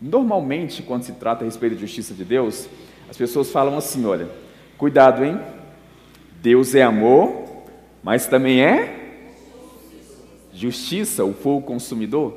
Normalmente, 0.00 0.82
quando 0.82 1.02
se 1.02 1.12
trata 1.12 1.44
a 1.44 1.46
respeito 1.46 1.74
da 1.74 1.80
justiça 1.80 2.14
de 2.14 2.24
Deus, 2.24 2.68
as 3.08 3.16
pessoas 3.16 3.50
falam 3.50 3.76
assim: 3.76 4.06
olha, 4.06 4.28
cuidado, 4.78 5.24
hein? 5.24 5.38
Deus 6.40 6.74
é 6.74 6.82
amor, 6.82 7.46
mas 8.02 8.26
também 8.26 8.62
é 8.62 8.96
justiça, 10.54 11.24
o 11.24 11.34
fogo 11.34 11.66
consumidor. 11.66 12.34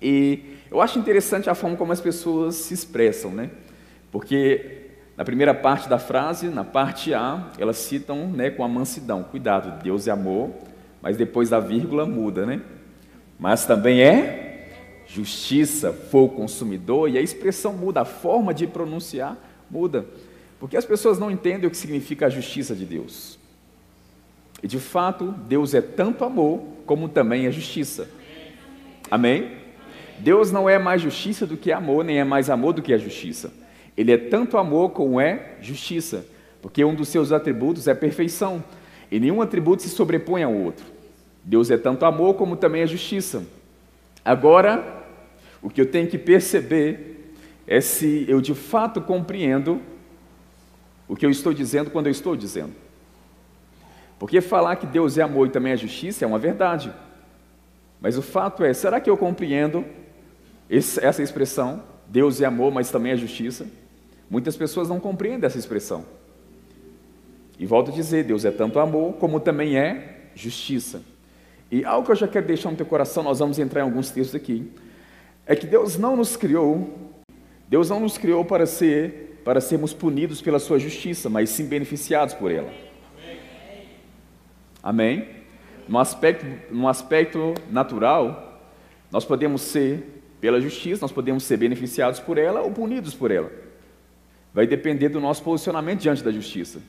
E 0.00 0.56
eu 0.70 0.80
acho 0.80 0.98
interessante 0.98 1.50
a 1.50 1.54
forma 1.54 1.76
como 1.76 1.92
as 1.92 2.00
pessoas 2.00 2.54
se 2.54 2.74
expressam, 2.74 3.32
né? 3.32 3.50
Porque 4.12 4.86
na 5.16 5.24
primeira 5.24 5.52
parte 5.52 5.88
da 5.88 5.98
frase, 5.98 6.48
na 6.48 6.64
parte 6.64 7.12
A, 7.12 7.50
elas 7.58 7.76
citam 7.76 8.28
né, 8.28 8.50
com 8.50 8.64
a 8.64 8.68
mansidão: 8.68 9.22
cuidado, 9.24 9.82
Deus 9.82 10.06
é 10.06 10.10
amor, 10.12 10.50
mas 11.02 11.16
depois 11.16 11.50
da 11.50 11.58
vírgula 11.60 12.06
muda, 12.06 12.46
né? 12.46 12.60
Mas 13.38 13.66
também 13.66 14.00
é 14.00 14.49
justiça, 15.12 15.92
fogo 15.92 16.36
consumidor, 16.36 17.10
e 17.10 17.18
a 17.18 17.20
expressão 17.20 17.72
muda, 17.72 18.02
a 18.02 18.04
forma 18.04 18.54
de 18.54 18.66
pronunciar 18.66 19.36
muda, 19.68 20.06
porque 20.58 20.76
as 20.76 20.84
pessoas 20.84 21.18
não 21.18 21.30
entendem 21.30 21.66
o 21.66 21.70
que 21.70 21.76
significa 21.76 22.26
a 22.26 22.30
justiça 22.30 22.74
de 22.74 22.84
Deus. 22.84 23.38
E 24.62 24.68
de 24.68 24.78
fato, 24.78 25.32
Deus 25.48 25.74
é 25.74 25.80
tanto 25.80 26.24
amor 26.24 26.62
como 26.86 27.08
também 27.08 27.46
é 27.46 27.50
justiça. 27.50 28.08
Amém? 29.10 29.52
Deus 30.18 30.52
não 30.52 30.68
é 30.68 30.78
mais 30.78 31.00
justiça 31.00 31.46
do 31.46 31.56
que 31.56 31.72
amor, 31.72 32.04
nem 32.04 32.18
é 32.18 32.24
mais 32.24 32.50
amor 32.50 32.74
do 32.74 32.82
que 32.82 32.92
a 32.92 32.98
justiça. 32.98 33.52
Ele 33.96 34.12
é 34.12 34.18
tanto 34.18 34.58
amor 34.58 34.90
como 34.90 35.20
é 35.20 35.56
justiça, 35.60 36.26
porque 36.62 36.84
um 36.84 36.94
dos 36.94 37.08
seus 37.08 37.32
atributos 37.32 37.88
é 37.88 37.94
perfeição, 37.94 38.62
e 39.10 39.18
nenhum 39.18 39.42
atributo 39.42 39.82
se 39.82 39.88
sobrepõe 39.88 40.42
ao 40.44 40.54
outro. 40.54 40.84
Deus 41.42 41.70
é 41.70 41.76
tanto 41.76 42.04
amor 42.04 42.34
como 42.34 42.54
também 42.54 42.82
é 42.82 42.86
justiça. 42.86 43.42
Agora, 44.24 44.99
o 45.62 45.68
que 45.68 45.80
eu 45.80 45.86
tenho 45.86 46.08
que 46.08 46.18
perceber 46.18 47.34
é 47.66 47.80
se 47.80 48.24
eu 48.28 48.40
de 48.40 48.54
fato 48.54 49.00
compreendo 49.00 49.80
o 51.06 51.14
que 51.14 51.26
eu 51.26 51.30
estou 51.30 51.52
dizendo 51.52 51.90
quando 51.90 52.06
eu 52.06 52.12
estou 52.12 52.34
dizendo. 52.34 52.72
Porque 54.18 54.40
falar 54.40 54.76
que 54.76 54.86
Deus 54.86 55.18
é 55.18 55.22
amor 55.22 55.46
e 55.46 55.50
também 55.50 55.72
é 55.72 55.76
justiça 55.76 56.24
é 56.24 56.28
uma 56.28 56.38
verdade. 56.38 56.92
Mas 58.00 58.16
o 58.16 58.22
fato 58.22 58.64
é, 58.64 58.72
será 58.72 59.00
que 59.00 59.10
eu 59.10 59.16
compreendo 59.16 59.84
essa 60.68 61.22
expressão? 61.22 61.82
Deus 62.06 62.40
é 62.40 62.44
amor, 62.44 62.72
mas 62.72 62.90
também 62.90 63.12
é 63.12 63.16
justiça? 63.16 63.66
Muitas 64.28 64.56
pessoas 64.56 64.88
não 64.88 64.98
compreendem 64.98 65.46
essa 65.46 65.58
expressão. 65.58 66.04
E 67.58 67.66
volto 67.66 67.90
a 67.90 67.94
dizer, 67.94 68.24
Deus 68.24 68.44
é 68.44 68.50
tanto 68.50 68.78
amor 68.78 69.14
como 69.14 69.38
também 69.38 69.76
é 69.76 70.30
justiça. 70.34 71.02
E 71.70 71.84
algo 71.84 72.06
que 72.06 72.12
eu 72.12 72.16
já 72.16 72.26
quero 72.26 72.46
deixar 72.46 72.70
no 72.70 72.76
teu 72.76 72.86
coração, 72.86 73.22
nós 73.22 73.38
vamos 73.38 73.58
entrar 73.58 73.80
em 73.80 73.84
alguns 73.84 74.10
textos 74.10 74.34
aqui 74.34 74.70
é 75.46 75.56
que 75.56 75.66
Deus 75.66 75.96
não 75.96 76.16
nos 76.16 76.36
criou, 76.36 77.12
Deus 77.68 77.90
não 77.90 78.00
nos 78.00 78.18
criou 78.18 78.44
para 78.44 78.66
ser, 78.66 79.40
para 79.44 79.60
sermos 79.60 79.92
punidos 79.92 80.40
pela 80.42 80.58
sua 80.58 80.78
justiça, 80.78 81.28
mas 81.28 81.50
sim 81.50 81.66
beneficiados 81.66 82.34
por 82.34 82.50
ela. 82.50 82.72
Amém? 84.82 85.28
No 85.88 85.98
aspecto, 85.98 86.46
no 86.72 86.88
aspecto 86.88 87.54
natural, 87.70 88.60
nós 89.10 89.24
podemos 89.24 89.62
ser 89.62 90.22
pela 90.40 90.60
justiça, 90.60 91.02
nós 91.02 91.12
podemos 91.12 91.42
ser 91.42 91.56
beneficiados 91.56 92.20
por 92.20 92.38
ela 92.38 92.60
ou 92.60 92.70
punidos 92.70 93.14
por 93.14 93.30
ela. 93.30 93.50
Vai 94.54 94.66
depender 94.66 95.08
do 95.08 95.20
nosso 95.20 95.42
posicionamento 95.42 96.00
diante 96.00 96.24
da 96.24 96.30
justiça. 96.30 96.80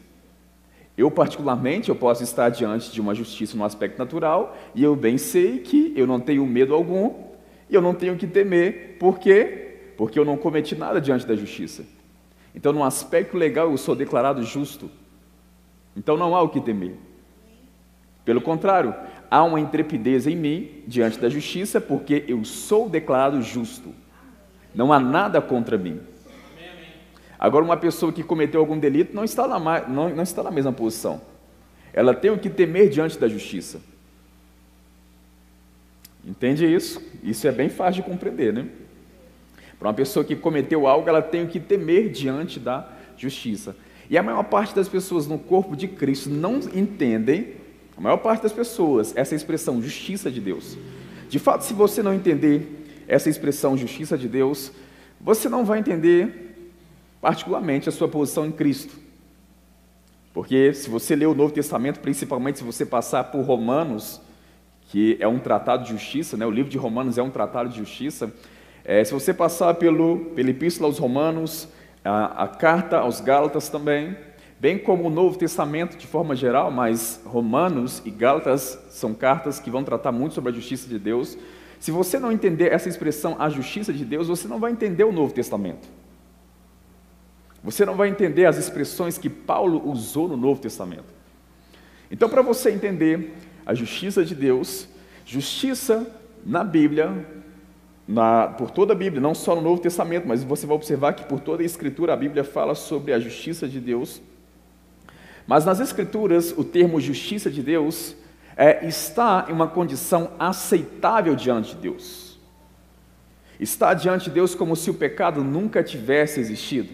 Eu, 0.97 1.09
particularmente, 1.09 1.89
eu 1.89 1.95
posso 1.95 2.23
estar 2.23 2.49
diante 2.49 2.91
de 2.91 2.99
uma 2.99 3.15
justiça 3.15 3.57
no 3.57 3.63
aspecto 3.63 3.97
natural 3.97 4.57
e 4.75 4.83
eu 4.83 4.95
bem 4.95 5.17
sei 5.17 5.59
que 5.59 5.93
eu 5.95 6.05
não 6.05 6.19
tenho 6.19 6.45
medo 6.45 6.73
algum 6.73 7.30
e 7.71 7.75
eu 7.75 7.81
não 7.81 7.95
tenho 7.95 8.17
que 8.17 8.27
temer, 8.27 8.97
por 8.99 9.17
quê? 9.17 9.77
Porque 9.95 10.19
eu 10.19 10.25
não 10.25 10.35
cometi 10.35 10.75
nada 10.75 10.99
diante 10.99 11.25
da 11.25 11.33
justiça. 11.35 11.85
Então, 12.53 12.73
no 12.73 12.83
aspecto 12.83 13.37
legal, 13.37 13.71
eu 13.71 13.77
sou 13.77 13.95
declarado 13.95 14.43
justo. 14.43 14.91
Então, 15.95 16.17
não 16.17 16.35
há 16.35 16.41
o 16.41 16.49
que 16.49 16.59
temer. 16.59 16.95
Pelo 18.25 18.41
contrário, 18.41 18.93
há 19.29 19.41
uma 19.41 19.57
intrepidez 19.57 20.27
em 20.27 20.35
mim 20.35 20.83
diante 20.85 21.17
da 21.17 21.29
justiça, 21.29 21.79
porque 21.79 22.25
eu 22.27 22.43
sou 22.43 22.89
declarado 22.89 23.41
justo. 23.41 23.95
Não 24.75 24.91
há 24.91 24.99
nada 24.99 25.41
contra 25.41 25.77
mim. 25.77 26.01
Agora, 27.39 27.63
uma 27.63 27.77
pessoa 27.77 28.11
que 28.11 28.21
cometeu 28.21 28.59
algum 28.59 28.77
delito 28.77 29.15
não 29.15 29.23
está 29.23 29.47
na, 29.47 29.87
não, 29.87 30.09
não 30.09 30.23
está 30.23 30.43
na 30.43 30.51
mesma 30.51 30.73
posição. 30.73 31.21
Ela 31.93 32.13
tem 32.13 32.31
o 32.31 32.37
que 32.37 32.49
temer 32.49 32.89
diante 32.89 33.17
da 33.17 33.29
justiça. 33.29 33.81
Entende 36.25 36.65
isso? 36.65 37.01
Isso 37.23 37.47
é 37.47 37.51
bem 37.51 37.69
fácil 37.69 38.03
de 38.03 38.09
compreender, 38.09 38.53
né? 38.53 38.67
Para 39.79 39.87
uma 39.87 39.93
pessoa 39.93 40.23
que 40.23 40.35
cometeu 40.35 40.85
algo, 40.85 41.09
ela 41.09 41.21
tem 41.21 41.47
que 41.47 41.59
temer 41.59 42.09
diante 42.09 42.59
da 42.59 42.87
justiça. 43.17 43.75
E 44.09 44.17
a 44.17 44.21
maior 44.21 44.43
parte 44.43 44.75
das 44.75 44.87
pessoas 44.87 45.25
no 45.25 45.39
corpo 45.39 45.75
de 45.75 45.87
Cristo 45.87 46.29
não 46.29 46.59
entendem, 46.73 47.53
a 47.97 48.01
maior 48.01 48.17
parte 48.17 48.43
das 48.43 48.51
pessoas, 48.51 49.15
essa 49.15 49.33
expressão 49.33 49.81
justiça 49.81 50.29
de 50.29 50.39
Deus. 50.39 50.77
De 51.29 51.39
fato, 51.39 51.63
se 51.63 51.73
você 51.73 52.03
não 52.03 52.13
entender 52.13 53.03
essa 53.07 53.29
expressão 53.29 53.77
justiça 53.77 54.17
de 54.17 54.27
Deus, 54.27 54.71
você 55.19 55.49
não 55.49 55.65
vai 55.65 55.79
entender 55.79 56.69
particularmente 57.21 57.89
a 57.89 57.91
sua 57.91 58.07
posição 58.07 58.45
em 58.45 58.51
Cristo. 58.51 58.93
Porque 60.33 60.73
se 60.73 60.89
você 60.89 61.15
ler 61.15 61.27
o 61.27 61.35
Novo 61.35 61.53
Testamento, 61.53 61.99
principalmente 61.99 62.59
se 62.59 62.63
você 62.63 62.85
passar 62.85 63.25
por 63.25 63.41
Romanos, 63.41 64.21
que 64.91 65.15
é 65.21 65.27
um 65.27 65.39
tratado 65.39 65.85
de 65.85 65.91
justiça, 65.91 66.35
né? 66.35 66.45
o 66.45 66.51
livro 66.51 66.69
de 66.69 66.77
Romanos 66.77 67.17
é 67.17 67.23
um 67.23 67.29
tratado 67.29 67.69
de 67.69 67.77
justiça. 67.77 68.29
É, 68.83 69.01
se 69.05 69.13
você 69.13 69.33
passar 69.33 69.75
pelo, 69.75 70.17
pela 70.35 70.49
Epístola 70.49 70.89
aos 70.89 70.97
Romanos, 70.97 71.69
a, 72.03 72.43
a 72.43 72.47
carta 72.49 72.97
aos 72.97 73.21
Gálatas 73.21 73.69
também, 73.69 74.17
bem 74.59 74.77
como 74.77 75.05
o 75.05 75.09
Novo 75.09 75.37
Testamento 75.37 75.95
de 75.95 76.05
forma 76.05 76.35
geral, 76.35 76.69
mas 76.69 77.21
Romanos 77.25 78.01
e 78.03 78.11
Gálatas 78.11 78.77
são 78.89 79.13
cartas 79.13 79.61
que 79.61 79.71
vão 79.71 79.81
tratar 79.81 80.11
muito 80.11 80.35
sobre 80.35 80.51
a 80.51 80.53
justiça 80.53 80.89
de 80.89 80.99
Deus. 80.99 81.37
Se 81.79 81.89
você 81.89 82.19
não 82.19 82.29
entender 82.29 82.73
essa 82.73 82.89
expressão, 82.89 83.37
a 83.39 83.47
justiça 83.47 83.93
de 83.93 84.03
Deus, 84.03 84.27
você 84.27 84.45
não 84.45 84.59
vai 84.59 84.73
entender 84.73 85.05
o 85.05 85.13
Novo 85.13 85.33
Testamento. 85.33 85.87
Você 87.63 87.85
não 87.85 87.95
vai 87.95 88.09
entender 88.09 88.45
as 88.45 88.57
expressões 88.57 89.17
que 89.17 89.29
Paulo 89.29 89.89
usou 89.89 90.27
no 90.27 90.35
Novo 90.35 90.59
Testamento. 90.59 91.13
Então, 92.11 92.27
para 92.27 92.41
você 92.41 92.71
entender 92.71 93.33
a 93.65 93.73
justiça 93.73 94.23
de 94.23 94.35
Deus, 94.35 94.87
justiça 95.25 96.07
na 96.45 96.63
Bíblia, 96.63 97.25
na, 98.07 98.47
por 98.47 98.71
toda 98.71 98.93
a 98.93 98.95
Bíblia, 98.95 99.21
não 99.21 99.33
só 99.33 99.55
no 99.55 99.61
Novo 99.61 99.81
Testamento, 99.81 100.27
mas 100.27 100.43
você 100.43 100.65
vai 100.65 100.75
observar 100.75 101.13
que 101.13 101.23
por 101.23 101.39
toda 101.39 101.63
a 101.63 101.65
Escritura 101.65 102.13
a 102.13 102.17
Bíblia 102.17 102.43
fala 102.43 102.75
sobre 102.75 103.13
a 103.13 103.19
justiça 103.19 103.67
de 103.67 103.79
Deus. 103.79 104.21
Mas 105.47 105.65
nas 105.65 105.79
Escrituras, 105.79 106.53
o 106.57 106.63
termo 106.63 106.99
justiça 106.99 107.49
de 107.49 107.61
Deus 107.61 108.15
é, 108.55 108.85
está 108.85 109.45
em 109.49 109.53
uma 109.53 109.67
condição 109.67 110.31
aceitável 110.37 111.35
diante 111.35 111.75
de 111.75 111.81
Deus. 111.81 112.39
Está 113.59 113.93
diante 113.93 114.25
de 114.25 114.31
Deus 114.31 114.55
como 114.55 114.75
se 114.75 114.89
o 114.89 114.93
pecado 114.93 115.43
nunca 115.43 115.83
tivesse 115.83 116.39
existido. 116.39 116.89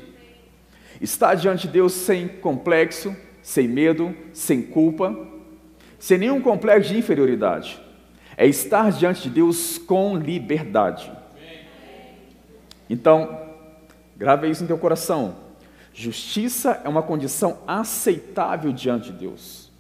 Está 1.00 1.34
diante 1.34 1.68
de 1.68 1.74
Deus 1.74 1.94
sem 1.94 2.28
complexo, 2.28 3.16
sem 3.42 3.68
medo, 3.68 4.14
sem 4.34 4.62
culpa, 4.62 5.16
sem 6.00 6.18
nenhum 6.18 6.42
complexo 6.42 6.90
de 6.90 6.98
inferioridade. 6.98 7.82
É 8.36 8.46
estar 8.46 8.92
diante 8.92 9.24
de 9.24 9.30
Deus 9.30 9.78
com 9.78 10.16
liberdade. 10.16 11.12
Então, 12.90 13.42
grave 14.16 14.50
isso 14.50 14.62
no 14.62 14.68
teu 14.68 14.78
coração. 14.78 15.36
Justiça 15.94 16.80
é 16.84 16.90
uma 16.90 17.02
condição 17.02 17.58
aceitável 17.66 18.72
diante 18.72 19.12
de 19.12 19.18
Deus. 19.18 19.72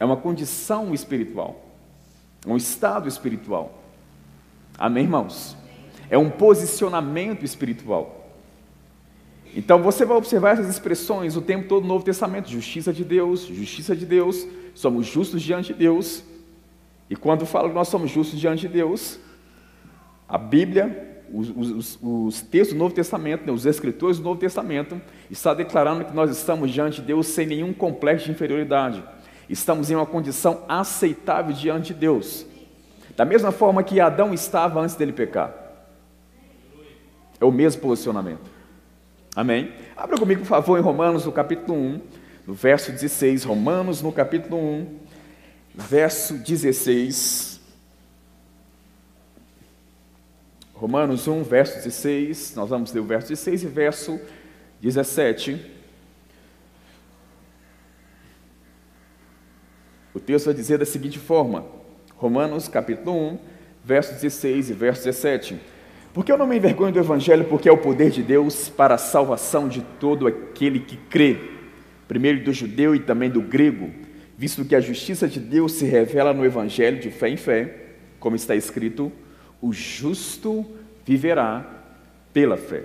É 0.00 0.04
uma 0.04 0.16
condição 0.16 0.94
espiritual. 0.94 1.62
Um 2.46 2.56
estado 2.56 3.08
espiritual. 3.08 3.82
Amém, 4.78 5.04
irmãos? 5.04 5.56
É 6.10 6.18
um 6.18 6.30
posicionamento 6.30 7.44
espiritual. 7.44 8.23
Então 9.54 9.80
você 9.80 10.04
vai 10.04 10.16
observar 10.16 10.50
essas 10.52 10.68
expressões 10.68 11.36
o 11.36 11.40
tempo 11.40 11.68
todo 11.68 11.82
no 11.82 11.88
Novo 11.88 12.04
Testamento: 12.04 12.50
justiça 12.50 12.92
de 12.92 13.04
Deus, 13.04 13.42
justiça 13.42 13.94
de 13.94 14.04
Deus, 14.04 14.46
somos 14.74 15.06
justos 15.06 15.40
diante 15.40 15.72
de 15.72 15.78
Deus. 15.78 16.24
E 17.08 17.14
quando 17.14 17.46
fala 17.46 17.68
que 17.68 17.74
nós 17.74 17.88
somos 17.88 18.10
justos 18.10 18.40
diante 18.40 18.62
de 18.62 18.68
Deus, 18.68 19.20
a 20.28 20.36
Bíblia, 20.36 21.22
os, 21.32 21.50
os, 21.50 21.98
os 22.02 22.42
textos 22.42 22.74
do 22.74 22.78
Novo 22.78 22.94
Testamento, 22.94 23.46
né, 23.46 23.52
os 23.52 23.66
escritores 23.66 24.18
do 24.18 24.24
Novo 24.24 24.40
Testamento, 24.40 25.00
está 25.30 25.54
declarando 25.54 26.04
que 26.04 26.14
nós 26.14 26.30
estamos 26.30 26.70
diante 26.70 27.00
de 27.00 27.06
Deus 27.06 27.26
sem 27.28 27.46
nenhum 27.46 27.72
complexo 27.72 28.26
de 28.26 28.32
inferioridade. 28.32 29.04
Estamos 29.48 29.90
em 29.90 29.94
uma 29.94 30.06
condição 30.06 30.64
aceitável 30.68 31.54
diante 31.54 31.92
de 31.92 32.00
Deus. 32.00 32.46
Da 33.16 33.24
mesma 33.24 33.52
forma 33.52 33.82
que 33.82 34.00
Adão 34.00 34.34
estava 34.34 34.80
antes 34.80 34.96
dele 34.96 35.12
pecar. 35.12 35.54
É 37.40 37.44
o 37.44 37.52
mesmo 37.52 37.82
posicionamento. 37.82 38.53
Amém? 39.34 39.72
Abra 39.96 40.16
comigo, 40.16 40.42
por 40.42 40.46
favor, 40.46 40.78
em 40.78 40.82
Romanos, 40.82 41.24
no 41.24 41.32
capítulo 41.32 41.76
1, 41.76 42.00
no 42.46 42.54
verso 42.54 42.92
16. 42.92 43.42
Romanos, 43.44 44.00
no 44.00 44.12
capítulo 44.12 44.56
1, 44.56 44.98
verso 45.74 46.34
16. 46.34 47.60
Romanos 50.72 51.26
1, 51.26 51.42
verso 51.42 51.76
16, 51.76 52.54
nós 52.54 52.68
vamos 52.68 52.92
ler 52.92 53.00
o 53.00 53.04
verso 53.04 53.28
16 53.28 53.64
e 53.64 53.66
verso 53.66 54.20
17. 54.80 55.72
O 60.12 60.20
texto 60.20 60.46
vai 60.46 60.54
dizer 60.54 60.78
da 60.78 60.84
seguinte 60.84 61.18
forma, 61.18 61.64
Romanos 62.16 62.68
capítulo 62.68 63.16
1, 63.16 63.38
verso 63.84 64.12
16 64.14 64.70
e 64.70 64.74
verso 64.74 65.04
17. 65.04 65.73
Porque 66.14 66.30
eu 66.30 66.38
não 66.38 66.46
me 66.46 66.56
envergonho 66.56 66.92
do 66.92 66.98
Evangelho, 67.00 67.44
porque 67.46 67.68
é 67.68 67.72
o 67.72 67.76
poder 67.76 68.08
de 68.08 68.22
Deus 68.22 68.68
para 68.68 68.94
a 68.94 68.98
salvação 68.98 69.66
de 69.66 69.82
todo 69.98 70.28
aquele 70.28 70.78
que 70.78 70.96
crê, 70.96 71.36
primeiro 72.06 72.44
do 72.44 72.52
judeu 72.52 72.94
e 72.94 73.00
também 73.00 73.28
do 73.28 73.42
grego, 73.42 73.90
visto 74.38 74.64
que 74.64 74.76
a 74.76 74.80
justiça 74.80 75.26
de 75.26 75.40
Deus 75.40 75.72
se 75.72 75.84
revela 75.84 76.32
no 76.32 76.44
Evangelho 76.44 77.00
de 77.00 77.10
fé 77.10 77.30
em 77.30 77.36
fé, 77.36 77.86
como 78.20 78.36
está 78.36 78.54
escrito, 78.54 79.10
o 79.60 79.72
justo 79.72 80.64
viverá 81.04 81.82
pela 82.32 82.56
fé. 82.56 82.84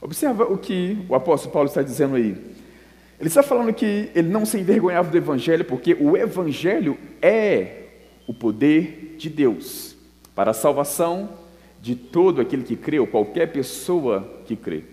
Observa 0.00 0.44
o 0.44 0.58
que 0.58 1.04
o 1.08 1.16
apóstolo 1.16 1.52
Paulo 1.52 1.68
está 1.68 1.82
dizendo 1.82 2.14
aí. 2.14 2.36
Ele 3.18 3.28
está 3.28 3.42
falando 3.42 3.72
que 3.74 4.08
ele 4.14 4.28
não 4.28 4.46
se 4.46 4.56
envergonhava 4.56 5.10
do 5.10 5.16
Evangelho, 5.16 5.64
porque 5.64 5.96
o 5.98 6.16
Evangelho 6.16 6.96
é 7.20 7.86
o 8.28 8.32
poder 8.32 9.16
de 9.18 9.28
Deus 9.28 9.96
para 10.32 10.52
a 10.52 10.54
salvação 10.54 11.41
de 11.82 11.96
todo 11.96 12.40
aquele 12.40 12.62
que 12.62 12.76
crê, 12.76 13.00
ou 13.00 13.08
qualquer 13.08 13.48
pessoa 13.48 14.40
que 14.46 14.54
crê, 14.54 14.84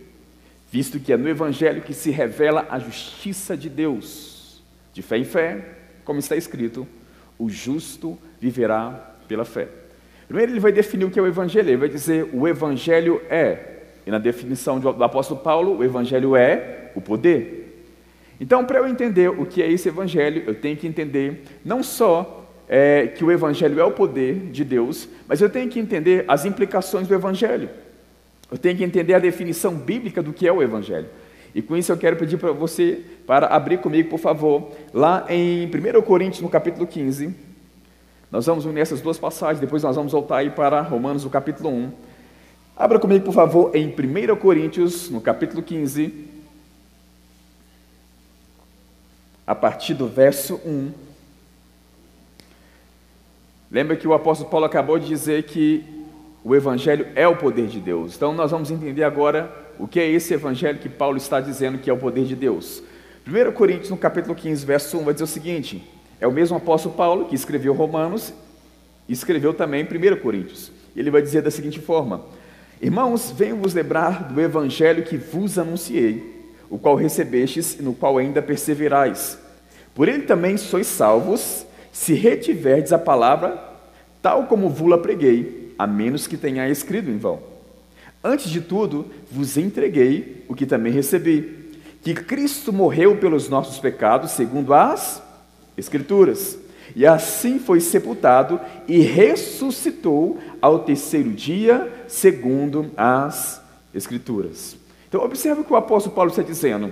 visto 0.71 0.99
que 0.99 1.13
é 1.13 1.17
no 1.17 1.29
Evangelho 1.29 1.83
que 1.83 1.93
se 1.93 2.09
revela 2.09 2.65
a 2.67 2.79
justiça 2.79 3.55
de 3.55 3.69
Deus, 3.69 4.63
de 4.91 5.03
fé 5.03 5.19
em 5.19 5.23
fé, 5.23 5.77
como 6.03 6.17
está 6.17 6.35
escrito, 6.35 6.87
o 7.37 7.47
justo 7.47 8.17
viverá 8.41 9.15
pela 9.27 9.45
fé. 9.45 9.67
Primeiro 10.27 10.51
ele 10.51 10.59
vai 10.59 10.71
definir 10.71 11.05
o 11.05 11.11
que 11.11 11.19
é 11.19 11.21
o 11.21 11.27
Evangelho, 11.27 11.69
ele 11.69 11.77
vai 11.77 11.89
dizer 11.89 12.27
o 12.33 12.47
Evangelho 12.47 13.21
é, 13.29 13.83
e 14.03 14.09
na 14.09 14.17
definição 14.17 14.79
do 14.79 15.03
apóstolo 15.03 15.39
Paulo, 15.41 15.77
o 15.77 15.83
Evangelho 15.83 16.35
é 16.35 16.91
o 16.95 17.01
poder. 17.01 17.85
Então, 18.41 18.65
para 18.65 18.79
eu 18.79 18.87
entender 18.87 19.29
o 19.29 19.45
que 19.45 19.61
é 19.61 19.71
esse 19.71 19.89
Evangelho, 19.89 20.43
eu 20.47 20.55
tenho 20.55 20.75
que 20.75 20.87
entender 20.87 21.43
não 21.63 21.83
só 21.83 22.38
é, 22.69 23.07
que 23.07 23.25
o 23.25 23.31
Evangelho 23.31 23.79
é 23.79 23.83
o 23.83 23.91
poder 23.91 24.51
de 24.51 24.63
Deus, 24.63 25.09
mas 25.27 25.41
eu 25.41 25.49
tenho 25.49 25.69
que 25.69 25.79
entender 25.79 26.23
as 26.27 26.45
implicações 26.45 27.07
do 27.07 27.13
Evangelho. 27.13 27.69
Eu 28.51 28.57
tenho 28.57 28.77
que 28.77 28.83
entender 28.83 29.13
a 29.15 29.19
definição 29.19 29.75
bíblica 29.75 30.21
do 30.21 30.31
que 30.31 30.47
é 30.47 30.51
o 30.51 30.61
Evangelho. 30.61 31.07
E 31.53 31.61
com 31.61 31.75
isso 31.75 31.91
eu 31.91 31.97
quero 31.97 32.15
pedir 32.15 32.37
para 32.37 32.51
você 32.51 33.01
para 33.25 33.47
abrir 33.47 33.79
comigo, 33.79 34.09
por 34.09 34.19
favor, 34.19 34.71
lá 34.93 35.25
em 35.27 35.65
1 35.65 36.01
Coríntios, 36.03 36.41
no 36.41 36.49
capítulo 36.49 36.85
15. 36.85 37.35
Nós 38.31 38.45
vamos 38.45 38.65
unir 38.65 38.81
essas 38.81 39.01
duas 39.01 39.17
passagens, 39.17 39.59
depois 39.59 39.81
nós 39.81 39.95
vamos 39.95 40.11
voltar 40.11 40.37
aí 40.37 40.51
para 40.51 40.79
Romanos, 40.81 41.23
no 41.23 41.29
capítulo 41.29 41.69
1. 41.69 41.91
Abra 42.77 42.99
comigo, 42.99 43.25
por 43.25 43.33
favor, 43.33 43.75
em 43.75 43.87
1 43.87 44.35
Coríntios, 44.35 45.09
no 45.09 45.19
capítulo 45.19 45.63
15. 45.63 46.29
a 49.49 49.55
partir 49.55 49.95
do 49.95 50.07
verso 50.07 50.61
1. 50.63 50.91
Lembra 53.71 53.95
que 53.95 54.07
o 54.07 54.13
apóstolo 54.13 54.49
Paulo 54.49 54.65
acabou 54.65 54.97
de 54.97 55.07
dizer 55.07 55.43
que 55.43 55.83
o 56.43 56.55
evangelho 56.55 57.07
é 57.15 57.27
o 57.27 57.35
poder 57.35 57.67
de 57.67 57.79
Deus. 57.79 58.15
Então 58.15 58.33
nós 58.33 58.49
vamos 58.49 58.71
entender 58.71 59.03
agora 59.03 59.53
o 59.77 59.87
que 59.87 59.99
é 59.99 60.09
esse 60.09 60.33
evangelho 60.33 60.79
que 60.79 60.89
Paulo 60.89 61.17
está 61.17 61.39
dizendo 61.39 61.77
que 61.77 61.89
é 61.89 61.93
o 61.93 61.97
poder 61.97 62.25
de 62.25 62.35
Deus. 62.35 62.81
1 63.27 63.51
Coríntios, 63.51 63.91
no 63.91 63.97
capítulo 63.97 64.33
15, 64.33 64.65
verso 64.65 64.97
1, 64.97 65.03
vai 65.03 65.13
dizer 65.13 65.23
o 65.23 65.27
seguinte: 65.27 65.83
é 66.19 66.27
o 66.27 66.31
mesmo 66.31 66.57
apóstolo 66.57 66.95
Paulo 66.95 67.25
que 67.25 67.35
escreveu 67.35 67.73
Romanos 67.73 68.33
e 69.07 69.13
escreveu 69.13 69.53
também 69.53 69.83
1 69.83 70.17
Coríntios. 70.19 70.71
Ele 70.95 71.11
vai 71.11 71.21
dizer 71.21 71.43
da 71.43 71.51
seguinte 71.51 71.79
forma: 71.79 72.25
Irmãos, 72.81 73.31
venho 73.31 73.57
vos 73.57 73.75
lembrar 73.75 74.31
do 74.31 74.41
evangelho 74.41 75.03
que 75.03 75.15
vos 75.15 75.59
anunciei 75.59 76.39
o 76.69 76.79
qual 76.79 76.95
recebestes 76.95 77.77
e 77.79 77.83
no 77.83 77.93
qual 77.93 78.17
ainda 78.17 78.41
perseverais. 78.41 79.37
Por 79.93 80.07
ele 80.07 80.23
também 80.23 80.57
sois 80.57 80.87
salvos, 80.87 81.65
se 81.91 82.13
retiverdes 82.13 82.91
a 82.91 82.99
palavra, 82.99 83.61
tal 84.21 84.45
como 84.45 84.69
vula 84.69 84.97
preguei, 84.97 85.73
a 85.77 85.87
menos 85.87 86.27
que 86.27 86.37
tenha 86.37 86.67
escrito 86.69 87.09
em 87.09 87.17
vão. 87.17 87.39
Antes 88.23 88.49
de 88.49 88.61
tudo, 88.61 89.05
vos 89.31 89.57
entreguei 89.57 90.43
o 90.47 90.55
que 90.55 90.65
também 90.65 90.91
recebi, 90.91 91.71
que 92.01 92.13
Cristo 92.13 92.73
morreu 92.73 93.17
pelos 93.17 93.47
nossos 93.47 93.79
pecados, 93.79 94.31
segundo 94.31 94.73
as 94.73 95.21
Escrituras, 95.77 96.57
e 96.93 97.05
assim 97.05 97.59
foi 97.59 97.79
sepultado 97.79 98.59
e 98.85 98.99
ressuscitou 98.99 100.37
ao 100.61 100.79
terceiro 100.79 101.31
dia, 101.31 101.89
segundo 102.07 102.91
as 102.97 103.61
Escrituras. 103.93 104.75
Então, 105.07 105.23
observe 105.23 105.61
o 105.61 105.63
que 105.63 105.71
o 105.71 105.77
apóstolo 105.77 106.13
Paulo 106.13 106.29
está 106.29 106.43
dizendo. 106.43 106.91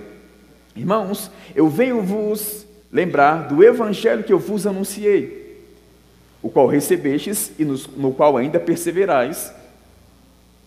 Irmãos, 0.74 1.30
eu 1.54 1.68
venho 1.68 2.00
vos 2.02 2.66
lembrar 2.92 3.48
do 3.48 3.62
evangelho 3.62 4.24
que 4.24 4.32
eu 4.32 4.38
vos 4.38 4.66
anunciei, 4.66 5.66
o 6.42 6.48
qual 6.48 6.66
recebestes 6.66 7.52
e 7.58 7.64
no 7.64 8.12
qual 8.12 8.36
ainda 8.36 8.58
perseverais. 8.58 9.52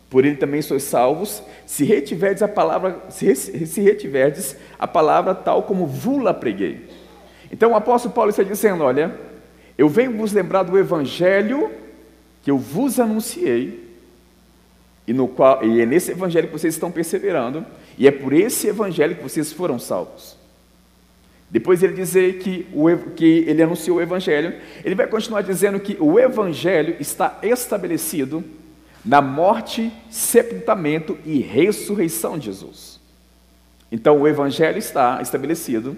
Por 0.10 0.26
ele 0.26 0.36
também 0.36 0.62
sois 0.62 0.84
salvos, 0.84 1.42
se 1.66 1.86
retiverdes 1.86 2.44
a 2.44 2.48
palavra, 2.48 3.02
se, 3.10 3.82
retiverdes 3.82 4.58
a 4.78 4.86
palavra 4.86 5.34
tal 5.34 5.64
como 5.64 5.88
vula 5.88 6.34
preguei. 6.34 6.90
Então 7.50 7.72
o 7.72 7.76
apóstolo 7.76 8.14
Paulo 8.14 8.30
está 8.30 8.44
dizendo: 8.44 8.84
olha, 8.84 9.16
eu 9.78 9.88
venho 9.88 10.18
vos 10.18 10.34
lembrar 10.34 10.64
do 10.64 10.78
evangelho 10.78 11.72
que 12.44 12.52
eu 12.52 12.58
vos 12.58 13.00
anunciei, 13.00 13.90
e, 15.08 15.14
no 15.14 15.28
qual, 15.28 15.64
e 15.64 15.80
é 15.82 15.86
nesse 15.86 16.12
evangelho 16.12 16.48
que 16.48 16.54
vocês 16.54 16.74
estão 16.74 16.92
perseverando, 16.92 17.66
e 17.98 18.08
é 18.08 18.12
por 18.12 18.34
esse 18.34 18.68
evangelho 18.68 19.16
que 19.16 19.24
vocês 19.24 19.54
foram 19.54 19.80
salvos. 19.80 20.41
Depois 21.52 21.84
ele 21.84 21.94
dizer 21.94 22.40
que, 22.40 22.66
o, 22.74 22.88
que 23.14 23.44
ele 23.46 23.62
anunciou 23.62 23.98
o 23.98 24.02
evangelho, 24.02 24.56
ele 24.86 24.96
vai 24.96 25.06
continuar 25.06 25.42
dizendo 25.42 25.82
que 25.82 25.98
o 26.00 26.18
evangelho 26.18 26.96
está 26.98 27.40
estabelecido 27.44 28.42
na 29.04 29.22
morte, 29.22 29.92
sepultamento 30.10 31.18
e 31.26 31.40
ressurreição 31.40 32.40
de 32.40 32.46
Jesus. 32.46 33.02
Então 33.92 34.22
o 34.22 34.28
evangelho 34.28 34.78
está 34.78 35.22
estabelecido 35.22 35.98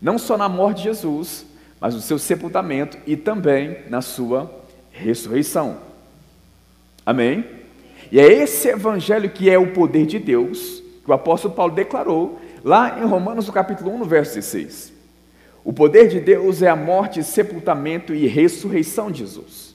não 0.00 0.18
só 0.18 0.36
na 0.38 0.48
morte 0.48 0.78
de 0.78 0.84
Jesus, 0.84 1.46
mas 1.80 1.94
no 1.94 2.00
seu 2.00 2.18
sepultamento 2.18 2.96
e 3.04 3.16
também 3.16 3.78
na 3.90 4.00
sua 4.00 4.48
ressurreição. 4.92 5.78
Amém? 7.04 7.44
E 8.10 8.20
é 8.20 8.32
esse 8.32 8.68
evangelho 8.68 9.30
que 9.30 9.50
é 9.50 9.58
o 9.58 9.72
poder 9.72 10.06
de 10.06 10.20
Deus, 10.20 10.80
que 11.04 11.10
o 11.10 11.14
apóstolo 11.14 11.54
Paulo 11.54 11.74
declarou 11.74 12.40
lá 12.62 13.00
em 13.00 13.04
Romanos, 13.04 13.46
no 13.46 13.52
capítulo 13.52 13.92
1, 13.94 13.98
no 13.98 14.04
verso 14.04 14.34
16. 14.34 14.91
O 15.64 15.72
poder 15.72 16.08
de 16.08 16.20
Deus 16.20 16.62
é 16.62 16.68
a 16.68 16.76
morte, 16.76 17.22
sepultamento 17.22 18.14
e 18.14 18.26
ressurreição 18.26 19.10
de 19.10 19.20
Jesus. 19.20 19.74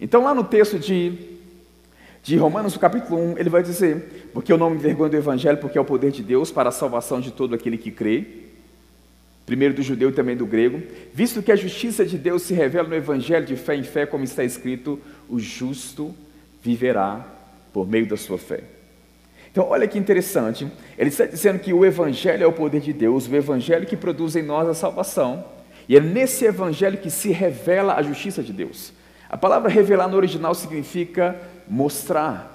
Então, 0.00 0.22
lá 0.22 0.34
no 0.34 0.44
texto 0.44 0.78
de, 0.78 1.12
de 2.22 2.36
Romanos, 2.36 2.74
no 2.74 2.80
capítulo 2.80 3.20
1, 3.32 3.38
ele 3.38 3.48
vai 3.48 3.62
dizer: 3.62 4.30
Porque 4.32 4.52
eu 4.52 4.58
não 4.58 4.70
me 4.70 4.76
envergonho 4.76 5.10
do 5.10 5.16
evangelho, 5.16 5.58
porque 5.58 5.78
é 5.78 5.80
o 5.80 5.84
poder 5.84 6.10
de 6.10 6.22
Deus 6.22 6.50
para 6.50 6.68
a 6.70 6.72
salvação 6.72 7.20
de 7.20 7.30
todo 7.30 7.54
aquele 7.54 7.78
que 7.78 7.90
crê 7.90 8.46
primeiro 9.46 9.74
do 9.74 9.82
judeu 9.82 10.10
e 10.10 10.12
também 10.12 10.36
do 10.36 10.44
grego, 10.44 10.82
visto 11.14 11.40
que 11.40 11.52
a 11.52 11.56
justiça 11.56 12.04
de 12.04 12.18
Deus 12.18 12.42
se 12.42 12.52
revela 12.52 12.88
no 12.88 12.96
evangelho 12.96 13.46
de 13.46 13.54
fé 13.54 13.76
em 13.76 13.84
fé, 13.84 14.04
como 14.04 14.24
está 14.24 14.42
escrito: 14.42 15.00
o 15.28 15.38
justo 15.38 16.12
viverá 16.60 17.24
por 17.72 17.88
meio 17.88 18.08
da 18.08 18.16
sua 18.16 18.36
fé. 18.36 18.64
Então, 19.56 19.70
olha 19.70 19.88
que 19.88 19.98
interessante, 19.98 20.70
ele 20.98 21.08
está 21.08 21.24
dizendo 21.24 21.58
que 21.58 21.72
o 21.72 21.82
Evangelho 21.82 22.44
é 22.44 22.46
o 22.46 22.52
poder 22.52 22.78
de 22.78 22.92
Deus, 22.92 23.26
o 23.26 23.34
Evangelho 23.34 23.86
que 23.86 23.96
produz 23.96 24.36
em 24.36 24.42
nós 24.42 24.68
a 24.68 24.74
salvação, 24.74 25.46
e 25.88 25.96
é 25.96 26.00
nesse 26.00 26.44
Evangelho 26.44 26.98
que 26.98 27.10
se 27.10 27.30
revela 27.30 27.94
a 27.94 28.02
justiça 28.02 28.42
de 28.42 28.52
Deus. 28.52 28.92
A 29.30 29.38
palavra 29.38 29.70
revelar 29.70 30.08
no 30.08 30.16
original 30.18 30.54
significa 30.54 31.40
mostrar, 31.66 32.54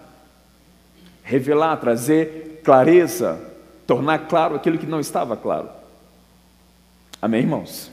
revelar, 1.24 1.75
trazer 1.77 2.62
clareza, 2.63 3.50
tornar 3.88 4.27
claro 4.27 4.53
aquilo 4.53 4.77
que 4.77 4.86
não 4.86 5.00
estava 5.00 5.36
claro. 5.36 5.70
Amém, 7.20 7.41
irmãos? 7.41 7.89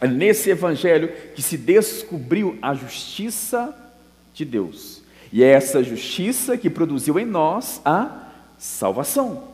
É 0.00 0.06
nesse 0.06 0.48
Evangelho 0.48 1.12
que 1.34 1.42
se 1.42 1.56
descobriu 1.58 2.56
a 2.62 2.72
justiça 2.72 3.76
de 4.32 4.44
Deus. 4.44 5.01
E 5.32 5.42
é 5.42 5.48
essa 5.48 5.82
justiça 5.82 6.58
que 6.58 6.68
produziu 6.68 7.18
em 7.18 7.24
nós 7.24 7.80
a 7.84 8.28
salvação. 8.58 9.44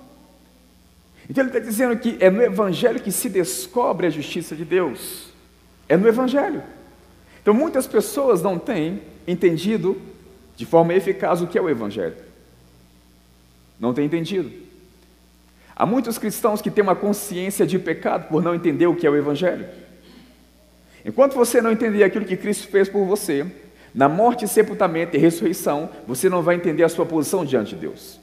Então 1.31 1.45
ele 1.45 1.51
está 1.51 1.61
dizendo 1.61 1.97
que 1.97 2.17
é 2.19 2.29
no 2.29 2.43
Evangelho 2.43 3.01
que 3.01 3.13
se 3.13 3.29
descobre 3.29 4.07
a 4.07 4.11
justiça 4.11 4.57
de 4.57 4.65
Deus. 4.65 5.29
É 5.89 5.97
no 5.97 6.09
Evangelho. 6.09 6.63
Então 7.41 7.55
muitas 7.55 7.87
pessoas 7.87 8.43
não 8.43 8.59
têm 8.59 9.03
entendido 9.27 10.01
de 10.57 10.67
forma 10.67 10.93
eficaz 10.95 11.41
o 11.41 11.47
que 11.47 11.57
é 11.57 11.63
o 11.63 11.71
Evangelho. 11.71 12.17
Não 13.79 13.95
têm 13.95 14.07
entendido. 14.07 14.51
Há 15.77 15.87
muitos 15.87 16.19
cristãos 16.19 16.61
que 16.61 16.73
têm 16.73 16.83
uma 16.83 16.97
consciência 16.97 17.65
de 17.65 17.79
pecado 17.79 18.29
por 18.29 18.43
não 18.43 18.53
entender 18.53 18.89
o 18.89 18.97
que 18.97 19.07
é 19.07 19.11
o 19.11 19.17
Evangelho. 19.17 19.69
Enquanto 21.05 21.35
você 21.35 21.61
não 21.63 21.71
entender 21.71 22.03
aquilo 22.03 22.25
que 22.25 22.37
Cristo 22.37 22.67
fez 22.67 22.89
por 22.89 23.05
você, 23.05 23.47
Na 23.99 24.09
morte, 24.09 24.47
sepultamento 24.47 25.17
e 25.17 25.19
ressurreição, 25.19 25.91
você 26.07 26.29
não 26.29 26.41
vai 26.41 26.55
entender 26.55 26.85
a 26.85 26.89
sua 26.89 27.05
posição 27.05 27.45
diante 27.45 27.75
de 27.75 27.81
Deus. 27.81 28.21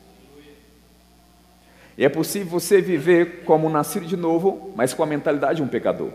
E 1.98 2.06
é 2.06 2.08
possível 2.08 2.48
você 2.48 2.80
viver 2.80 3.44
como 3.44 3.70
nascido 3.70 4.06
de 4.06 4.16
novo, 4.16 4.72
mas 4.74 4.94
com 4.94 5.04
a 5.04 5.06
mentalidade 5.06 5.58
de 5.58 5.64
um 5.64 5.68
pecador. 5.68 6.12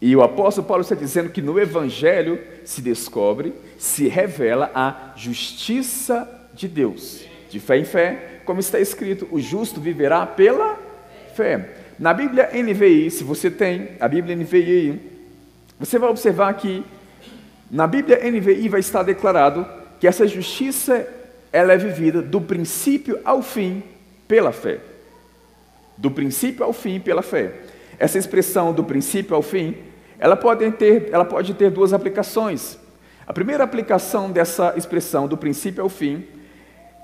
E 0.00 0.14
o 0.14 0.22
apóstolo 0.22 0.64
Paulo 0.64 0.82
está 0.82 0.94
dizendo 0.94 1.30
que 1.30 1.42
no 1.42 1.58
Evangelho 1.58 2.38
se 2.64 2.80
descobre, 2.80 3.52
se 3.76 4.06
revela 4.06 4.70
a 4.72 5.12
justiça 5.16 6.48
de 6.54 6.68
Deus, 6.68 7.24
de 7.50 7.58
fé 7.58 7.78
em 7.78 7.84
fé, 7.84 8.42
como 8.44 8.60
está 8.60 8.78
escrito: 8.78 9.26
o 9.32 9.40
justo 9.40 9.80
viverá 9.80 10.24
pela 10.24 10.78
fé. 11.34 11.70
Na 11.98 12.14
Bíblia 12.14 12.50
NVI, 12.54 13.10
se 13.10 13.24
você 13.24 13.50
tem 13.50 13.96
a 13.98 14.06
Bíblia 14.06 14.36
NVI, 14.36 15.13
você 15.78 15.98
vai 15.98 16.08
observar 16.08 16.54
que 16.54 16.84
na 17.70 17.86
Bíblia 17.86 18.20
NVI 18.30 18.68
vai 18.68 18.80
estar 18.80 19.02
declarado 19.02 19.66
que 19.98 20.06
essa 20.06 20.26
justiça 20.26 21.06
ela 21.52 21.72
é 21.72 21.76
vivida 21.76 22.20
do 22.20 22.40
princípio 22.40 23.20
ao 23.24 23.42
fim 23.42 23.82
pela 24.26 24.52
fé. 24.52 24.80
Do 25.96 26.10
princípio 26.10 26.64
ao 26.64 26.72
fim 26.72 27.00
pela 27.00 27.22
fé. 27.22 27.52
Essa 27.98 28.18
expressão 28.18 28.72
do 28.72 28.82
princípio 28.82 29.36
ao 29.36 29.42
fim, 29.42 29.76
ela 30.18 30.36
pode 30.36 30.68
ter, 30.72 31.08
ela 31.12 31.24
pode 31.24 31.54
ter 31.54 31.70
duas 31.70 31.92
aplicações. 31.92 32.78
A 33.26 33.32
primeira 33.32 33.64
aplicação 33.64 34.30
dessa 34.30 34.74
expressão 34.76 35.26
do 35.26 35.36
princípio 35.36 35.82
ao 35.82 35.88
fim 35.88 36.24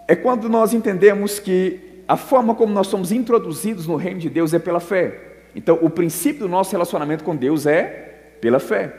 é 0.07 0.17
quando 0.17 0.49
nós 0.49 0.75
entendemos 0.75 1.39
que 1.39 2.03
a 2.09 2.17
forma 2.17 2.55
como 2.55 2.75
nós 2.75 2.89
somos 2.89 3.13
introduzidos 3.13 3.87
no 3.87 3.95
reino 3.95 4.19
de 4.19 4.29
Deus 4.29 4.53
é 4.53 4.59
pela 4.59 4.81
fé. 4.81 5.19
Então, 5.55 5.79
o 5.81 5.89
princípio 5.89 6.41
do 6.41 6.49
nosso 6.49 6.73
relacionamento 6.73 7.23
com 7.23 7.37
Deus 7.37 7.67
é 7.67 8.10
pela 8.41 8.59
fé. 8.59 8.95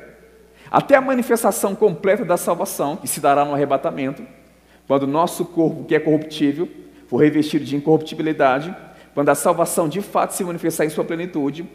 Até 0.69 0.95
a 0.95 1.01
manifestação 1.01 1.75
completa 1.75 2.23
da 2.23 2.37
salvação, 2.37 2.95
que 2.95 3.07
se 3.07 3.19
dará 3.19 3.43
no 3.43 3.53
arrebatamento, 3.53 4.23
quando 4.87 5.03
o 5.03 5.07
nosso 5.07 5.45
corpo, 5.45 5.83
que 5.85 5.95
é 5.95 5.99
corruptível, 5.99 6.67
for 7.07 7.17
revestido 7.17 7.65
de 7.65 7.75
incorruptibilidade, 7.75 8.75
quando 9.13 9.29
a 9.29 9.35
salvação 9.35 9.89
de 9.89 10.01
fato 10.01 10.31
se 10.31 10.43
manifestar 10.43 10.85
em 10.85 10.89
sua 10.89 11.03
plenitude, 11.03 11.69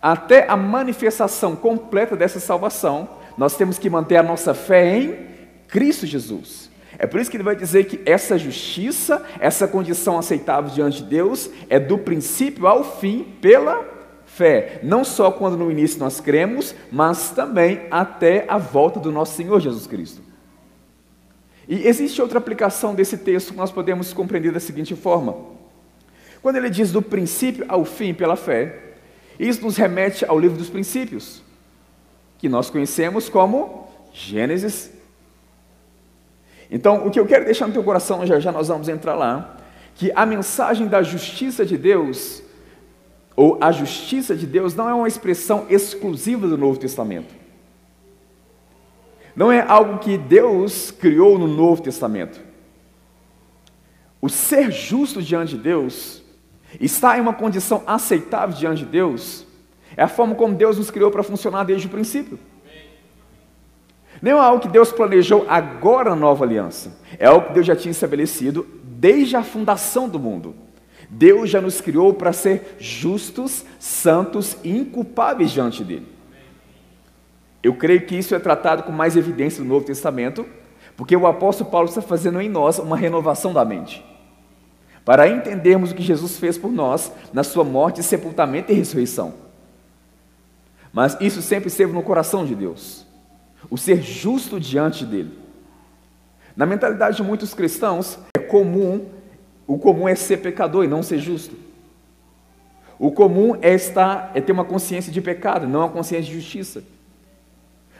até 0.00 0.46
a 0.48 0.56
manifestação 0.56 1.56
completa 1.56 2.16
dessa 2.16 2.40
salvação, 2.40 3.08
nós 3.38 3.56
temos 3.56 3.78
que 3.78 3.88
manter 3.88 4.16
a 4.16 4.22
nossa 4.22 4.52
fé 4.52 4.98
em 4.98 5.18
Cristo 5.68 6.06
Jesus. 6.06 6.70
É 6.98 7.06
por 7.06 7.20
isso 7.20 7.30
que 7.30 7.36
ele 7.36 7.44
vai 7.44 7.56
dizer 7.56 7.84
que 7.84 8.00
essa 8.04 8.36
justiça, 8.36 9.24
essa 9.40 9.66
condição 9.66 10.18
aceitável 10.18 10.70
diante 10.70 11.02
de 11.02 11.08
Deus, 11.08 11.48
é 11.70 11.80
do 11.80 11.96
princípio 11.96 12.66
ao 12.66 12.84
fim 12.84 13.24
pela 13.40 13.82
fé. 14.34 14.80
Não 14.82 15.04
só 15.04 15.30
quando 15.30 15.56
no 15.56 15.70
início 15.70 15.98
nós 15.98 16.20
cremos, 16.20 16.74
mas 16.90 17.30
também 17.30 17.82
até 17.90 18.44
a 18.48 18.58
volta 18.58 18.98
do 18.98 19.12
nosso 19.12 19.36
Senhor 19.36 19.60
Jesus 19.60 19.86
Cristo. 19.86 20.22
E 21.68 21.86
existe 21.86 22.20
outra 22.20 22.38
aplicação 22.38 22.94
desse 22.94 23.18
texto 23.18 23.52
que 23.52 23.56
nós 23.56 23.70
podemos 23.70 24.12
compreender 24.12 24.52
da 24.52 24.60
seguinte 24.60 24.96
forma: 24.96 25.36
quando 26.40 26.56
ele 26.56 26.70
diz 26.70 26.90
do 26.90 27.02
princípio 27.02 27.64
ao 27.68 27.84
fim 27.84 28.14
pela 28.14 28.36
fé, 28.36 28.94
isso 29.38 29.62
nos 29.62 29.76
remete 29.76 30.24
ao 30.24 30.38
livro 30.38 30.56
dos 30.56 30.70
princípios, 30.70 31.42
que 32.38 32.48
nós 32.48 32.70
conhecemos 32.70 33.28
como 33.28 33.88
Gênesis. 34.12 34.90
Então, 36.70 37.06
o 37.06 37.10
que 37.10 37.20
eu 37.20 37.26
quero 37.26 37.44
deixar 37.44 37.66
no 37.66 37.72
teu 37.74 37.84
coração, 37.84 38.26
já 38.26 38.40
já 38.40 38.50
nós 38.50 38.68
vamos 38.68 38.88
entrar 38.88 39.14
lá, 39.14 39.58
que 39.94 40.10
a 40.14 40.24
mensagem 40.24 40.86
da 40.86 41.02
justiça 41.02 41.66
de 41.66 41.76
Deus, 41.76 42.42
ou 43.36 43.58
a 43.60 43.72
justiça 43.72 44.34
de 44.34 44.46
Deus, 44.46 44.74
não 44.74 44.88
é 44.88 44.94
uma 44.94 45.08
expressão 45.08 45.66
exclusiva 45.68 46.46
do 46.46 46.58
Novo 46.58 46.78
Testamento. 46.78 47.34
Não 49.34 49.50
é 49.50 49.60
algo 49.60 49.98
que 49.98 50.18
Deus 50.18 50.90
criou 50.90 51.38
no 51.38 51.48
Novo 51.48 51.82
Testamento. 51.82 52.40
O 54.20 54.28
ser 54.28 54.70
justo 54.70 55.22
diante 55.22 55.56
de 55.56 55.62
Deus, 55.62 56.22
estar 56.80 57.18
em 57.18 57.20
uma 57.20 57.32
condição 57.32 57.82
aceitável 57.86 58.56
diante 58.56 58.84
de 58.84 58.90
Deus, 58.90 59.46
é 59.96 60.02
a 60.02 60.08
forma 60.08 60.34
como 60.34 60.54
Deus 60.54 60.78
nos 60.78 60.90
criou 60.90 61.10
para 61.10 61.22
funcionar 61.22 61.64
desde 61.64 61.86
o 61.86 61.90
princípio. 61.90 62.38
Não 64.20 64.32
é 64.32 64.40
algo 64.40 64.60
que 64.60 64.68
Deus 64.68 64.92
planejou 64.92 65.46
agora 65.48 66.10
na 66.10 66.16
nova 66.16 66.44
aliança, 66.44 66.96
é 67.18 67.26
algo 67.26 67.48
que 67.48 67.54
Deus 67.54 67.66
já 67.66 67.74
tinha 67.74 67.90
estabelecido 67.90 68.66
desde 68.84 69.34
a 69.34 69.42
fundação 69.42 70.08
do 70.08 70.20
mundo. 70.20 70.54
Deus 71.14 71.50
já 71.50 71.60
nos 71.60 71.78
criou 71.78 72.14
para 72.14 72.32
ser 72.32 72.76
justos, 72.80 73.66
santos 73.78 74.56
e 74.64 74.70
inculpáveis 74.70 75.50
diante 75.50 75.84
dele. 75.84 76.06
Eu 77.62 77.74
creio 77.74 78.06
que 78.06 78.16
isso 78.16 78.34
é 78.34 78.38
tratado 78.38 78.82
com 78.82 78.90
mais 78.90 79.14
evidência 79.14 79.62
no 79.62 79.68
Novo 79.68 79.84
Testamento, 79.84 80.46
porque 80.96 81.14
o 81.14 81.26
apóstolo 81.26 81.70
Paulo 81.70 81.86
está 81.86 82.00
fazendo 82.00 82.40
em 82.40 82.48
nós 82.48 82.78
uma 82.78 82.96
renovação 82.96 83.52
da 83.52 83.62
mente. 83.62 84.02
Para 85.04 85.28
entendermos 85.28 85.90
o 85.90 85.94
que 85.94 86.02
Jesus 86.02 86.38
fez 86.38 86.56
por 86.56 86.72
nós 86.72 87.12
na 87.30 87.44
sua 87.44 87.62
morte, 87.62 88.02
sepultamento 88.02 88.72
e 88.72 88.74
ressurreição. 88.74 89.34
Mas 90.94 91.18
isso 91.20 91.42
sempre 91.42 91.68
esteve 91.68 91.92
no 91.92 92.02
coração 92.02 92.46
de 92.46 92.54
Deus. 92.54 93.06
O 93.68 93.76
ser 93.76 94.00
justo 94.00 94.58
diante 94.58 95.04
dele. 95.04 95.38
Na 96.56 96.64
mentalidade 96.64 97.18
de 97.18 97.22
muitos 97.22 97.52
cristãos, 97.52 98.18
é 98.34 98.40
comum, 98.40 99.06
o 99.72 99.78
comum 99.78 100.06
é 100.06 100.14
ser 100.14 100.36
pecador 100.36 100.84
e 100.84 100.86
não 100.86 101.02
ser 101.02 101.18
justo. 101.18 101.56
O 102.98 103.10
comum 103.10 103.56
é 103.62 103.72
estar, 103.72 104.30
é 104.34 104.40
ter 104.42 104.52
uma 104.52 104.66
consciência 104.66 105.10
de 105.10 105.18
pecado, 105.22 105.66
não 105.66 105.80
uma 105.80 105.88
consciência 105.88 106.30
de 106.30 106.38
justiça. 106.38 106.84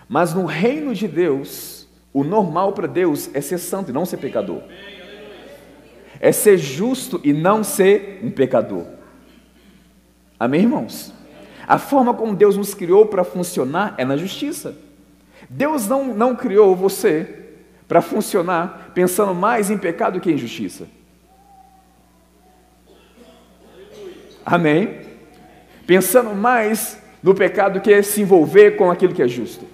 Mas 0.06 0.34
no 0.34 0.44
reino 0.44 0.94
de 0.94 1.08
Deus, 1.08 1.88
o 2.12 2.24
normal 2.24 2.74
para 2.74 2.86
Deus 2.86 3.30
é 3.32 3.40
ser 3.40 3.56
santo 3.56 3.88
e 3.88 3.92
não 3.94 4.04
ser 4.04 4.18
pecador. 4.18 4.60
É 6.20 6.30
ser 6.30 6.58
justo 6.58 7.18
e 7.24 7.32
não 7.32 7.64
ser 7.64 8.20
um 8.22 8.30
pecador. 8.30 8.84
Amém, 10.38 10.60
irmãos? 10.60 11.10
A 11.66 11.78
forma 11.78 12.12
como 12.12 12.36
Deus 12.36 12.54
nos 12.54 12.74
criou 12.74 13.06
para 13.06 13.24
funcionar 13.24 13.94
é 13.96 14.04
na 14.04 14.18
justiça. 14.18 14.76
Deus 15.48 15.88
não, 15.88 16.14
não 16.14 16.36
criou 16.36 16.76
você 16.76 17.46
para 17.88 18.02
funcionar 18.02 18.90
pensando 18.94 19.34
mais 19.34 19.70
em 19.70 19.78
pecado 19.78 20.20
que 20.20 20.30
em 20.30 20.36
justiça. 20.36 20.86
Amém? 24.44 25.00
Pensando 25.86 26.34
mais 26.34 27.00
no 27.22 27.34
pecado 27.34 27.80
que 27.80 28.02
se 28.02 28.22
envolver 28.22 28.72
com 28.72 28.90
aquilo 28.90 29.14
que 29.14 29.22
é 29.22 29.28
justo. 29.28 29.66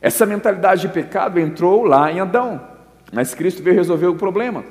Essa 0.00 0.26
mentalidade 0.26 0.82
de 0.82 0.88
pecado 0.88 1.38
entrou 1.38 1.84
lá 1.84 2.10
em 2.10 2.18
Adão, 2.18 2.60
mas 3.12 3.34
Cristo 3.34 3.62
veio 3.62 3.76
resolver 3.76 4.06
o 4.06 4.16
problema. 4.16 4.64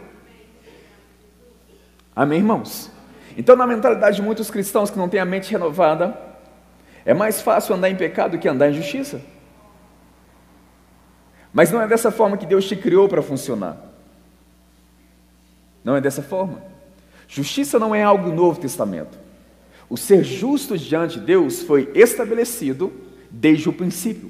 Amém, 2.15 2.39
irmãos? 2.39 2.91
Então, 3.37 3.55
na 3.55 3.65
mentalidade 3.65 4.17
de 4.17 4.21
muitos 4.21 4.51
cristãos 4.51 4.89
que 4.89 4.97
não 4.97 5.07
têm 5.07 5.19
a 5.19 5.25
mente 5.25 5.49
renovada, 5.51 6.17
é 7.05 7.13
mais 7.13 7.41
fácil 7.41 7.75
andar 7.75 7.89
em 7.89 7.95
pecado 7.95 8.37
que 8.37 8.47
andar 8.47 8.69
em 8.69 8.73
justiça. 8.73 9.21
Mas 11.53 11.71
não 11.71 11.81
é 11.81 11.87
dessa 11.87 12.11
forma 12.11 12.37
que 12.37 12.45
Deus 12.45 12.67
te 12.67 12.75
criou 12.75 13.07
para 13.07 13.21
funcionar. 13.21 13.77
Não 15.83 15.95
é 15.95 16.01
dessa 16.01 16.21
forma. 16.21 16.70
Justiça 17.31 17.79
não 17.79 17.95
é 17.95 18.03
algo 18.03 18.29
do 18.29 18.35
Novo 18.35 18.59
Testamento. 18.59 19.17
O 19.89 19.95
ser 19.95 20.21
justo 20.21 20.77
diante 20.77 21.17
de 21.17 21.25
Deus 21.25 21.61
foi 21.61 21.89
estabelecido 21.95 22.91
desde 23.29 23.69
o 23.69 23.73
princípio. 23.73 24.29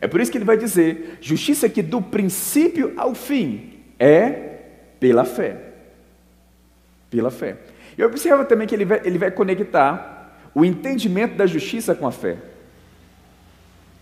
É 0.00 0.08
por 0.08 0.20
isso 0.20 0.32
que 0.32 0.36
ele 0.36 0.44
vai 0.44 0.56
dizer: 0.56 1.18
justiça 1.20 1.68
que 1.68 1.82
do 1.82 2.02
princípio 2.02 2.92
ao 2.96 3.14
fim 3.14 3.74
é 4.00 4.62
pela 4.98 5.24
fé. 5.24 5.58
Pela 7.08 7.30
fé. 7.30 7.56
E 7.96 8.02
observa 8.02 8.44
também 8.44 8.66
que 8.66 8.74
ele 8.74 8.84
vai, 8.84 9.00
ele 9.04 9.16
vai 9.16 9.30
conectar 9.30 10.40
o 10.52 10.64
entendimento 10.64 11.36
da 11.36 11.46
justiça 11.46 11.94
com 11.94 12.04
a 12.04 12.10
fé. 12.10 12.36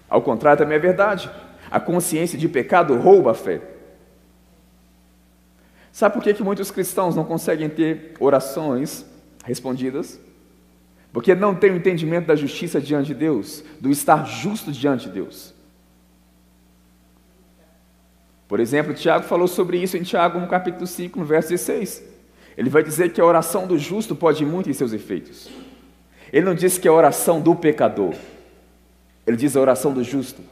Ao 0.09 0.23
contrário, 0.23 0.59
também 0.59 0.79
é 0.79 0.81
verdade. 0.81 1.31
A 1.71 1.79
consciência 1.79 2.39
de 2.39 2.49
pecado 2.49 2.97
rouba 2.97 3.33
a 3.33 3.35
fé. 3.35 3.61
Sabe 5.95 6.15
por 6.15 6.25
que, 6.25 6.35
que 6.35 6.43
muitos 6.43 6.73
cristãos 6.73 7.15
não 7.15 7.23
conseguem 7.23 7.69
ter 7.69 8.15
orações 8.19 9.07
respondidas? 9.45 10.19
Porque 11.13 11.37
não 11.37 11.55
têm 11.55 11.71
o 11.71 11.77
entendimento 11.77 12.27
da 12.27 12.35
justiça 12.35 12.81
diante 12.81 13.07
de 13.07 13.15
Deus, 13.15 13.63
do 13.81 13.89
estar 13.93 14.25
justo 14.25 14.73
diante 14.73 15.07
de 15.07 15.13
Deus. 15.13 15.55
Por 18.49 18.59
exemplo, 18.59 18.93
Tiago 18.93 19.25
falou 19.25 19.47
sobre 19.47 19.81
isso 19.81 19.97
em 19.97 20.03
Tiago, 20.03 20.41
no 20.41 20.49
capítulo 20.49 20.85
5, 20.85 21.17
no 21.17 21.25
verso 21.25 21.51
16. 21.51 22.03
Ele 22.57 22.69
vai 22.69 22.83
dizer 22.83 23.13
que 23.13 23.21
a 23.21 23.25
oração 23.25 23.65
do 23.65 23.79
justo 23.79 24.17
pode 24.17 24.43
ir 24.43 24.47
muito 24.47 24.69
em 24.69 24.73
seus 24.73 24.93
efeitos. 24.93 25.49
Ele 26.33 26.45
não 26.45 26.57
diz 26.57 26.77
que 26.77 26.89
é 26.89 26.91
a 26.91 26.95
oração 26.95 27.41
do 27.41 27.55
pecador. 27.55 28.17
Ele 29.25 29.37
diz 29.37 29.57
a 29.57 29.61
oração 29.61 29.93
do 29.93 30.03
justo. 30.03 30.43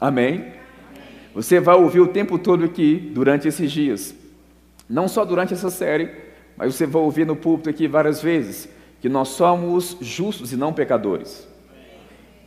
Amém? 0.00 0.61
Você 1.34 1.58
vai 1.58 1.76
ouvir 1.76 2.00
o 2.00 2.08
tempo 2.08 2.38
todo 2.38 2.64
aqui, 2.64 3.10
durante 3.14 3.48
esses 3.48 3.70
dias. 3.72 4.14
Não 4.88 5.08
só 5.08 5.24
durante 5.24 5.54
essa 5.54 5.70
série, 5.70 6.10
mas 6.56 6.74
você 6.74 6.86
vai 6.86 7.00
ouvir 7.00 7.26
no 7.26 7.34
púlpito 7.34 7.70
aqui 7.70 7.88
várias 7.88 8.20
vezes, 8.20 8.68
que 9.00 9.08
nós 9.08 9.28
somos 9.28 9.96
justos 10.00 10.52
e 10.52 10.56
não 10.56 10.72
pecadores. 10.72 11.48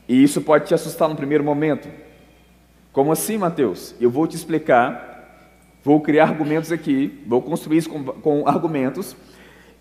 E 0.08 0.22
isso 0.22 0.42
pode 0.42 0.68
te 0.68 0.74
assustar 0.74 1.10
no 1.10 1.16
primeiro 1.16 1.44
momento. 1.44 1.88
Como 2.94 3.12
assim, 3.12 3.38
Mateus? 3.38 3.96
Eu 4.00 4.10
vou 4.12 4.28
te 4.28 4.36
explicar, 4.36 5.50
vou 5.84 6.00
criar 6.00 6.26
argumentos 6.26 6.72
aqui, 6.72 7.24
vou 7.26 7.42
construir 7.42 7.78
isso 7.78 7.90
com, 7.90 8.04
com 8.04 8.48
argumentos, 8.48 9.16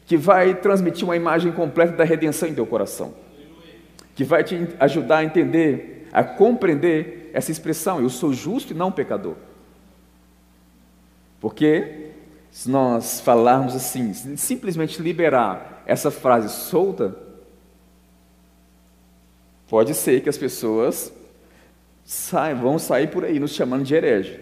que 0.06 0.16
vai 0.16 0.54
transmitir 0.54 1.04
uma 1.04 1.16
imagem 1.16 1.52
completa 1.52 1.92
da 1.92 2.04
redenção 2.04 2.48
em 2.48 2.54
teu 2.54 2.66
coração. 2.66 3.14
Que 4.14 4.24
vai 4.24 4.42
te 4.42 4.66
ajudar 4.80 5.18
a 5.18 5.24
entender, 5.24 6.08
a 6.12 6.24
compreender 6.24 7.23
essa 7.34 7.50
expressão: 7.50 8.00
eu 8.00 8.08
sou 8.08 8.32
justo 8.32 8.72
e 8.72 8.76
não 8.76 8.92
pecador. 8.92 9.34
Porque 11.40 12.12
se 12.50 12.70
nós 12.70 13.20
falarmos 13.20 13.74
assim, 13.74 14.14
simplesmente 14.36 15.02
liberar 15.02 15.82
essa 15.84 16.10
frase 16.10 16.48
solta, 16.48 17.14
pode 19.68 19.92
ser 19.92 20.22
que 20.22 20.28
as 20.28 20.38
pessoas 20.38 21.12
saiam, 22.04 22.60
vão 22.60 22.78
sair 22.78 23.08
por 23.08 23.24
aí 23.24 23.40
nos 23.40 23.50
chamando 23.50 23.82
de 23.82 23.94
herege. 23.94 24.40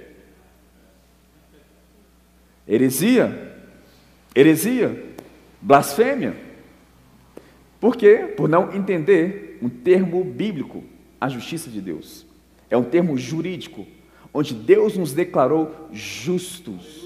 Heresia, 2.68 3.56
heresia, 4.36 5.14
blasfêmia. 5.60 6.36
Por 7.80 7.96
quê? 7.96 8.32
Por 8.36 8.48
não 8.48 8.72
entender 8.72 9.58
um 9.62 9.68
termo 9.68 10.22
bíblico, 10.22 10.84
a 11.20 11.28
justiça 11.28 11.70
de 11.70 11.80
Deus. 11.80 12.31
É 12.72 12.76
um 12.78 12.82
termo 12.82 13.18
jurídico, 13.18 13.86
onde 14.32 14.54
Deus 14.54 14.96
nos 14.96 15.12
declarou 15.12 15.90
justos. 15.92 17.04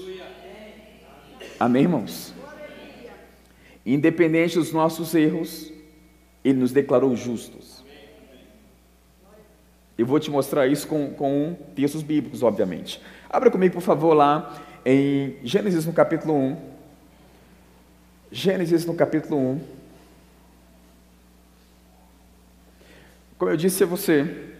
Amém, 1.59 1.81
irmãos? 1.81 2.33
Independente 3.85 4.55
dos 4.55 4.71
nossos 4.71 5.13
erros, 5.13 5.69
Ele 6.41 6.57
nos 6.57 6.71
declarou 6.71 7.13
justos. 7.17 7.83
Eu 9.97 10.05
vou 10.05 10.21
te 10.21 10.31
mostrar 10.31 10.67
isso 10.67 10.87
com, 10.87 11.09
com 11.09 11.57
textos 11.75 12.01
bíblicos, 12.01 12.43
obviamente. 12.43 13.01
Abra 13.29 13.51
comigo, 13.51 13.73
por 13.73 13.81
favor, 13.81 14.13
lá 14.13 14.63
em 14.85 15.35
Gênesis 15.43 15.85
no 15.85 15.91
capítulo 15.91 16.33
1. 16.33 16.57
Gênesis 18.31 18.85
no 18.85 18.95
capítulo 18.95 19.37
1. 19.37 19.61
Como 23.37 23.51
eu 23.51 23.57
disse 23.57 23.83
a 23.83 23.85
você, 23.85 24.55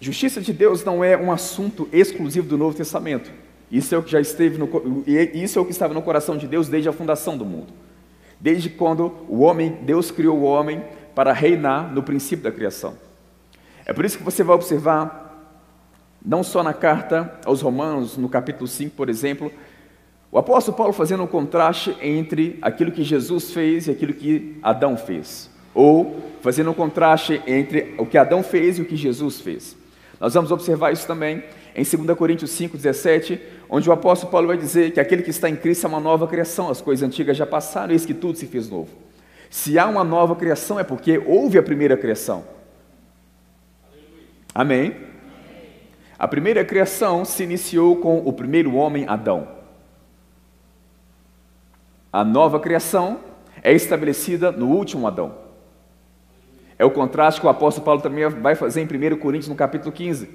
justiça 0.00 0.40
de 0.40 0.52
Deus 0.52 0.84
não 0.84 1.04
é 1.04 1.16
um 1.16 1.30
assunto 1.30 1.88
exclusivo 1.92 2.48
do 2.48 2.58
Novo 2.58 2.76
Testamento. 2.76 3.30
Isso 3.70 3.94
é 3.94 3.98
o 3.98 4.02
que 4.02 4.10
já 4.10 4.20
esteve 4.20 4.58
no, 4.58 4.68
isso 5.06 5.58
é 5.58 5.62
o 5.62 5.64
que 5.64 5.70
estava 5.70 5.94
no 5.94 6.02
coração 6.02 6.36
de 6.36 6.48
Deus 6.48 6.68
desde 6.68 6.88
a 6.88 6.92
fundação 6.92 7.36
do 7.36 7.44
mundo. 7.44 7.72
Desde 8.40 8.70
quando 8.70 9.12
o 9.28 9.40
homem, 9.40 9.78
Deus 9.82 10.10
criou 10.10 10.38
o 10.38 10.42
homem 10.42 10.82
para 11.14 11.32
reinar 11.32 11.92
no 11.92 12.02
princípio 12.02 12.42
da 12.42 12.50
criação. 12.50 12.94
É 13.84 13.92
por 13.92 14.04
isso 14.04 14.18
que 14.18 14.24
você 14.24 14.42
vai 14.42 14.56
observar 14.56 15.28
não 16.24 16.42
só 16.42 16.62
na 16.62 16.72
carta 16.72 17.38
aos 17.44 17.60
Romanos, 17.60 18.16
no 18.16 18.28
capítulo 18.28 18.66
5, 18.66 18.94
por 18.96 19.08
exemplo, 19.08 19.52
o 20.32 20.38
apóstolo 20.38 20.76
Paulo 20.76 20.92
fazendo 20.92 21.22
um 21.22 21.26
contraste 21.26 21.96
entre 22.00 22.58
aquilo 22.62 22.92
que 22.92 23.02
Jesus 23.02 23.52
fez 23.52 23.86
e 23.86 23.90
aquilo 23.90 24.14
que 24.14 24.58
Adão 24.62 24.96
fez, 24.96 25.50
ou 25.74 26.22
fazendo 26.40 26.70
um 26.70 26.74
contraste 26.74 27.40
entre 27.46 27.94
o 27.98 28.06
que 28.06 28.18
Adão 28.18 28.42
fez 28.42 28.78
e 28.78 28.82
o 28.82 28.84
que 28.84 28.96
Jesus 28.96 29.40
fez. 29.40 29.76
Nós 30.20 30.34
vamos 30.34 30.52
observar 30.52 30.92
isso 30.92 31.06
também 31.06 31.42
em 31.74 31.82
2 31.82 32.18
Coríntios 32.18 32.50
5, 32.50 32.76
17, 32.76 33.40
onde 33.70 33.88
o 33.88 33.92
apóstolo 33.92 34.30
Paulo 34.30 34.48
vai 34.48 34.58
dizer 34.58 34.92
que 34.92 35.00
aquele 35.00 35.22
que 35.22 35.30
está 35.30 35.48
em 35.48 35.56
Cristo 35.56 35.86
é 35.86 35.88
uma 35.88 35.98
nova 35.98 36.28
criação, 36.28 36.68
as 36.68 36.82
coisas 36.82 37.08
antigas 37.08 37.38
já 37.38 37.46
passaram, 37.46 37.92
eis 37.92 38.04
que 38.04 38.12
tudo 38.12 38.36
se 38.36 38.46
fez 38.46 38.68
novo. 38.68 38.90
Se 39.48 39.78
há 39.78 39.86
uma 39.86 40.04
nova 40.04 40.36
criação, 40.36 40.78
é 40.78 40.84
porque 40.84 41.18
houve 41.18 41.56
a 41.56 41.62
primeira 41.62 41.96
criação. 41.96 42.44
Amém? 44.54 44.94
A 46.18 46.28
primeira 46.28 46.62
criação 46.66 47.24
se 47.24 47.42
iniciou 47.42 47.96
com 47.96 48.18
o 48.18 48.32
primeiro 48.32 48.74
homem, 48.74 49.06
Adão. 49.08 49.48
A 52.12 52.22
nova 52.22 52.60
criação 52.60 53.20
é 53.62 53.72
estabelecida 53.72 54.52
no 54.52 54.66
último 54.66 55.06
Adão. 55.06 55.49
É 56.80 56.84
o 56.86 56.90
contraste 56.90 57.42
que 57.42 57.46
o 57.46 57.50
apóstolo 57.50 57.84
Paulo 57.84 58.00
também 58.00 58.26
vai 58.26 58.54
fazer 58.54 58.80
em 58.80 58.86
1 58.86 59.18
Coríntios, 59.18 59.50
no 59.50 59.54
capítulo 59.54 59.92
15. 59.92 60.30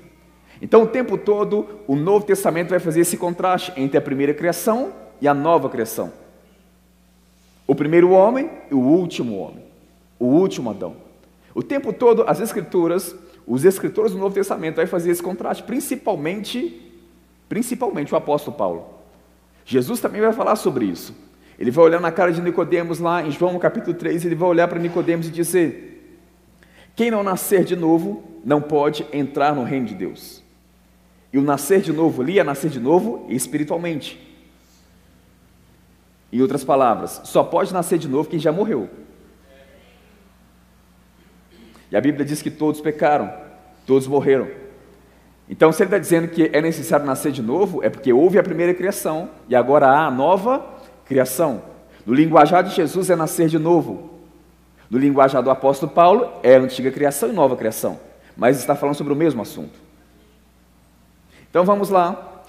Então, 0.61 0.83
o 0.83 0.85
tempo 0.85 1.17
todo, 1.17 1.65
o 1.87 1.95
Novo 1.95 2.23
Testamento 2.23 2.69
vai 2.69 2.77
fazer 2.77 2.99
esse 2.99 3.17
contraste 3.17 3.73
entre 3.75 3.97
a 3.97 4.01
primeira 4.01 4.31
criação 4.31 4.93
e 5.19 5.27
a 5.27 5.33
nova 5.33 5.67
criação. 5.71 6.13
O 7.65 7.73
primeiro 7.73 8.11
homem 8.11 8.47
e 8.69 8.75
o 8.75 8.79
último 8.79 9.39
homem. 9.39 9.65
O 10.19 10.25
último 10.25 10.69
Adão. 10.69 10.97
O 11.55 11.63
tempo 11.63 11.91
todo, 11.91 12.23
as 12.27 12.39
Escrituras, 12.39 13.15
os 13.47 13.65
escritores 13.65 14.11
do 14.11 14.19
Novo 14.19 14.35
Testamento 14.35 14.75
vai 14.75 14.85
fazer 14.85 15.09
esse 15.09 15.23
contraste, 15.23 15.63
principalmente, 15.63 16.93
principalmente 17.49 18.13
o 18.13 18.17
apóstolo 18.17 18.55
Paulo. 18.55 18.85
Jesus 19.65 19.99
também 19.99 20.21
vai 20.21 20.31
falar 20.31 20.57
sobre 20.57 20.85
isso. 20.85 21.11
Ele 21.57 21.71
vai 21.71 21.85
olhar 21.85 21.99
na 21.99 22.11
cara 22.11 22.31
de 22.31 22.39
Nicodemos 22.39 22.99
lá 22.99 23.23
em 23.23 23.31
João 23.31 23.57
capítulo 23.57 23.95
3, 23.95 24.25
ele 24.25 24.35
vai 24.35 24.47
olhar 24.47 24.67
para 24.67 24.77
Nicodemos 24.77 25.27
e 25.27 25.31
dizer: 25.31 25.94
quem 26.95 27.11
não 27.11 27.23
nascer 27.23 27.63
de 27.63 27.75
novo 27.75 28.23
não 28.43 28.61
pode 28.61 29.05
entrar 29.11 29.53
no 29.53 29.63
reino 29.63 29.85
de 29.85 29.95
Deus. 29.95 30.43
E 31.33 31.37
o 31.37 31.41
nascer 31.41 31.81
de 31.81 31.91
novo 31.91 32.21
ali 32.21 32.39
é 32.39 32.43
nascer 32.43 32.69
de 32.69 32.79
novo 32.79 33.25
espiritualmente. 33.27 34.21
Em 36.31 36.41
outras 36.41 36.63
palavras, 36.63 37.21
só 37.25 37.43
pode 37.43 37.73
nascer 37.73 37.97
de 37.97 38.07
novo 38.07 38.29
quem 38.29 38.39
já 38.39 38.51
morreu. 38.51 38.89
E 41.91 41.95
a 41.97 42.01
Bíblia 42.01 42.25
diz 42.25 42.41
que 42.41 42.49
todos 42.49 42.81
pecaram, 42.81 43.31
todos 43.85 44.07
morreram. 44.07 44.47
Então, 45.47 45.71
se 45.71 45.83
ele 45.83 45.87
está 45.87 45.99
dizendo 45.99 46.27
que 46.27 46.49
é 46.51 46.61
necessário 46.61 47.05
nascer 47.05 47.31
de 47.31 47.41
novo, 47.41 47.83
é 47.83 47.89
porque 47.89 48.11
houve 48.11 48.39
a 48.39 48.43
primeira 48.43 48.73
criação 48.73 49.29
e 49.47 49.55
agora 49.55 49.87
há 49.87 50.07
a 50.07 50.11
nova 50.11 50.65
criação. 51.05 51.61
No 52.05 52.13
linguajar 52.13 52.63
de 52.63 52.73
Jesus 52.73 53.09
é 53.09 53.15
nascer 53.15 53.47
de 53.47 53.59
novo. 53.59 54.14
No 54.89 54.97
linguajar 54.97 55.41
do 55.41 55.49
apóstolo 55.49 55.91
Paulo, 55.91 56.31
é 56.43 56.55
antiga 56.55 56.91
criação 56.91 57.29
e 57.29 57.33
nova 57.33 57.55
criação, 57.55 57.99
mas 58.37 58.59
está 58.59 58.75
falando 58.75 58.95
sobre 58.95 59.13
o 59.13 59.15
mesmo 59.15 59.41
assunto. 59.41 59.79
Então 61.49 61.63
vamos 61.63 61.89
lá. 61.89 62.43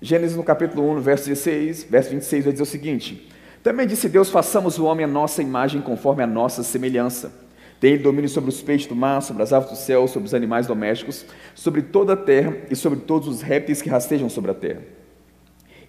Gênesis 0.00 0.36
no 0.36 0.42
capítulo 0.42 0.90
1, 0.92 1.00
verso 1.00 1.28
16, 1.28 1.84
verso 1.84 2.10
26 2.10 2.44
vai 2.44 2.52
dizer 2.52 2.62
o 2.62 2.66
seguinte: 2.66 3.30
Também 3.62 3.86
disse 3.86 4.08
Deus: 4.08 4.30
façamos 4.30 4.78
o 4.78 4.84
homem 4.84 5.04
a 5.04 5.08
nossa 5.08 5.42
imagem 5.42 5.80
conforme 5.80 6.22
a 6.22 6.26
nossa 6.26 6.62
semelhança. 6.62 7.32
Tem 7.80 7.92
ele 7.92 8.02
domínio 8.02 8.30
sobre 8.30 8.48
os 8.48 8.62
peixes 8.62 8.86
do 8.86 8.96
mar, 8.96 9.20
sobre 9.20 9.42
as 9.42 9.52
aves 9.52 9.68
do 9.70 9.76
céu, 9.76 10.06
sobre 10.08 10.26
os 10.26 10.34
animais 10.34 10.66
domésticos, 10.66 11.26
sobre 11.54 11.82
toda 11.82 12.14
a 12.14 12.16
terra 12.16 12.56
e 12.70 12.76
sobre 12.76 13.00
todos 13.00 13.28
os 13.28 13.42
répteis 13.42 13.82
que 13.82 13.90
rastejam 13.90 14.28
sobre 14.28 14.52
a 14.52 14.54
terra. 14.54 14.82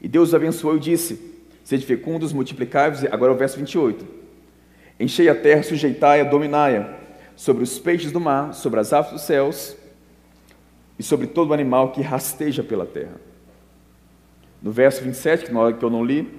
E 0.01 0.07
Deus 0.07 0.33
abençoou 0.33 0.75
e 0.75 0.79
disse: 0.79 1.35
Sede 1.63 1.85
fecundos, 1.85 2.33
multiplicai-vos. 2.33 3.05
Agora 3.05 3.31
é 3.31 3.35
o 3.35 3.37
verso 3.37 3.57
28. 3.57 4.24
Enchei 4.99 5.27
a 5.29 5.35
terra, 5.35 5.63
sujeitai-a, 5.63 6.23
dominai-a, 6.23 6.93
sobre 7.35 7.63
os 7.63 7.77
peixes 7.77 8.11
do 8.11 8.19
mar, 8.19 8.53
sobre 8.53 8.79
as 8.79 8.93
aves 8.93 9.11
dos 9.11 9.21
céus 9.21 9.75
e 10.97 11.03
sobre 11.03 11.27
todo 11.27 11.53
animal 11.53 11.91
que 11.91 12.01
rasteja 12.01 12.63
pela 12.63 12.85
terra. 12.85 13.19
No 14.61 14.71
verso 14.71 15.03
27, 15.03 15.45
que 15.77 15.83
eu 15.83 15.89
não 15.89 16.03
li, 16.03 16.31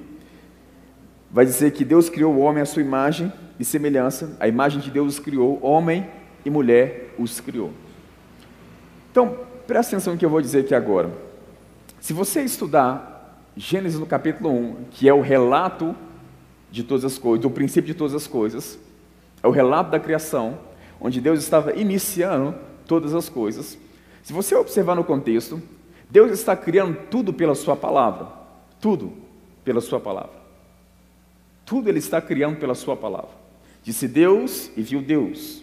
vai 1.30 1.44
dizer 1.44 1.72
que 1.72 1.84
Deus 1.84 2.08
criou 2.08 2.34
o 2.34 2.40
homem 2.40 2.62
à 2.62 2.66
sua 2.66 2.82
imagem 2.82 3.32
e 3.58 3.64
semelhança, 3.64 4.36
a 4.40 4.48
imagem 4.48 4.80
de 4.80 4.90
Deus 4.90 5.14
os 5.14 5.18
criou, 5.18 5.58
homem 5.62 6.08
e 6.44 6.50
mulher 6.50 7.14
os 7.18 7.40
criou. 7.40 7.72
Então, 9.10 9.36
presta 9.66 9.96
atenção 9.96 10.14
no 10.14 10.18
que 10.18 10.24
eu 10.24 10.30
vou 10.30 10.40
dizer 10.40 10.60
aqui 10.60 10.74
agora. 10.74 11.10
Se 12.00 12.12
você 12.12 12.42
estudar 12.42 13.16
Gênesis 13.56 13.98
no 13.98 14.06
capítulo 14.06 14.50
1, 14.50 14.76
que 14.90 15.08
é 15.08 15.14
o 15.14 15.20
relato 15.20 15.96
de 16.76 16.84
todas 16.84 17.04
as 17.06 17.16
coisas, 17.16 17.40
do 17.40 17.50
princípio 17.50 17.86
de 17.86 17.94
todas 17.94 18.14
as 18.14 18.26
coisas. 18.26 18.78
É 19.42 19.48
o 19.48 19.50
relato 19.50 19.90
da 19.90 19.98
criação, 19.98 20.58
onde 21.00 21.20
Deus 21.22 21.40
estava 21.40 21.72
iniciando 21.72 22.54
todas 22.86 23.14
as 23.14 23.28
coisas. 23.30 23.78
Se 24.22 24.32
você 24.32 24.54
observar 24.54 24.94
no 24.94 25.02
contexto, 25.02 25.60
Deus 26.10 26.30
está 26.30 26.54
criando 26.54 26.98
tudo 27.10 27.32
pela 27.32 27.54
Sua 27.54 27.74
palavra. 27.74 28.28
Tudo 28.78 29.12
pela 29.64 29.80
Sua 29.80 29.98
palavra. 29.98 30.36
Tudo 31.64 31.88
Ele 31.88 31.98
está 31.98 32.20
criando 32.20 32.58
pela 32.58 32.74
Sua 32.74 32.94
palavra. 32.94 33.30
Disse 33.82 34.06
Deus 34.06 34.70
e 34.76 34.82
viu 34.82 35.00
Deus. 35.00 35.62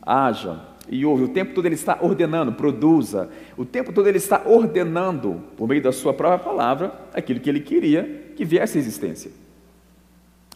Haja 0.00 0.60
e 0.88 1.04
ouve. 1.04 1.24
O 1.24 1.28
tempo 1.28 1.54
todo 1.54 1.66
Ele 1.66 1.74
está 1.74 1.98
ordenando, 2.00 2.52
produza. 2.52 3.28
O 3.56 3.64
tempo 3.64 3.92
todo 3.92 4.08
Ele 4.08 4.18
está 4.18 4.42
ordenando, 4.46 5.42
por 5.56 5.66
meio 5.66 5.82
da 5.82 5.90
Sua 5.90 6.14
própria 6.14 6.38
palavra, 6.38 6.92
aquilo 7.12 7.40
que 7.40 7.50
Ele 7.50 7.60
queria 7.60 8.32
que 8.36 8.44
viesse 8.44 8.78
à 8.78 8.80
existência. 8.80 9.45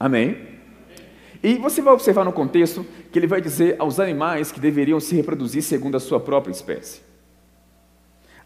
Amém? 0.00 0.48
E 1.42 1.56
você 1.56 1.82
vai 1.82 1.92
observar 1.92 2.24
no 2.24 2.32
contexto 2.32 2.86
que 3.12 3.18
ele 3.18 3.26
vai 3.26 3.42
dizer 3.42 3.76
aos 3.78 4.00
animais 4.00 4.50
que 4.50 4.58
deveriam 4.58 4.98
se 4.98 5.14
reproduzir 5.14 5.62
segundo 5.62 5.98
a 5.98 6.00
sua 6.00 6.18
própria 6.18 6.52
espécie. 6.52 7.02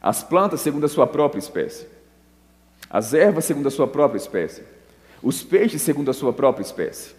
As 0.03 0.25
plantas 0.25 0.61
segundo 0.61 0.85
a 0.85 0.89
sua 0.89 1.07
própria 1.07 1.39
espécie. 1.39 1.87
As 2.91 3.15
ervas 3.15 3.45
segundo 3.45 3.69
a 3.69 3.71
sua 3.71 3.87
própria 3.87 4.19
espécie. 4.19 4.65
Os 5.23 5.45
peixes 5.45 5.81
segundo 5.81 6.11
a 6.11 6.15
sua 6.15 6.33
própria 6.33 6.65
espécie. 6.65 7.15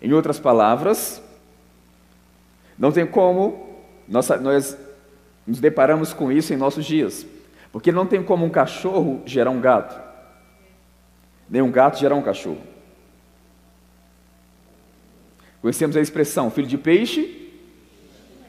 Em 0.00 0.12
outras 0.14 0.40
palavras, 0.40 1.22
Não 2.78 2.90
tem 2.90 3.06
como 3.06 3.76
nós, 4.08 4.26
nós 4.40 4.74
nos 5.46 5.60
deparamos 5.60 6.14
com 6.14 6.32
isso 6.32 6.54
em 6.54 6.56
nossos 6.56 6.86
dias. 6.86 7.26
Porque 7.70 7.92
não 7.92 8.06
tem 8.06 8.22
como 8.22 8.46
um 8.46 8.48
cachorro 8.48 9.22
gerar 9.26 9.50
um 9.50 9.60
gato, 9.60 10.00
nem 11.48 11.60
um 11.60 11.70
gato 11.70 11.98
gerar 11.98 12.14
um 12.14 12.22
cachorro. 12.22 12.69
Conhecemos 15.60 15.96
a 15.96 16.00
expressão 16.00 16.50
filho 16.50 16.66
de 16.66 16.78
peixe, 16.78 17.52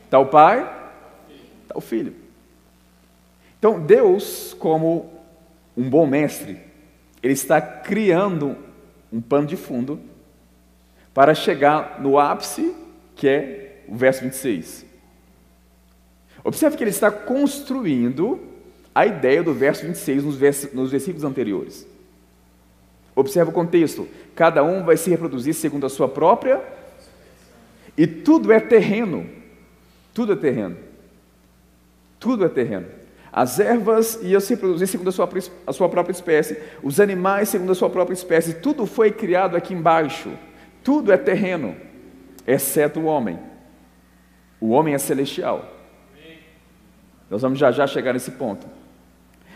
tal 0.10 0.28
pai, 0.28 0.69
tal 1.67 1.82
filho. 1.82 2.13
Então, 3.60 3.80
Deus, 3.80 4.56
como 4.58 5.12
um 5.76 5.89
bom 5.89 6.08
mestre, 6.08 6.60
ele 7.21 7.34
está 7.34 7.62
criando 7.62 8.58
um 9.12 9.21
pano 9.21 9.45
de 9.45 9.56
fundo 9.56 10.00
para 11.13 11.36
chegar 11.36 12.02
no 12.02 12.17
ápice, 12.17 12.74
que 13.15 13.28
é 13.28 13.84
o 13.88 13.95
verso 13.95 14.21
26. 14.21 14.86
Observe 16.43 16.78
que 16.78 16.84
ele 16.84 16.89
está 16.89 17.12
construindo 17.12 18.39
a 18.95 19.06
ideia 19.06 19.43
do 19.43 19.54
verso 19.54 19.86
26 19.86 20.24
nos, 20.24 20.36
vers 20.36 20.74
nos 20.74 20.91
versículos 20.91 21.24
anteriores. 21.24 21.88
Observe 23.15 23.52
o 23.52 23.54
contexto: 23.54 24.08
cada 24.34 24.63
um 24.63 24.84
vai 24.84 24.97
se 24.97 25.10
reproduzir 25.10 25.54
segundo 25.54 25.86
a 25.86 25.89
sua 25.89 26.08
própria, 26.08 26.62
e 27.97 28.08
tudo 28.08 28.51
é 28.51 28.60
terreno. 28.60 29.30
Tudo 30.13 30.34
é 30.34 30.36
terreno. 30.36 30.77
Tudo 32.19 32.45
é 32.45 32.49
terreno. 32.49 32.88
As 33.32 33.60
ervas 33.60 34.19
iam 34.21 34.41
se 34.41 34.54
reproduzir 34.56 34.88
segundo 34.88 35.08
a 35.08 35.12
sua, 35.12 35.30
a 35.65 35.71
sua 35.71 35.88
própria 35.88 36.12
espécie, 36.12 36.58
os 36.84 36.99
animais 36.99 37.47
segundo 37.47 37.71
a 37.71 37.75
sua 37.75 37.89
própria 37.89 38.13
espécie, 38.13 38.56
tudo 38.56 38.86
foi 38.86 39.10
criado 39.10 39.56
aqui 39.56 39.73
embaixo. 39.73 40.32
Tudo 40.84 41.13
é 41.13 41.17
terreno, 41.17 41.75
exceto 42.45 42.99
o 42.99 43.06
homem. 43.06 43.39
O 44.60 44.69
homem 44.71 44.93
é 44.93 44.97
celestial. 44.97 45.65
Nós 47.30 47.41
vamos 47.41 47.58
já 47.58 47.71
já 47.71 47.88
chegar 47.88 48.13
nesse 48.13 48.32
ponto. 48.32 48.67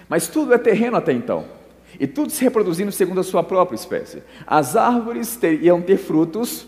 Mas 0.08 0.28
tudo 0.28 0.54
é 0.54 0.58
terreno 0.58 0.96
até 0.96 1.12
então. 1.12 1.46
E 2.00 2.08
tudo 2.08 2.32
se 2.32 2.44
reproduzindo 2.44 2.92
segundo 2.92 3.20
a 3.20 3.24
sua 3.24 3.44
própria 3.44 3.76
espécie. 3.76 4.24
As 4.48 4.76
árvores 4.76 5.36
ter, 5.36 5.62
iam 5.62 5.82
ter 5.82 5.98
frutos, 5.98 6.66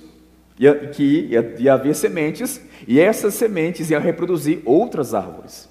que 0.96 1.28
ia, 1.30 1.56
ia 1.60 1.74
haver 1.74 1.96
sementes, 1.96 2.60
e 2.88 3.00
essas 3.00 3.36
sementes 3.36 3.90
iam 3.90 4.02
reproduzir 4.02 4.62
outras 4.66 5.14
árvores. 5.14 5.70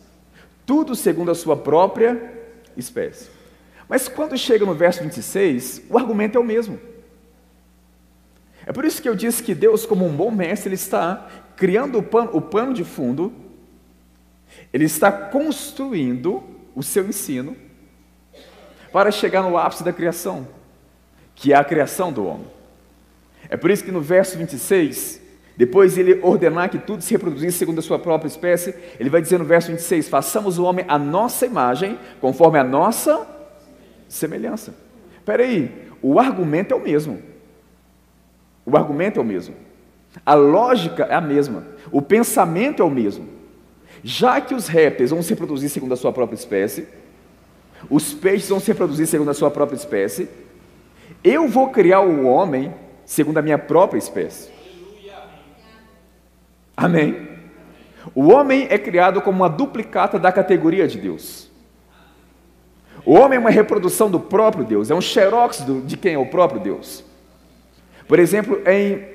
Tudo 0.64 0.94
segundo 0.94 1.31
a 1.31 1.35
sua 1.35 1.57
própria 1.57 2.33
espécie. 2.77 3.29
Mas 3.88 4.09
quando 4.09 4.37
chega 4.37 4.64
no 4.64 4.75
verso 4.75 5.03
26, 5.03 5.83
o 5.90 5.99
argumento 5.99 6.38
é 6.38 6.40
o 6.40 6.44
mesmo. 6.44 6.79
É 8.64 8.72
por 8.72 8.85
isso 8.85 9.01
que 9.01 9.09
eu 9.09 9.14
disse 9.14 9.42
que 9.42 9.55
Deus, 9.55 9.87
como 9.87 10.05
um 10.05 10.16
bom 10.16 10.31
mestre, 10.31 10.68
ele 10.68 10.75
está 10.75 11.29
criando 11.57 11.99
o 11.99 12.03
pano, 12.03 12.31
o 12.33 12.40
pano 12.40 12.75
de 12.75 12.85
fundo, 12.85 13.33
ele 14.72 14.85
está 14.85 15.11
construindo 15.11 16.42
o 16.75 16.83
seu 16.83 17.09
ensino 17.09 17.57
para 18.92 19.11
chegar 19.11 19.42
no 19.42 19.57
ápice 19.57 19.85
da 19.85 19.92
criação, 19.92 20.49
que 21.35 21.53
é 21.53 21.57
a 21.57 21.64
criação 21.64 22.12
do 22.12 22.27
homem. 22.27 22.56
É 23.48 23.56
por 23.56 23.70
isso 23.70 23.85
que 23.85 23.92
no 23.92 24.00
verso 24.00 24.37
26, 24.37 25.20
depois 25.56 25.94
de 25.94 26.00
ele 26.00 26.20
ordenar 26.22 26.68
que 26.68 26.78
tudo 26.78 27.02
se 27.02 27.12
reproduzisse 27.12 27.59
segundo 27.59 27.78
a 27.78 27.82
sua 27.82 27.98
própria 27.98 28.28
espécie, 28.28 28.74
ele 29.00 29.09
vai 29.09 29.22
dizer 29.22 29.38
no 29.38 29.44
verso 29.44 29.70
26: 29.70 30.09
façamos 30.09 30.59
o 30.59 30.64
homem 30.64 30.85
a 30.88 30.98
nossa 30.98 31.46
imagem, 31.46 31.98
conforme 32.20 32.59
a 32.59 32.64
nossa 32.64 33.26
semelhança. 34.09 34.74
Espera 35.16 35.42
aí, 35.42 35.88
o 36.02 36.20
argumento 36.20 36.74
é 36.74 36.76
o 36.76 36.80
mesmo. 36.80 37.22
O 38.64 38.76
argumento 38.76 39.18
é 39.18 39.22
o 39.22 39.26
mesmo. 39.26 39.54
A 40.24 40.35
lógica 40.35 41.04
é 41.04 41.14
a 41.14 41.20
mesma. 41.20 41.64
O 41.90 42.02
pensamento 42.02 42.82
é 42.82 42.85
o 42.85 42.90
mesmo. 42.90 43.28
Já 44.02 44.40
que 44.40 44.54
os 44.54 44.68
répteis 44.68 45.11
vão 45.11 45.22
se 45.22 45.30
reproduzir 45.30 45.68
segundo 45.68 45.94
a 45.94 45.96
sua 45.96 46.12
própria 46.12 46.37
espécie, 46.37 46.87
os 47.88 48.12
peixes 48.14 48.48
vão 48.48 48.61
se 48.61 48.68
reproduzir 48.68 49.06
segundo 49.06 49.30
a 49.30 49.35
sua 49.35 49.50
própria 49.50 49.76
espécie, 49.76 50.28
eu 51.22 51.48
vou 51.48 51.70
criar 51.70 52.00
o 52.00 52.26
homem 52.26 52.72
segundo 53.07 53.38
a 53.38 53.42
minha 53.42 53.57
própria 53.57 53.99
espécie. 53.99 54.51
Amém? 56.77 57.29
O 58.14 58.29
homem 58.29 58.66
é 58.69 58.79
criado 58.79 59.23
como 59.23 59.38
uma 59.38 59.49
duplicata 59.49 60.19
da 60.19 60.31
categoria 60.31 60.87
de 60.87 60.99
Deus. 60.99 61.51
O 63.05 63.14
homem 63.14 63.37
é 63.37 63.40
uma 63.40 63.51
reprodução 63.51 64.11
do 64.11 64.21
próprio 64.21 64.64
Deus, 64.64 64.90
é 64.90 64.95
um 64.95 65.01
xerox 65.01 65.64
de 65.85 65.97
quem 65.97 66.14
é 66.14 66.19
o 66.19 66.27
próprio 66.27 66.61
Deus. 66.61 67.05
Por 68.07 68.19
exemplo, 68.19 68.61
em 68.66 69.07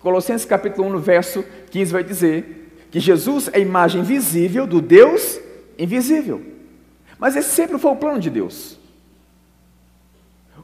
Colossenses 0.00 0.44
capítulo 0.44 0.88
1, 0.88 0.90
no 0.90 0.98
verso 0.98 1.44
15, 1.70 1.92
vai 1.92 2.04
dizer 2.04 2.76
que 2.90 3.00
Jesus 3.00 3.48
é 3.48 3.56
a 3.56 3.60
imagem 3.60 4.02
visível 4.02 4.66
do 4.66 4.80
Deus 4.80 5.40
invisível. 5.78 6.42
Mas 7.18 7.36
esse 7.36 7.50
sempre 7.50 7.78
foi 7.78 7.92
o 7.92 7.96
plano 7.96 8.20
de 8.20 8.30
Deus. 8.30 8.78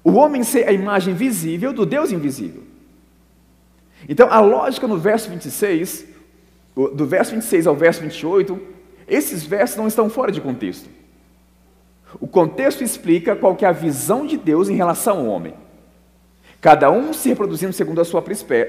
O 0.05 0.13
homem 0.13 0.45
ser 0.45 0.69
a 0.69 0.73
imagem 0.73 1.15
visível 1.15 1.73
do 1.73 1.87
Deus 1.87 2.13
invisível. 2.13 2.63
Então, 4.07 4.31
a 4.31 4.39
lógica 4.39 4.87
no 4.87 4.99
verso 4.99 5.31
26, 5.31 6.05
do 6.77 7.07
verso 7.07 7.33
26 7.33 7.67
ao 7.67 7.75
verso 7.75 8.03
28, 8.03 8.61
esses 9.09 9.45
versos 9.45 9.79
não 9.79 9.89
estão 9.89 10.11
fora 10.11 10.31
de 10.31 10.43
contexto. 10.43 10.91
O 12.21 12.27
contexto 12.27 12.85
explica 12.85 13.35
qual 13.35 13.57
é 13.63 13.65
a 13.65 13.73
visão 13.73 14.27
de 14.27 14.37
Deus 14.37 14.69
em 14.69 14.77
relação 14.77 15.21
ao 15.21 15.27
homem. 15.27 15.55
Cada 16.61 16.91
um 16.91 17.13
se 17.13 17.29
reproduzindo 17.31 17.73
segundo 17.73 18.01
a 18.01 18.05
sua, 18.05 18.23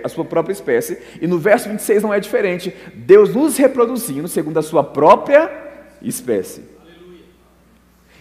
a 0.04 0.10
sua 0.10 0.26
própria 0.26 0.54
espécie, 0.54 0.98
e 1.22 1.28
no 1.28 1.38
verso 1.38 1.70
26 1.70 2.04
não 2.04 2.14
é 2.14 2.20
diferente. 2.20 2.74
Deus 2.94 3.34
nos 3.34 3.58
reproduzindo 3.58 4.28
segundo 4.28 4.58
a 4.58 4.64
sua 4.64 4.84
própria 4.84 5.52
espécie. 6.02 6.64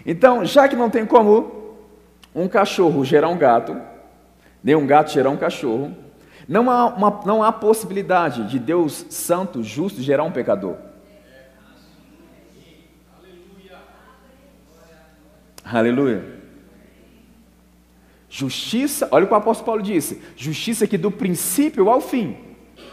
Então, 0.04 0.44
já 0.44 0.68
que 0.68 0.76
não 0.76 0.90
tem 0.90 1.06
como 1.06 1.63
um 2.34 2.48
cachorro 2.48 3.04
gerar 3.04 3.28
um 3.28 3.38
gato, 3.38 3.80
nem 4.62 4.74
um 4.74 4.86
gato 4.86 5.12
gerar 5.12 5.30
um 5.30 5.36
cachorro, 5.36 5.94
não 6.48 6.70
há, 6.70 6.86
uma, 6.86 7.22
não 7.24 7.42
há 7.42 7.52
possibilidade 7.52 8.48
de 8.48 8.58
Deus 8.58 9.06
santo, 9.08 9.62
justo, 9.62 10.02
gerar 10.02 10.24
um 10.24 10.32
pecador. 10.32 10.76
Aleluia. 15.64 16.34
Justiça, 18.28 19.08
olha 19.10 19.24
o 19.24 19.28
que 19.28 19.32
o 19.32 19.36
apóstolo 19.36 19.66
Paulo 19.66 19.82
disse: 19.82 20.20
justiça 20.36 20.86
que 20.86 20.98
do 20.98 21.10
princípio 21.10 21.88
ao 21.88 22.00
fim. 22.00 22.36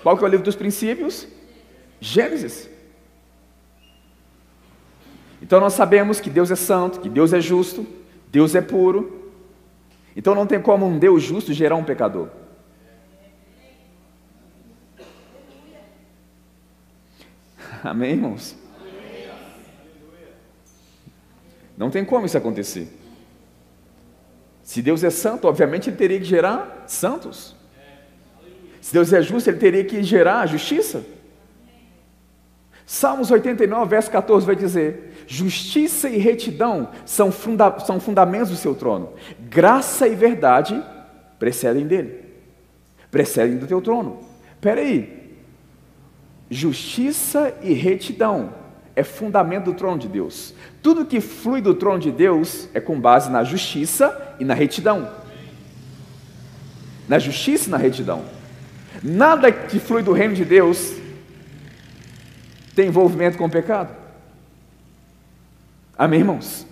Qual 0.04 0.18
que 0.18 0.24
é 0.24 0.28
o 0.28 0.30
livro 0.30 0.46
dos 0.46 0.56
princípios? 0.56 1.28
Gênesis. 2.00 2.70
Então 5.42 5.60
nós 5.60 5.74
sabemos 5.74 6.20
que 6.20 6.30
Deus 6.30 6.50
é 6.52 6.56
santo, 6.56 7.00
que 7.00 7.10
Deus 7.10 7.34
é 7.34 7.42
justo, 7.42 7.86
Deus 8.32 8.56
é 8.56 8.62
puro. 8.62 9.21
Então 10.16 10.36
não 10.36 10.46
tem 10.46 10.62
como 10.62 10.86
um 10.86 11.00
Deus 11.00 11.24
justo 11.24 11.54
gerar 11.54 11.76
um 11.76 11.84
pecador. 11.84 12.30
Amém, 17.84 18.12
irmãos? 18.12 18.56
Não 21.78 21.90
tem 21.90 22.06
como 22.06 22.26
isso 22.26 22.38
acontecer. 22.38 22.88
Se 24.62 24.82
Deus 24.82 25.04
é 25.04 25.10
santo, 25.10 25.48
obviamente 25.48 25.90
ele 25.90 25.98
teria 25.98 26.20
que 26.20 26.26
gerar 26.26 26.84
santos. 26.88 27.56
Se 28.80 28.94
Deus 28.94 29.12
é 29.12 29.22
justo, 29.22 29.50
ele 29.50 29.58
teria 29.58 29.84
que 29.84 30.04
gerar 30.04 30.46
justiça. 30.46 31.04
Salmos 32.92 33.32
89, 33.32 33.90
verso 33.90 34.12
14 34.12 34.46
vai 34.46 34.54
dizer: 34.54 35.24
Justiça 35.26 36.10
e 36.10 36.18
retidão 36.18 36.90
são, 37.06 37.32
funda 37.32 37.80
são 37.80 38.02
fundamentos 38.02 38.50
do 38.50 38.58
seu 38.58 38.76
trono, 38.76 39.14
graça 39.50 40.10
e 40.10 40.14
verdade 40.14 40.84
precedem 41.40 41.88
dele, 41.88 42.20
precedem 43.10 43.56
do 43.56 43.66
teu 43.66 43.82
trono. 43.82 44.20
Espera 44.56 44.82
aí, 44.82 45.38
justiça 46.50 47.56
e 47.62 47.72
retidão 47.72 48.54
é 48.94 49.06
fundamento 49.06 49.72
do 49.72 49.74
trono 49.74 49.98
de 49.98 50.10
Deus. 50.10 50.54
Tudo 50.84 51.06
que 51.06 51.22
flui 51.22 51.62
do 51.62 51.74
trono 51.74 52.00
de 52.00 52.12
Deus 52.12 52.68
é 52.74 52.82
com 52.82 53.00
base 53.00 53.32
na 53.32 53.46
justiça 53.46 54.36
e 54.38 54.44
na 54.44 54.54
retidão. 54.54 55.10
Na 57.08 57.18
justiça 57.18 57.70
e 57.70 57.72
na 57.72 57.78
retidão. 57.78 58.26
Nada 59.02 59.50
que 59.50 59.80
flui 59.80 60.04
do 60.04 60.12
reino 60.12 60.34
de 60.34 60.44
Deus 60.44 61.00
tem 62.74 62.88
envolvimento 62.88 63.38
com 63.38 63.46
o 63.46 63.50
pecado. 63.50 63.96
Amém, 65.98 66.20
irmãos? 66.20 66.66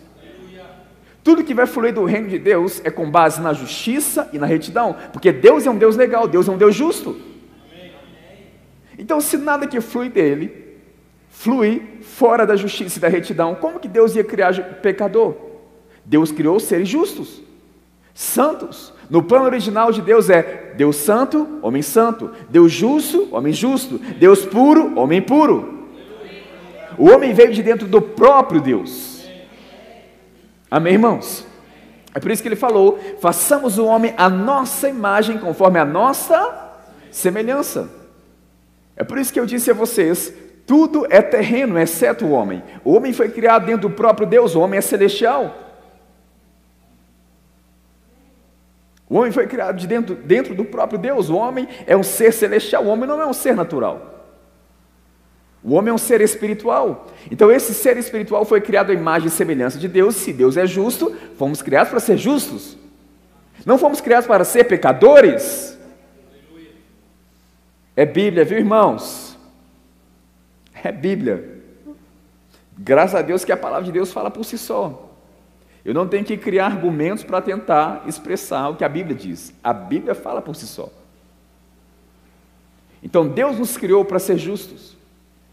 Tudo 1.24 1.44
que 1.44 1.54
vai 1.54 1.68
fluir 1.68 1.94
do 1.94 2.06
reino 2.06 2.30
de 2.30 2.40
Deus 2.40 2.82
é 2.84 2.90
com 2.90 3.10
base 3.10 3.42
na 3.42 3.54
justiça 3.54 4.30
e 4.34 4.40
na 4.40 4.46
retidão, 4.46 4.96
porque 5.14 5.32
Deus 5.32 5.68
é 5.68 5.70
um 5.70 5.78
Deus 5.78 5.96
legal, 5.96 6.28
Deus 6.28 6.48
é 6.48 6.52
um 6.52 6.58
Deus 6.58 6.74
justo. 6.76 7.20
Então, 8.98 9.22
se 9.22 9.38
nada 9.38 9.68
que 9.68 9.80
flui 9.80 10.10
dele 10.10 10.68
flui 11.30 12.00
fora 12.02 12.46
da 12.46 12.56
justiça 12.58 12.98
e 12.98 13.02
da 13.02 13.08
retidão, 13.08 13.56
como 13.56 13.80
que 13.80 13.88
Deus 13.88 14.14
ia 14.14 14.26
criar 14.26 14.54
pecador? 14.82 15.36
Deus 16.04 16.32
criou 16.32 16.60
seres 16.60 16.90
justos, 16.90 17.42
santos. 18.14 18.94
No 19.10 19.24
plano 19.24 19.46
original 19.46 19.92
de 19.92 20.02
Deus 20.02 20.30
é 20.30 20.74
Deus 20.76 20.98
santo, 20.98 21.60
homem 21.62 21.82
santo, 21.82 22.30
Deus 22.50 22.72
justo, 22.72 23.30
homem 23.32 23.54
justo, 23.54 23.98
Deus 23.98 24.46
puro, 24.46 25.00
homem 25.00 25.22
puro. 25.22 25.79
O 27.00 27.10
homem 27.10 27.34
veio 27.34 27.54
de 27.54 27.64
dentro 27.64 27.88
do 27.88 28.02
próprio 28.02 28.60
Deus. 28.60 29.26
Amém, 30.70 30.94
irmãos? 30.94 31.48
É 32.14 32.20
por 32.20 32.30
isso 32.30 32.42
que 32.42 32.50
ele 32.50 32.58
falou: 32.58 33.00
façamos 33.22 33.78
o 33.78 33.86
homem 33.86 34.14
a 34.18 34.30
nossa 34.30 34.90
imagem, 34.90 35.38
conforme 35.38 35.80
a 35.80 35.86
nossa 35.86 36.74
semelhança. 37.10 37.90
É 38.98 39.04
por 39.06 39.18
isso 39.18 39.32
que 39.32 39.40
eu 39.40 39.46
disse 39.46 39.72
a 39.72 39.74
vocês: 39.74 40.34
tudo 40.68 41.08
é 41.10 41.22
terreno, 41.22 41.80
exceto 41.80 42.26
o 42.26 42.32
homem. 42.32 42.62
O 42.84 42.94
homem 42.94 43.14
foi 43.14 43.30
criado 43.30 43.66
dentro 43.66 43.88
do 43.88 43.96
próprio 43.96 44.28
Deus, 44.28 44.54
o 44.54 44.60
homem 44.60 44.78
é 44.78 44.82
celestial. 44.82 45.56
O 49.10 49.18
homem 49.18 49.32
foi 49.32 49.48
criado 49.48 49.78
de 49.78 49.88
dentro, 49.88 50.16
dentro 50.16 50.54
do 50.54 50.66
próprio 50.66 51.00
Deus. 51.00 51.30
O 51.30 51.38
homem 51.38 51.66
é 51.88 51.96
um 51.96 52.04
ser 52.04 52.34
celestial, 52.34 52.84
o 52.84 52.90
homem 52.90 53.08
não 53.08 53.22
é 53.22 53.26
um 53.26 53.34
ser 53.34 53.56
natural. 53.56 54.19
O 55.64 55.74
homem 55.74 55.92
é 55.92 55.94
um 55.94 55.98
ser 55.98 56.22
espiritual. 56.22 57.08
Então, 57.30 57.52
esse 57.52 57.74
ser 57.74 57.98
espiritual 57.98 58.46
foi 58.46 58.62
criado 58.62 58.92
à 58.92 58.94
imagem 58.94 59.28
e 59.28 59.32
semelhança 59.32 59.78
de 59.78 59.88
Deus. 59.88 60.16
Se 60.16 60.32
Deus 60.32 60.56
é 60.56 60.66
justo, 60.66 61.16
fomos 61.38 61.62
criados 61.62 61.90
para 61.90 62.00
ser 62.00 62.18
justos. 62.18 62.78
Não 63.66 63.78
fomos 63.78 64.00
criados 64.00 64.26
para 64.28 64.46
ser 64.46 64.64
pecadores. 64.66 65.78
É 67.96 68.06
Bíblia, 68.06 68.46
viu, 68.46 68.58
irmãos? 68.58 69.38
É 70.82 70.92
Bíblia. 70.92 71.60
Graças 72.78 73.16
a 73.16 73.22
Deus 73.22 73.44
que 73.44 73.52
a 73.52 73.58
palavra 73.58 73.86
de 73.86 73.92
Deus 73.92 74.14
fala 74.14 74.32
por 74.32 74.46
si 74.46 74.58
só. 74.58 75.10
Eu 75.84 75.94
não 75.94 76.08
tenho 76.08 76.24
que 76.24 76.38
criar 76.38 76.68
argumentos 76.68 77.24
para 77.26 77.42
tentar 77.42 78.04
expressar 78.08 78.70
o 78.70 78.76
que 78.78 78.86
a 78.86 78.90
Bíblia 78.90 79.16
diz. 79.16 79.54
A 79.62 79.74
Bíblia 79.74 80.16
fala 80.16 80.42
por 80.42 80.56
si 80.56 80.66
só. 80.66 80.90
Então 83.04 83.28
Deus 83.28 83.60
nos 83.60 83.76
criou 83.76 84.06
para 84.06 84.20
ser 84.20 84.38
justos. 84.38 84.99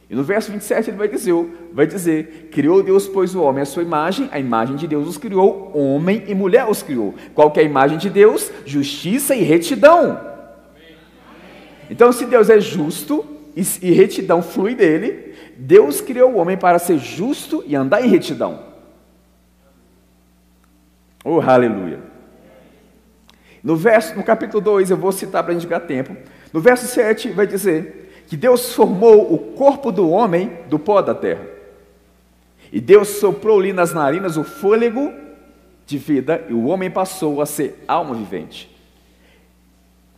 E 0.08 0.14
no 0.14 0.22
verso 0.22 0.52
27 0.52 0.90
ele 0.90 0.96
vai 0.96 1.08
dizer, 1.08 1.34
vai 1.72 1.86
dizer: 1.86 2.48
Criou 2.52 2.82
Deus, 2.82 3.08
pois 3.08 3.34
o 3.34 3.42
homem 3.42 3.62
a 3.62 3.66
sua 3.66 3.82
imagem, 3.82 4.28
a 4.30 4.38
imagem 4.38 4.76
de 4.76 4.86
Deus 4.86 5.08
os 5.08 5.18
criou, 5.18 5.72
homem 5.74 6.24
e 6.28 6.34
mulher 6.34 6.68
os 6.68 6.82
criou. 6.82 7.14
Qual 7.34 7.50
que 7.50 7.58
é 7.58 7.64
a 7.64 7.66
imagem 7.66 7.98
de 7.98 8.08
Deus? 8.08 8.50
Justiça 8.64 9.34
e 9.34 9.42
retidão. 9.42 10.20
Então, 11.90 12.12
se 12.12 12.24
Deus 12.26 12.48
é 12.48 12.60
justo 12.60 13.24
e 13.56 13.90
retidão 13.90 14.42
flui 14.42 14.74
dele, 14.74 15.34
Deus 15.56 16.00
criou 16.00 16.32
o 16.32 16.36
homem 16.36 16.56
para 16.56 16.78
ser 16.78 16.98
justo 16.98 17.64
e 17.66 17.74
andar 17.74 18.04
em 18.04 18.08
retidão. 18.08 18.60
Oh, 21.24 21.40
aleluia. 21.40 21.98
No 23.62 23.74
verso, 23.74 24.14
no 24.14 24.22
capítulo 24.22 24.60
2, 24.60 24.90
eu 24.90 24.96
vou 24.96 25.10
citar 25.10 25.42
para 25.42 25.54
ganhar 25.54 25.80
tempo. 25.80 26.16
No 26.52 26.60
verso 26.60 26.86
7 26.86 27.30
vai 27.30 27.46
dizer 27.46 28.05
que 28.26 28.36
Deus 28.36 28.72
formou 28.72 29.32
o 29.32 29.38
corpo 29.54 29.92
do 29.92 30.10
homem 30.10 30.58
do 30.68 30.78
pó 30.78 31.00
da 31.00 31.14
terra. 31.14 31.46
E 32.72 32.80
Deus 32.80 33.08
soprou-lhe 33.08 33.72
nas 33.72 33.94
narinas 33.94 34.36
o 34.36 34.44
fôlego 34.44 35.12
de 35.86 35.98
vida, 35.98 36.44
e 36.48 36.52
o 36.52 36.66
homem 36.66 36.90
passou 36.90 37.40
a 37.40 37.46
ser 37.46 37.84
alma 37.86 38.14
vivente. 38.14 38.74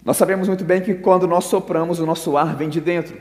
Nós 0.03 0.17
sabemos 0.17 0.49
muito 0.49 0.65
bem 0.65 0.81
que 0.81 0.95
quando 0.95 1.27
nós 1.27 1.45
sopramos, 1.45 2.01
o 2.01 2.07
nosso 2.07 2.37
ar 2.37 2.57
vem 2.57 2.71
de 2.71 2.81
dentro. 2.81 3.15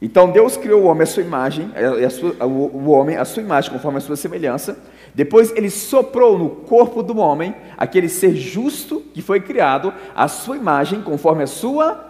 Então 0.00 0.30
Deus 0.30 0.56
criou 0.56 0.82
o 0.82 0.86
homem 0.86 1.02
à 1.02 1.06
sua 1.06 1.22
imagem, 1.22 1.72
a 1.74 2.10
sua, 2.10 2.46
o 2.46 2.90
homem 2.90 3.16
à 3.16 3.24
sua 3.24 3.42
imagem, 3.42 3.72
conforme 3.72 3.98
a 3.98 4.00
sua 4.00 4.14
semelhança. 4.14 4.78
Depois 5.14 5.50
ele 5.56 5.70
soprou 5.70 6.38
no 6.38 6.50
corpo 6.50 7.02
do 7.02 7.18
homem 7.18 7.54
aquele 7.76 8.08
ser 8.08 8.36
justo 8.36 9.00
que 9.12 9.22
foi 9.22 9.40
criado 9.40 9.92
à 10.14 10.28
sua 10.28 10.56
imagem, 10.56 11.02
conforme 11.02 11.42
a 11.42 11.48
sua 11.48 12.07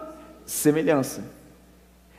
semelhança. 0.49 1.23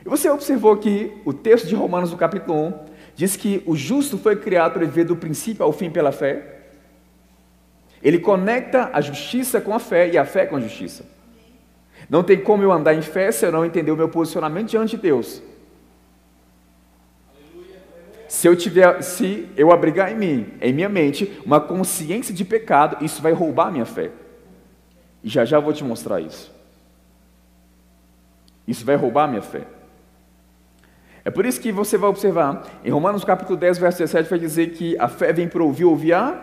E 0.05 0.09
você 0.09 0.29
observou 0.29 0.77
que 0.77 1.11
o 1.25 1.33
texto 1.33 1.67
de 1.67 1.75
Romanos, 1.75 2.11
no 2.11 2.17
capítulo 2.17 2.67
1, 2.67 2.73
diz 3.15 3.35
que 3.35 3.61
o 3.65 3.75
justo 3.75 4.17
foi 4.17 4.35
criado 4.35 4.73
para 4.73 4.85
viver 4.85 5.03
do 5.03 5.15
princípio 5.15 5.63
ao 5.63 5.73
fim 5.73 5.89
pela 5.89 6.11
fé. 6.11 6.59
Ele 8.01 8.17
conecta 8.17 8.89
a 8.93 9.01
justiça 9.01 9.61
com 9.61 9.73
a 9.73 9.79
fé 9.79 10.09
e 10.09 10.17
a 10.17 10.25
fé 10.25 10.45
com 10.45 10.55
a 10.55 10.59
justiça. 10.59 11.05
Não 12.09 12.23
tem 12.23 12.39
como 12.39 12.63
eu 12.63 12.71
andar 12.71 12.93
em 12.95 13.01
fé 13.01 13.31
se 13.31 13.45
eu 13.45 13.51
não 13.51 13.65
entender 13.65 13.91
o 13.91 13.97
meu 13.97 14.09
posicionamento 14.09 14.69
diante 14.69 14.95
de 14.95 15.01
Deus. 15.01 15.41
Se 18.27 18.47
eu 18.47 18.55
tiver, 18.55 19.01
se 19.03 19.49
eu 19.57 19.71
abrigar 19.71 20.11
em 20.11 20.15
mim, 20.15 20.53
em 20.61 20.73
minha 20.73 20.89
mente, 20.89 21.39
uma 21.45 21.59
consciência 21.59 22.33
de 22.33 22.45
pecado, 22.45 23.03
isso 23.03 23.21
vai 23.21 23.33
roubar 23.33 23.67
a 23.67 23.71
minha 23.71 23.85
fé. 23.85 24.09
E 25.21 25.29
já 25.29 25.43
já 25.43 25.59
vou 25.59 25.73
te 25.73 25.83
mostrar 25.83 26.21
isso. 26.21 26.60
Isso 28.67 28.85
vai 28.85 28.95
roubar 28.95 29.27
minha 29.27 29.41
fé. 29.41 29.61
É 31.23 31.29
por 31.29 31.45
isso 31.45 31.61
que 31.61 31.71
você 31.71 31.97
vai 31.97 32.09
observar, 32.09 32.63
em 32.83 32.89
Romanos 32.89 33.23
capítulo 33.23 33.57
10, 33.57 33.77
verso 33.77 33.99
17, 33.99 34.29
vai 34.29 34.39
dizer 34.39 34.71
que 34.71 34.97
a 34.97 35.07
fé 35.07 35.31
vem 35.31 35.47
para 35.47 35.63
ouvir, 35.63 35.85
ouvir 35.85 36.13
a 36.13 36.41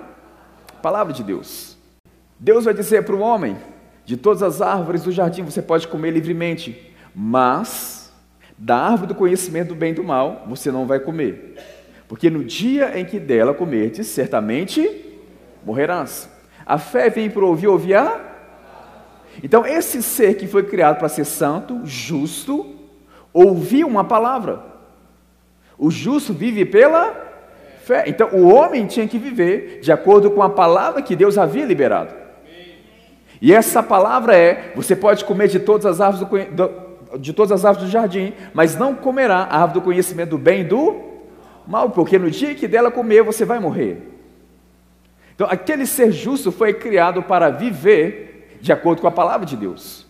palavra 0.80 1.12
de 1.12 1.24
Deus. 1.24 1.76
Deus 2.38 2.64
vai 2.64 2.74
dizer 2.74 3.04
para 3.04 3.14
o 3.14 3.20
homem, 3.20 3.56
de 4.04 4.16
todas 4.16 4.42
as 4.42 4.62
árvores 4.62 5.02
do 5.02 5.10
jardim 5.10 5.42
você 5.42 5.60
pode 5.60 5.88
comer 5.88 6.12
livremente, 6.12 6.94
mas 7.14 8.12
da 8.56 8.76
árvore 8.76 9.08
do 9.08 9.14
conhecimento 9.14 9.68
do 9.68 9.74
bem 9.74 9.90
e 9.90 9.94
do 9.94 10.04
mal 10.04 10.44
você 10.48 10.70
não 10.70 10.86
vai 10.86 11.00
comer 11.00 11.56
porque 12.08 12.30
no 12.30 12.42
dia 12.42 12.98
em 12.98 13.04
que 13.04 13.20
dela 13.20 13.52
comerdes, 13.52 14.06
certamente 14.06 15.04
morrerás. 15.64 16.28
A 16.64 16.78
fé 16.78 17.10
vem 17.10 17.30
por 17.30 17.44
ouvir, 17.44 17.68
ouvir 17.68 17.94
a. 17.94 18.27
Então, 19.42 19.66
esse 19.66 20.02
ser 20.02 20.34
que 20.34 20.46
foi 20.46 20.64
criado 20.64 20.98
para 20.98 21.08
ser 21.08 21.24
santo, 21.24 21.80
justo, 21.84 22.74
ouviu 23.32 23.86
uma 23.86 24.04
palavra. 24.04 24.62
O 25.78 25.90
justo 25.90 26.32
vive 26.32 26.64
pela 26.64 27.14
fé. 27.84 28.04
Então, 28.06 28.30
o 28.32 28.52
homem 28.52 28.86
tinha 28.86 29.06
que 29.06 29.18
viver 29.18 29.80
de 29.80 29.92
acordo 29.92 30.30
com 30.30 30.42
a 30.42 30.50
palavra 30.50 31.02
que 31.02 31.14
Deus 31.14 31.38
havia 31.38 31.64
liberado. 31.64 32.12
E 33.40 33.54
essa 33.54 33.82
palavra 33.82 34.36
é: 34.36 34.72
você 34.74 34.96
pode 34.96 35.24
comer 35.24 35.48
de 35.48 35.60
todas 35.60 35.86
as 35.86 36.00
árvores 36.00 36.48
do, 36.50 37.18
de 37.18 37.32
todas 37.32 37.52
as 37.52 37.64
árvores 37.64 37.88
do 37.88 37.92
jardim, 37.92 38.32
mas 38.52 38.76
não 38.76 38.94
comerá 38.94 39.38
a 39.38 39.62
árvore 39.62 39.74
do 39.74 39.82
conhecimento 39.82 40.30
do 40.30 40.38
bem 40.38 40.62
e 40.62 40.64
do 40.64 41.08
mal, 41.66 41.90
porque 41.90 42.18
no 42.18 42.30
dia 42.30 42.54
que 42.54 42.66
dela 42.66 42.90
comer 42.90 43.22
você 43.22 43.44
vai 43.44 43.60
morrer. 43.60 44.02
Então, 45.34 45.46
aquele 45.48 45.86
ser 45.86 46.10
justo 46.10 46.50
foi 46.50 46.74
criado 46.74 47.22
para 47.22 47.48
viver 47.50 48.27
de 48.60 48.72
acordo 48.72 49.00
com 49.00 49.08
a 49.08 49.12
palavra 49.12 49.46
de 49.46 49.56
Deus. 49.56 50.06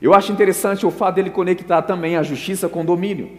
Eu 0.00 0.12
acho 0.12 0.32
interessante 0.32 0.84
o 0.84 0.90
fato 0.90 1.16
dele 1.16 1.30
conectar 1.30 1.82
também 1.82 2.16
a 2.16 2.22
justiça 2.22 2.68
com 2.68 2.82
o 2.82 2.84
domínio. 2.84 3.30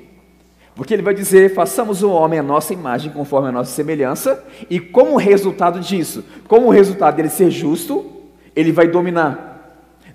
Porque 0.75 0.93
ele 0.93 1.03
vai 1.03 1.13
dizer: 1.13 1.53
façamos 1.53 2.03
o 2.03 2.09
homem 2.09 2.39
a 2.39 2.43
nossa 2.43 2.73
imagem, 2.73 3.11
conforme 3.11 3.49
a 3.49 3.51
nossa 3.51 3.71
semelhança, 3.71 4.43
e 4.69 4.79
como 4.79 5.17
resultado 5.17 5.79
disso, 5.79 6.23
como 6.47 6.69
resultado 6.69 7.15
dele 7.15 7.29
ser 7.29 7.49
justo, 7.49 8.11
ele 8.55 8.71
vai 8.71 8.87
dominar. 8.87 9.53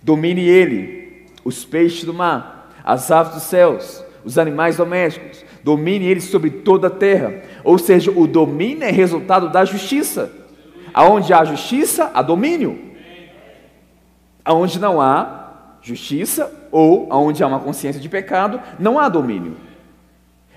Domine 0.03 0.43
ele, 0.43 1.27
os 1.45 1.65
peixes 1.65 2.05
do 2.05 2.15
mar, 2.15 2.73
as 2.85 3.11
aves 3.11 3.35
dos 3.35 3.43
céus, 3.45 4.05
os 4.25 4.39
animais 4.39 4.77
domésticos, 4.77 5.45
domine 5.63 6.07
ele 6.07 6.21
sobre 6.21 6.51
toda 6.51 6.87
a 6.87 6.91
terra. 6.91 7.43
Ou 7.65 7.79
seja, 7.79 8.11
o 8.11 8.27
domínio 8.27 8.85
é 8.85 8.91
resultado 8.91 9.51
da 9.51 9.65
justiça. 9.65 10.33
Aonde 10.93 11.33
há 11.33 11.45
justiça, 11.45 12.11
há 12.15 12.23
domínio. 12.23 12.90
Aonde 14.51 14.81
não 14.81 15.01
há 15.01 15.77
justiça 15.81 16.53
ou 16.73 17.07
aonde 17.09 17.41
há 17.41 17.47
uma 17.47 17.61
consciência 17.61 18.01
de 18.01 18.09
pecado, 18.09 18.61
não 18.81 18.99
há 18.99 19.09
domínio. 19.09 19.57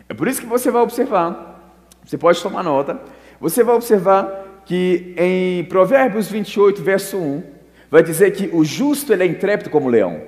É 0.09 0.15
por 0.15 0.27
isso 0.27 0.41
que 0.41 0.47
você 0.47 0.71
vai 0.71 0.81
observar, 0.81 1.77
você 2.03 2.17
pode 2.17 2.41
tomar 2.41 2.63
nota, 2.63 2.99
você 3.39 3.63
vai 3.63 3.75
observar 3.75 4.63
que 4.65 5.13
em 5.15 5.63
Provérbios 5.65 6.27
28, 6.27 6.81
verso 6.81 7.19
1, 7.19 7.43
vai 7.91 8.01
dizer 8.01 8.31
que 8.31 8.49
o 8.51 8.65
justo 8.65 9.13
ele 9.13 9.21
é 9.21 9.27
intrépido 9.27 9.69
como 9.69 9.89
leão. 9.89 10.23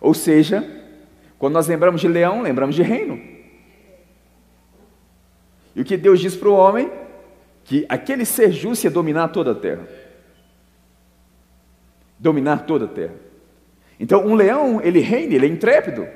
Ou 0.00 0.12
seja, 0.12 0.68
quando 1.38 1.52
nós 1.52 1.68
lembramos 1.68 2.00
de 2.00 2.08
leão, 2.08 2.42
lembramos 2.42 2.74
de 2.74 2.82
reino. 2.82 3.16
E 5.76 5.82
o 5.82 5.84
que 5.84 5.96
Deus 5.96 6.18
diz 6.18 6.34
para 6.34 6.48
o 6.48 6.54
homem? 6.54 6.90
Que 7.62 7.86
aquele 7.88 8.24
ser 8.24 8.50
justo 8.50 8.86
ia 8.86 8.90
dominar 8.90 9.28
toda 9.28 9.52
a 9.52 9.54
terra. 9.54 10.01
Dominar 12.22 12.66
toda 12.66 12.84
a 12.84 12.88
terra. 12.88 13.14
Então, 13.98 14.24
um 14.24 14.34
leão, 14.34 14.80
ele 14.80 15.00
reina, 15.00 15.34
ele 15.34 15.46
é 15.46 15.48
intrépido. 15.48 16.06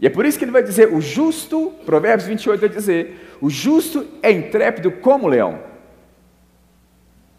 E 0.00 0.06
é 0.06 0.10
por 0.10 0.26
isso 0.26 0.36
que 0.36 0.44
ele 0.44 0.50
vai 0.50 0.62
dizer: 0.62 0.92
o 0.92 1.00
justo, 1.00 1.72
Provérbios 1.86 2.26
28 2.26 2.60
vai 2.60 2.68
dizer: 2.68 3.36
o 3.40 3.48
justo 3.48 4.04
é 4.20 4.32
intrépido 4.32 4.90
como 4.90 5.28
leão. 5.28 5.60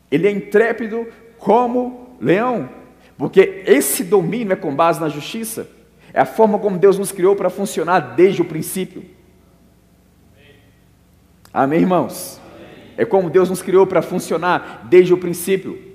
Ele 0.09 0.25
é 0.25 0.31
intrépido 0.31 1.05
como 1.37 2.15
leão, 2.21 2.69
porque 3.17 3.63
esse 3.65 4.05
domínio 4.05 4.53
é 4.53 4.55
com 4.55 4.73
base 4.73 5.01
na 5.01 5.09
justiça. 5.09 5.67
É 6.13 6.21
a 6.21 6.25
forma 6.25 6.59
como 6.59 6.77
Deus 6.77 6.97
nos 6.97 7.11
criou 7.11 7.35
para 7.35 7.49
funcionar 7.49 8.15
desde 8.15 8.41
o 8.41 8.45
princípio. 8.45 9.03
Amém, 11.53 11.81
irmãos? 11.81 12.39
É 12.95 13.03
como 13.03 13.29
Deus 13.29 13.49
nos 13.49 13.61
criou 13.61 13.85
para 13.85 14.01
funcionar 14.01 14.87
desde 14.89 15.13
o 15.13 15.17
princípio. 15.17 15.90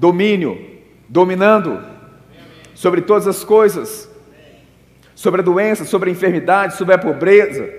Domínio, 0.00 0.80
dominando 1.06 1.78
sobre 2.74 3.02
todas 3.02 3.26
as 3.26 3.44
coisas, 3.44 4.10
sobre 5.14 5.42
a 5.42 5.44
doença, 5.44 5.84
sobre 5.84 6.08
a 6.08 6.12
enfermidade, 6.14 6.74
sobre 6.78 6.94
a 6.94 6.98
pobreza, 6.98 7.70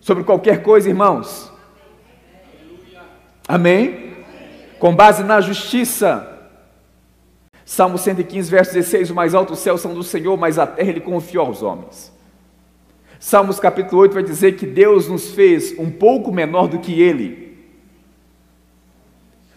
sobre 0.00 0.24
qualquer 0.24 0.60
coisa, 0.60 0.88
irmãos. 0.88 1.52
Amém? 3.46 4.16
Com 4.80 4.92
base 4.92 5.22
na 5.22 5.40
justiça. 5.40 6.36
Salmo 7.64 7.96
115, 7.96 8.50
verso 8.50 8.74
16: 8.74 9.10
O 9.10 9.14
mais 9.14 9.36
alto 9.36 9.54
céu 9.54 9.78
são 9.78 9.94
do 9.94 10.02
Senhor, 10.02 10.36
mas 10.36 10.58
a 10.58 10.66
terra 10.66 10.90
ele 10.90 11.00
confiou 11.00 11.46
aos 11.46 11.62
homens. 11.62 12.12
Salmos 13.20 13.60
capítulo 13.60 14.02
8 14.02 14.14
vai 14.14 14.24
dizer 14.24 14.56
que 14.56 14.66
Deus 14.66 15.06
nos 15.06 15.30
fez 15.30 15.78
um 15.78 15.92
pouco 15.92 16.32
menor 16.32 16.66
do 16.66 16.80
que 16.80 17.00
Ele. 17.00 17.47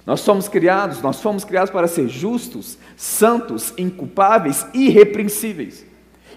Nós 0.06 0.22
somos 0.22 0.48
criados, 0.48 1.02
nós 1.02 1.22
fomos 1.22 1.44
criados 1.44 1.70
para 1.70 1.88
ser 1.88 2.08
justos, 2.08 2.78
santos, 2.98 3.74
inculpáveis, 3.78 4.66
irrepreensíveis. 4.74 5.86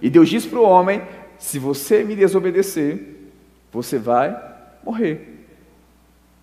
E 0.02 0.10
Deus 0.10 0.28
diz 0.28 0.44
para 0.44 0.58
o 0.58 0.64
homem: 0.64 1.02
se 1.38 1.58
você 1.58 2.04
me 2.04 2.14
desobedecer, 2.14 3.30
você 3.72 3.98
vai 3.98 4.38
morrer. 4.84 5.46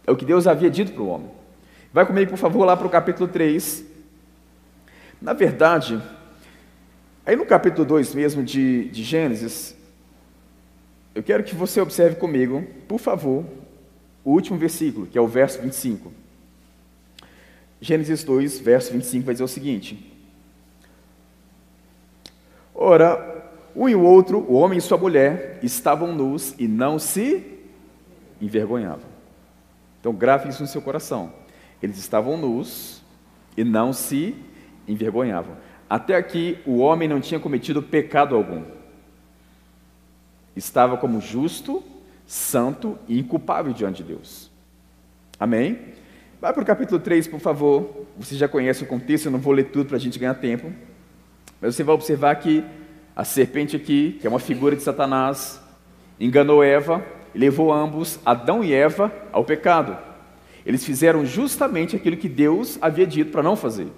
É 0.06 0.12
o 0.12 0.16
que 0.16 0.26
Deus 0.26 0.48
havia 0.48 0.70
dito 0.70 0.94
para 0.94 1.04
o 1.04 1.08
homem. 1.08 1.30
Vai 1.94 2.06
comigo, 2.06 2.32
por 2.32 2.38
favor, 2.38 2.66
lá 2.66 2.76
para 2.76 2.88
o 2.88 2.90
capítulo 2.90 3.28
3. 3.28 3.86
Na 5.22 5.34
verdade, 5.34 6.02
aí 7.26 7.36
no 7.36 7.46
capítulo 7.46 7.86
2 7.86 8.16
mesmo 8.16 8.44
de, 8.44 8.86
de 8.90 9.04
Gênesis, 9.04 9.76
eu 11.14 11.22
quero 11.22 11.44
que 11.44 11.54
você 11.54 11.80
observe 11.80 12.16
comigo, 12.16 12.66
por 12.88 13.00
favor, 13.00 13.46
o 14.24 14.32
último 14.32 14.58
versículo, 14.58 15.06
que 15.06 15.18
é 15.18 15.22
o 15.22 15.28
verso 15.28 15.62
25. 15.62 16.21
Gênesis 17.82 18.24
2, 18.24 18.60
verso 18.60 18.94
25 18.94 19.26
vai 19.26 19.34
dizer 19.34 19.44
o 19.44 19.48
seguinte: 19.48 20.14
Ora, 22.76 23.52
um 23.76 23.90
e 23.90 23.96
o 23.96 24.04
outro, 24.04 24.40
o 24.40 24.54
homem 24.54 24.78
e 24.78 24.82
sua 24.82 25.00
mulher, 25.00 25.60
estavam 25.64 26.14
nus 26.14 26.54
e 26.60 26.68
não 26.68 27.00
se 27.00 27.60
envergonhavam. 28.40 29.10
Então, 30.00 30.14
grave 30.14 30.50
isso 30.50 30.62
no 30.62 30.68
seu 30.68 30.82
coração. 30.82 31.34
Eles 31.82 31.98
estavam 31.98 32.38
nus 32.38 33.02
e 33.58 33.64
não 33.64 33.94
se 33.94 34.36
envergonhavam. 34.88 35.58
Até 35.90 36.16
aqui, 36.16 36.60
o 36.66 36.78
homem 36.78 37.08
não 37.08 37.20
tinha 37.20 37.40
cometido 37.40 37.82
pecado 37.82 38.36
algum. 38.36 38.64
Estava 40.56 40.98
como 40.98 41.20
justo, 41.20 41.84
santo 42.28 42.98
e 43.08 43.20
inculpável 43.20 43.74
diante 43.74 44.04
de 44.04 44.14
Deus. 44.14 44.52
Amém? 45.40 45.80
Vai 46.42 46.52
para 46.52 46.64
o 46.64 46.66
capítulo 46.66 47.00
3, 47.00 47.28
por 47.28 47.40
favor. 47.40 48.08
Você 48.18 48.36
já 48.36 48.48
conhece 48.48 48.84
o 48.84 48.88
contexto, 48.88 49.28
eu 49.28 49.32
não 49.32 49.38
vou 49.38 49.54
ler 49.54 49.66
tudo 49.66 49.90
para 49.90 49.98
a 49.98 50.00
gente 50.00 50.18
ganhar 50.18 50.34
tempo. 50.34 50.74
Mas 51.62 51.76
você 51.76 51.84
vai 51.84 51.94
observar 51.94 52.34
que 52.38 52.66
a 53.16 53.24
serpente 53.24 53.76
aqui, 53.76 54.18
que 54.20 54.26
é 54.26 54.30
uma 54.30 54.40
figura 54.40 54.76
de 54.76 54.82
Satanás, 54.82 55.62
enganou 56.20 56.64
Eva 56.64 57.06
e 57.36 57.38
levou 57.38 57.72
ambos, 57.72 58.18
Adão 58.26 58.64
e 58.64 58.74
Eva, 58.74 59.14
ao 59.32 59.46
pecado. 59.46 59.96
Eles 60.66 60.84
fizeram 60.84 61.24
justamente 61.28 61.96
aquilo 61.96 62.18
que 62.18 62.28
Deus 62.28 62.80
havia 62.82 63.06
dito 63.06 63.32
para 63.32 63.44
não 63.44 63.56
fazer. 63.56 63.90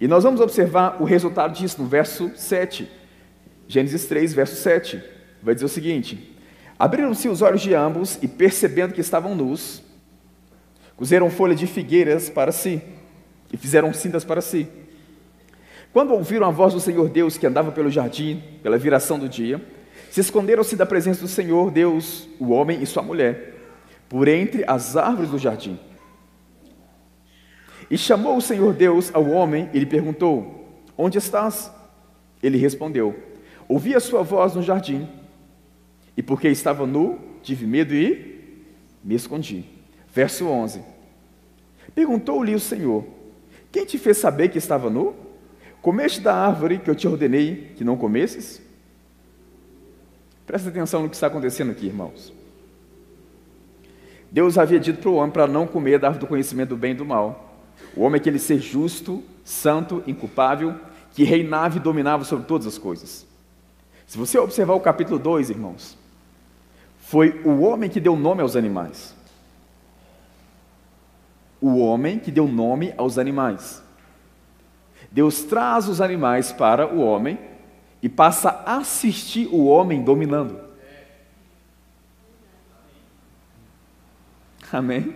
E 0.00 0.08
nós 0.08 0.24
vamos 0.24 0.40
observar 0.40 0.96
o 0.98 1.04
resultado 1.04 1.52
disso 1.52 1.82
no 1.82 1.86
verso 1.86 2.32
7. 2.34 2.90
Gênesis 3.68 4.06
3, 4.06 4.32
verso 4.32 4.56
7. 4.56 5.02
Vai 5.42 5.52
dizer 5.52 5.66
o 5.66 5.68
seguinte: 5.68 6.34
Abriram-se 6.78 7.28
os 7.28 7.42
olhos 7.42 7.60
de 7.60 7.74
ambos 7.74 8.18
e, 8.22 8.26
percebendo 8.26 8.94
que 8.94 9.00
estavam 9.02 9.34
nus, 9.34 9.82
Cozeram 10.96 11.30
folhas 11.30 11.58
de 11.58 11.66
figueiras 11.66 12.28
para 12.28 12.52
si 12.52 12.80
e 13.52 13.56
fizeram 13.56 13.92
cintas 13.92 14.24
para 14.24 14.40
si. 14.40 14.68
Quando 15.92 16.14
ouviram 16.14 16.46
a 16.46 16.50
voz 16.50 16.72
do 16.72 16.80
Senhor 16.80 17.08
Deus 17.08 17.36
que 17.36 17.46
andava 17.46 17.70
pelo 17.70 17.90
jardim, 17.90 18.42
pela 18.62 18.78
viração 18.78 19.18
do 19.18 19.28
dia, 19.28 19.60
se 20.10 20.20
esconderam-se 20.20 20.76
da 20.76 20.86
presença 20.86 21.20
do 21.20 21.28
Senhor 21.28 21.70
Deus, 21.70 22.28
o 22.38 22.50
homem 22.50 22.82
e 22.82 22.86
sua 22.86 23.02
mulher, 23.02 23.54
por 24.08 24.26
entre 24.28 24.64
as 24.66 24.96
árvores 24.96 25.30
do 25.30 25.38
jardim. 25.38 25.78
E 27.90 27.98
chamou 27.98 28.36
o 28.36 28.40
Senhor 28.40 28.72
Deus 28.72 29.10
ao 29.14 29.28
homem 29.28 29.68
e 29.72 29.78
lhe 29.78 29.86
perguntou: 29.86 30.82
Onde 30.96 31.18
estás? 31.18 31.70
Ele 32.42 32.56
respondeu: 32.56 33.14
Ouvi 33.68 33.94
a 33.94 34.00
sua 34.00 34.22
voz 34.22 34.54
no 34.54 34.62
jardim, 34.62 35.08
e 36.16 36.22
porque 36.22 36.48
estava 36.48 36.86
nu, 36.86 37.18
tive 37.42 37.66
medo 37.66 37.94
e 37.94 38.58
me 39.04 39.14
escondi. 39.14 39.64
Verso 40.12 40.46
11: 40.46 40.82
Perguntou-lhe 41.94 42.54
o 42.54 42.60
Senhor: 42.60 43.04
Quem 43.72 43.84
te 43.86 43.98
fez 43.98 44.18
saber 44.18 44.50
que 44.50 44.58
estava 44.58 44.90
nu? 44.90 45.14
Comeste 45.80 46.20
da 46.20 46.34
árvore 46.34 46.78
que 46.78 46.88
eu 46.88 46.94
te 46.94 47.08
ordenei 47.08 47.72
que 47.76 47.82
não 47.82 47.96
comesses? 47.96 48.62
Presta 50.46 50.68
atenção 50.68 51.02
no 51.02 51.08
que 51.08 51.16
está 51.16 51.26
acontecendo 51.26 51.72
aqui, 51.72 51.86
irmãos. 51.86 52.32
Deus 54.30 54.56
havia 54.56 54.78
dito 54.78 55.00
para 55.00 55.10
o 55.10 55.14
homem 55.14 55.30
para 55.30 55.46
não 55.46 55.66
comer 55.66 55.98
da 55.98 56.08
árvore 56.08 56.26
do 56.26 56.28
conhecimento 56.28 56.70
do 56.70 56.76
bem 56.76 56.92
e 56.92 56.94
do 56.94 57.04
mal. 57.04 57.56
O 57.96 58.02
homem 58.02 58.18
é 58.18 58.20
aquele 58.20 58.38
ser 58.38 58.58
justo, 58.58 59.22
santo, 59.44 60.02
inculpável, 60.06 60.74
que 61.12 61.24
reinava 61.24 61.76
e 61.76 61.80
dominava 61.80 62.24
sobre 62.24 62.46
todas 62.46 62.66
as 62.66 62.78
coisas. 62.78 63.26
Se 64.06 64.16
você 64.16 64.38
observar 64.38 64.74
o 64.74 64.80
capítulo 64.80 65.18
2, 65.18 65.50
irmãos, 65.50 65.98
foi 66.98 67.40
o 67.44 67.60
homem 67.60 67.90
que 67.90 68.00
deu 68.00 68.16
nome 68.16 68.40
aos 68.40 68.56
animais 68.56 69.14
o 71.62 71.78
homem 71.78 72.18
que 72.18 72.32
deu 72.32 72.48
nome 72.48 72.92
aos 72.98 73.16
animais. 73.16 73.80
Deus 75.12 75.42
traz 75.44 75.88
os 75.88 76.00
animais 76.00 76.50
para 76.50 76.92
o 76.92 77.00
homem 77.00 77.38
e 78.02 78.08
passa 78.08 78.62
a 78.66 78.78
assistir 78.78 79.46
o 79.46 79.66
homem 79.66 80.02
dominando. 80.02 80.58
Amém? 84.72 85.14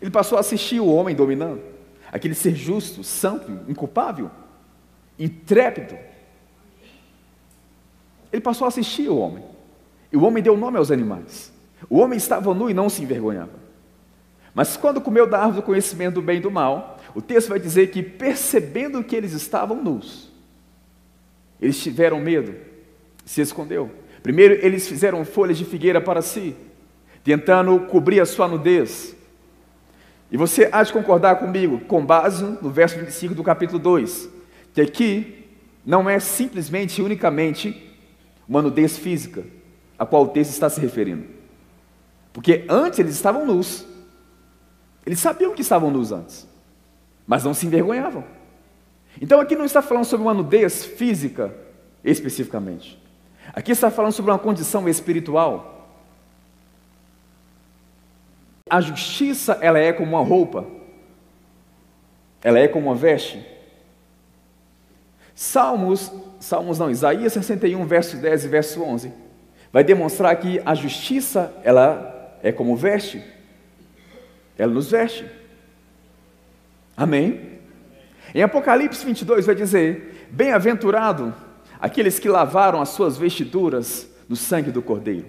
Ele 0.00 0.10
passou 0.10 0.38
a 0.38 0.40
assistir 0.40 0.80
o 0.80 0.86
homem 0.86 1.14
dominando. 1.14 1.60
Aquele 2.10 2.34
ser 2.34 2.54
justo, 2.54 3.04
santo, 3.04 3.50
inculpável, 3.68 4.30
intrépido. 5.18 5.98
Ele 8.32 8.40
passou 8.40 8.64
a 8.64 8.68
assistir 8.68 9.08
o 9.08 9.18
homem. 9.18 9.44
E 10.10 10.16
o 10.16 10.22
homem 10.22 10.42
deu 10.42 10.56
nome 10.56 10.78
aos 10.78 10.90
animais. 10.90 11.52
O 11.90 11.98
homem 11.98 12.16
estava 12.16 12.54
nu 12.54 12.70
e 12.70 12.74
não 12.74 12.88
se 12.88 13.02
envergonhava. 13.02 13.65
Mas 14.56 14.74
quando 14.74 15.02
comeu 15.02 15.26
da 15.26 15.36
árvore 15.36 15.56
do 15.56 15.62
conhecimento 15.62 16.14
do 16.14 16.22
bem 16.22 16.38
e 16.38 16.40
do 16.40 16.50
mal, 16.50 16.98
o 17.14 17.20
texto 17.20 17.50
vai 17.50 17.60
dizer 17.60 17.90
que, 17.90 18.02
percebendo 18.02 19.04
que 19.04 19.14
eles 19.14 19.32
estavam 19.32 19.84
nus, 19.84 20.32
eles 21.60 21.78
tiveram 21.78 22.18
medo, 22.20 22.54
se 23.22 23.42
escondeu. 23.42 23.90
Primeiro, 24.22 24.54
eles 24.54 24.88
fizeram 24.88 25.22
folhas 25.26 25.58
de 25.58 25.66
figueira 25.66 26.00
para 26.00 26.22
si, 26.22 26.56
tentando 27.22 27.78
cobrir 27.80 28.18
a 28.18 28.24
sua 28.24 28.48
nudez. 28.48 29.14
E 30.32 30.38
você 30.38 30.70
há 30.72 30.82
de 30.82 30.90
concordar 30.90 31.36
comigo, 31.36 31.80
com 31.80 32.02
base 32.02 32.42
no 32.42 32.70
verso 32.70 32.98
25 32.98 33.34
do 33.34 33.44
capítulo 33.44 33.78
2, 33.78 34.26
que 34.72 34.80
aqui 34.80 35.44
não 35.84 36.08
é 36.08 36.18
simplesmente 36.18 37.02
e 37.02 37.04
unicamente 37.04 37.94
uma 38.48 38.62
nudez 38.62 38.96
física, 38.96 39.44
a 39.98 40.06
qual 40.06 40.22
o 40.22 40.28
texto 40.28 40.52
está 40.52 40.70
se 40.70 40.80
referindo. 40.80 41.26
Porque 42.32 42.64
antes 42.70 42.98
eles 42.98 43.14
estavam 43.14 43.44
nus, 43.44 43.86
eles 45.06 45.20
sabiam 45.20 45.54
que 45.54 45.62
estavam 45.62 45.90
nus 45.90 46.10
antes, 46.10 46.46
mas 47.24 47.44
não 47.44 47.54
se 47.54 47.64
envergonhavam. 47.64 48.24
Então 49.20 49.40
aqui 49.40 49.54
não 49.54 49.64
está 49.64 49.80
falando 49.80 50.04
sobre 50.04 50.26
uma 50.26 50.34
nudez 50.34 50.84
física 50.84 51.54
especificamente. 52.04 53.00
Aqui 53.52 53.70
está 53.70 53.90
falando 53.90 54.12
sobre 54.12 54.32
uma 54.32 54.38
condição 54.38 54.88
espiritual. 54.88 55.88
A 58.68 58.80
justiça, 58.80 59.58
ela 59.60 59.78
é 59.78 59.92
como 59.92 60.16
uma 60.16 60.24
roupa. 60.24 60.66
Ela 62.42 62.58
é 62.58 62.66
como 62.68 62.86
uma 62.86 62.94
veste. 62.96 63.44
Salmos, 65.34 66.10
Salmos 66.40 66.78
não, 66.78 66.90
Isaías 66.90 67.32
61, 67.32 67.84
verso 67.86 68.16
10 68.16 68.44
e 68.44 68.48
verso 68.48 68.82
11, 68.82 69.12
vai 69.72 69.84
demonstrar 69.84 70.34
que 70.36 70.60
a 70.64 70.74
justiça, 70.74 71.54
ela 71.62 72.38
é 72.42 72.50
como 72.50 72.74
veste. 72.76 73.22
Ela 74.58 74.72
nos 74.72 74.90
veste. 74.90 75.24
Amém? 76.96 77.58
Em 78.34 78.42
Apocalipse 78.42 79.04
22 79.04 79.46
vai 79.46 79.54
dizer: 79.54 80.28
Bem-aventurado 80.30 81.34
aqueles 81.78 82.18
que 82.18 82.28
lavaram 82.28 82.80
as 82.80 82.90
suas 82.90 83.16
vestiduras 83.16 84.08
no 84.28 84.36
sangue 84.36 84.70
do 84.70 84.82
Cordeiro. 84.82 85.26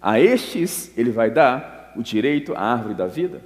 A 0.00 0.20
estes 0.20 0.90
ele 0.96 1.10
vai 1.10 1.30
dar 1.30 1.92
o 1.96 2.02
direito 2.02 2.54
à 2.54 2.60
árvore 2.60 2.94
da 2.94 3.06
vida. 3.06 3.40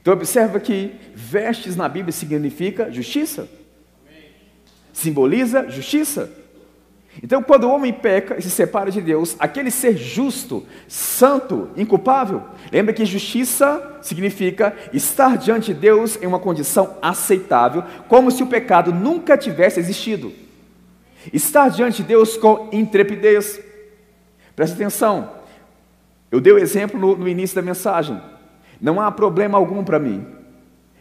Então 0.00 0.12
observa 0.12 0.60
que 0.60 0.94
vestes 1.14 1.76
na 1.76 1.88
Bíblia 1.88 2.12
significa 2.12 2.90
justiça. 2.90 3.48
Simboliza 4.92 5.70
justiça. 5.70 6.30
Então, 7.22 7.42
quando 7.42 7.64
o 7.64 7.70
homem 7.70 7.92
peca 7.92 8.36
e 8.38 8.42
se 8.42 8.50
separa 8.50 8.90
de 8.90 9.00
Deus, 9.00 9.36
aquele 9.38 9.70
ser 9.70 9.96
justo, 9.96 10.66
santo, 10.88 11.70
inculpável, 11.76 12.42
lembra 12.72 12.92
que 12.92 13.04
justiça 13.04 13.98
significa 14.02 14.74
estar 14.92 15.38
diante 15.38 15.72
de 15.72 15.80
Deus 15.80 16.20
em 16.20 16.26
uma 16.26 16.40
condição 16.40 16.96
aceitável, 17.00 17.84
como 18.08 18.30
se 18.30 18.42
o 18.42 18.46
pecado 18.46 18.92
nunca 18.92 19.38
tivesse 19.38 19.78
existido. 19.78 20.32
Estar 21.32 21.70
diante 21.70 22.02
de 22.02 22.08
Deus 22.08 22.36
com 22.36 22.68
intrepidez. 22.72 23.60
Presta 24.56 24.74
atenção, 24.74 25.30
eu 26.30 26.40
dei 26.40 26.52
o 26.52 26.58
exemplo 26.58 26.98
no, 26.98 27.16
no 27.16 27.28
início 27.28 27.54
da 27.54 27.62
mensagem. 27.62 28.20
Não 28.80 29.00
há 29.00 29.10
problema 29.10 29.56
algum 29.56 29.84
para 29.84 29.98
mim 29.98 30.26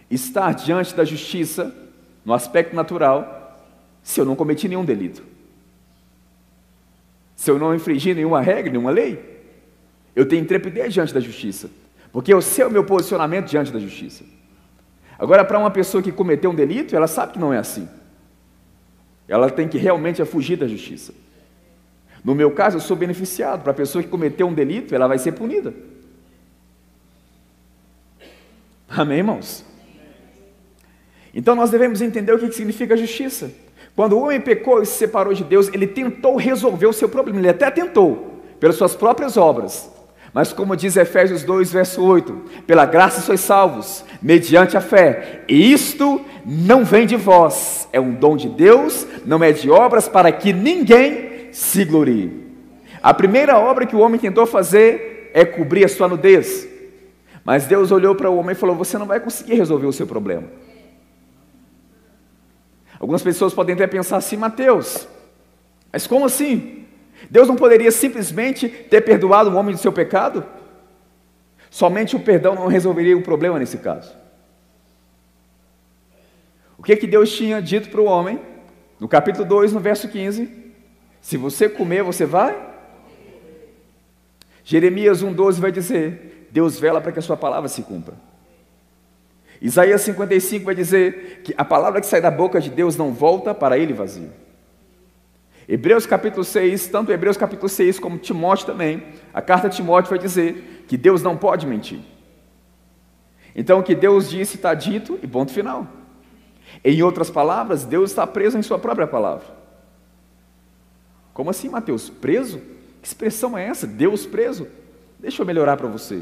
estar 0.09 0.53
diante 0.53 0.95
da 0.95 1.03
justiça, 1.03 1.73
no 2.23 2.33
aspecto 2.33 2.75
natural, 2.75 3.67
se 4.01 4.21
eu 4.21 4.25
não 4.25 4.35
cometi 4.35 4.67
nenhum 4.67 4.85
delito. 4.85 5.32
Se 7.43 7.51
eu 7.51 7.59
não 7.59 7.75
infringi 7.75 8.13
nenhuma 8.13 8.39
regra, 8.39 8.71
nenhuma 8.71 8.89
lei. 8.89 9.19
Eu 10.15 10.25
tenho 10.25 10.41
intrepidez 10.41 10.93
diante 10.93 11.13
da 11.13 11.19
justiça, 11.19 11.69
porque 12.09 12.33
eu 12.33 12.41
sei 12.41 12.63
o 12.63 12.71
meu 12.71 12.85
posicionamento 12.85 13.47
diante 13.47 13.69
da 13.69 13.79
justiça. 13.79 14.23
Agora, 15.19 15.43
para 15.43 15.59
uma 15.59 15.69
pessoa 15.69 16.01
que 16.01 16.09
cometeu 16.09 16.51
um 16.51 16.55
delito, 16.55 16.95
ela 16.95 17.05
sabe 17.05 17.33
que 17.33 17.39
não 17.39 17.53
é 17.53 17.57
assim. 17.57 17.89
Ela 19.27 19.49
tem 19.49 19.67
que 19.67 19.77
realmente 19.77 20.23
fugir 20.23 20.55
da 20.55 20.69
justiça. 20.69 21.13
No 22.23 22.33
meu 22.33 22.49
caso, 22.49 22.77
eu 22.77 22.81
sou 22.81 22.95
beneficiado. 22.95 23.61
Para 23.61 23.71
a 23.71 23.75
pessoa 23.75 24.01
que 24.01 24.07
cometeu 24.07 24.47
um 24.47 24.53
delito, 24.53 24.95
ela 24.95 25.05
vai 25.05 25.19
ser 25.19 25.33
punida. 25.33 25.73
Amém, 28.87 29.17
irmãos? 29.17 29.65
Então 31.33 31.55
nós 31.55 31.69
devemos 31.69 31.99
entender 31.99 32.31
o 32.31 32.39
que 32.39 32.53
significa 32.53 32.95
justiça. 32.95 33.51
Quando 33.95 34.13
o 34.13 34.23
homem 34.23 34.41
pecou 34.41 34.81
e 34.81 34.85
se 34.85 34.97
separou 34.97 35.33
de 35.33 35.43
Deus, 35.43 35.69
ele 35.73 35.85
tentou 35.85 36.35
resolver 36.35 36.87
o 36.87 36.93
seu 36.93 37.07
problema. 37.07 37.39
Ele 37.39 37.49
até 37.49 37.69
tentou, 37.69 38.41
pelas 38.59 38.75
suas 38.75 38.95
próprias 38.95 39.37
obras. 39.37 39.91
Mas 40.33 40.51
como 40.51 40.75
diz 40.75 40.97
Efésios 40.97 41.43
2, 41.43 41.71
verso 41.71 42.03
8: 42.03 42.33
pela 42.65 42.85
graça 42.85 43.21
sois 43.21 43.39
salvos, 43.39 44.03
mediante 44.21 44.75
a 44.75 44.81
fé. 44.81 45.43
E 45.47 45.71
isto 45.71 46.21
não 46.43 46.83
vem 46.83 47.05
de 47.05 47.15
vós, 47.15 47.87
é 47.93 47.99
um 47.99 48.13
dom 48.13 48.35
de 48.35 48.49
Deus, 48.49 49.05
não 49.25 49.43
é 49.43 49.51
de 49.51 49.69
obras 49.69 50.09
para 50.09 50.31
que 50.31 50.51
ninguém 50.51 51.49
se 51.51 51.85
glorie. 51.85 52.43
A 53.01 53.13
primeira 53.13 53.59
obra 53.59 53.85
que 53.85 53.95
o 53.95 53.99
homem 53.99 54.19
tentou 54.19 54.47
fazer 54.47 55.29
é 55.35 55.45
cobrir 55.45 55.85
a 55.85 55.89
sua 55.89 56.07
nudez. 56.07 56.67
Mas 57.45 57.65
Deus 57.65 57.91
olhou 57.91 58.15
para 58.15 58.29
o 58.29 58.37
homem 58.37 58.53
e 58.53 58.55
falou: 58.55 58.75
Você 58.75 58.97
não 58.97 59.05
vai 59.05 59.19
conseguir 59.19 59.53
resolver 59.53 59.85
o 59.85 59.93
seu 59.93 60.07
problema. 60.07 60.47
Algumas 63.03 63.21
pessoas 63.21 63.53
podem 63.53 63.75
até 63.75 63.85
pensar 63.85 64.15
assim, 64.15 64.37
Mateus, 64.37 65.09
mas 65.91 66.07
como 66.07 66.23
assim? 66.23 66.85
Deus 67.29 67.49
não 67.49 67.55
poderia 67.57 67.91
simplesmente 67.91 68.69
ter 68.69 69.01
perdoado 69.01 69.49
o 69.49 69.55
homem 69.55 69.75
do 69.75 69.81
seu 69.81 69.91
pecado? 69.91 70.45
Somente 71.69 72.15
o 72.15 72.21
perdão 72.21 72.55
não 72.55 72.67
resolveria 72.67 73.17
o 73.17 73.21
problema 73.21 73.59
nesse 73.59 73.77
caso. 73.79 74.15
O 76.77 76.81
que 76.81 76.95
que 76.95 77.05
Deus 77.05 77.29
tinha 77.29 77.61
dito 77.61 77.89
para 77.89 77.99
o 77.99 78.05
homem? 78.05 78.39
No 78.97 79.09
capítulo 79.09 79.43
2, 79.43 79.73
no 79.73 79.81
verso 79.81 80.07
15: 80.07 80.49
Se 81.19 81.35
você 81.35 81.67
comer, 81.67 82.03
você 82.03 82.25
vai? 82.25 82.57
Jeremias 84.63 85.21
1,12 85.21 85.59
vai 85.59 85.73
dizer: 85.73 86.47
Deus 86.51 86.79
vela 86.79 87.01
para 87.01 87.11
que 87.11 87.19
a 87.19 87.21
sua 87.21 87.35
palavra 87.35 87.67
se 87.67 87.81
cumpra. 87.81 88.15
Isaías 89.63 90.01
55 90.01 90.65
vai 90.65 90.75
dizer 90.75 91.39
que 91.41 91.53
a 91.57 91.63
palavra 91.63 92.01
que 92.01 92.05
sai 92.05 92.19
da 92.19 92.29
boca 92.29 92.59
de 92.59 92.69
Deus 92.69 92.97
não 92.97 93.13
volta 93.13 93.55
para 93.55 93.77
ele 93.77 93.93
vazio. 93.93 94.29
Hebreus 95.69 96.05
capítulo 96.05 96.43
6, 96.43 96.87
tanto 96.87 97.13
Hebreus 97.13 97.37
capítulo 97.37 97.69
6 97.69 97.97
como 97.97 98.17
Timóteo 98.17 98.65
também, 98.65 99.01
a 99.33 99.41
carta 99.41 99.69
de 99.69 99.77
Timóteo 99.77 100.09
vai 100.09 100.19
dizer 100.19 100.83
que 100.85 100.97
Deus 100.97 101.23
não 101.23 101.37
pode 101.37 101.65
mentir. 101.65 102.01
Então 103.55 103.79
o 103.79 103.83
que 103.83 103.95
Deus 103.95 104.29
disse 104.29 104.57
está 104.57 104.73
dito 104.73 105.17
e 105.23 105.27
ponto 105.27 105.53
final. 105.53 105.87
Em 106.83 107.01
outras 107.01 107.29
palavras, 107.29 107.85
Deus 107.85 108.09
está 108.09 108.27
preso 108.27 108.57
em 108.57 108.61
sua 108.61 108.77
própria 108.77 109.07
palavra. 109.07 109.45
Como 111.33 111.49
assim, 111.49 111.69
Mateus? 111.69 112.09
Preso? 112.09 112.59
Que 113.01 113.07
expressão 113.07 113.57
é 113.57 113.65
essa? 113.65 113.87
Deus 113.87 114.25
preso? 114.25 114.67
Deixa 115.17 115.41
eu 115.41 115.45
melhorar 115.45 115.77
para 115.77 115.87
você. 115.87 116.21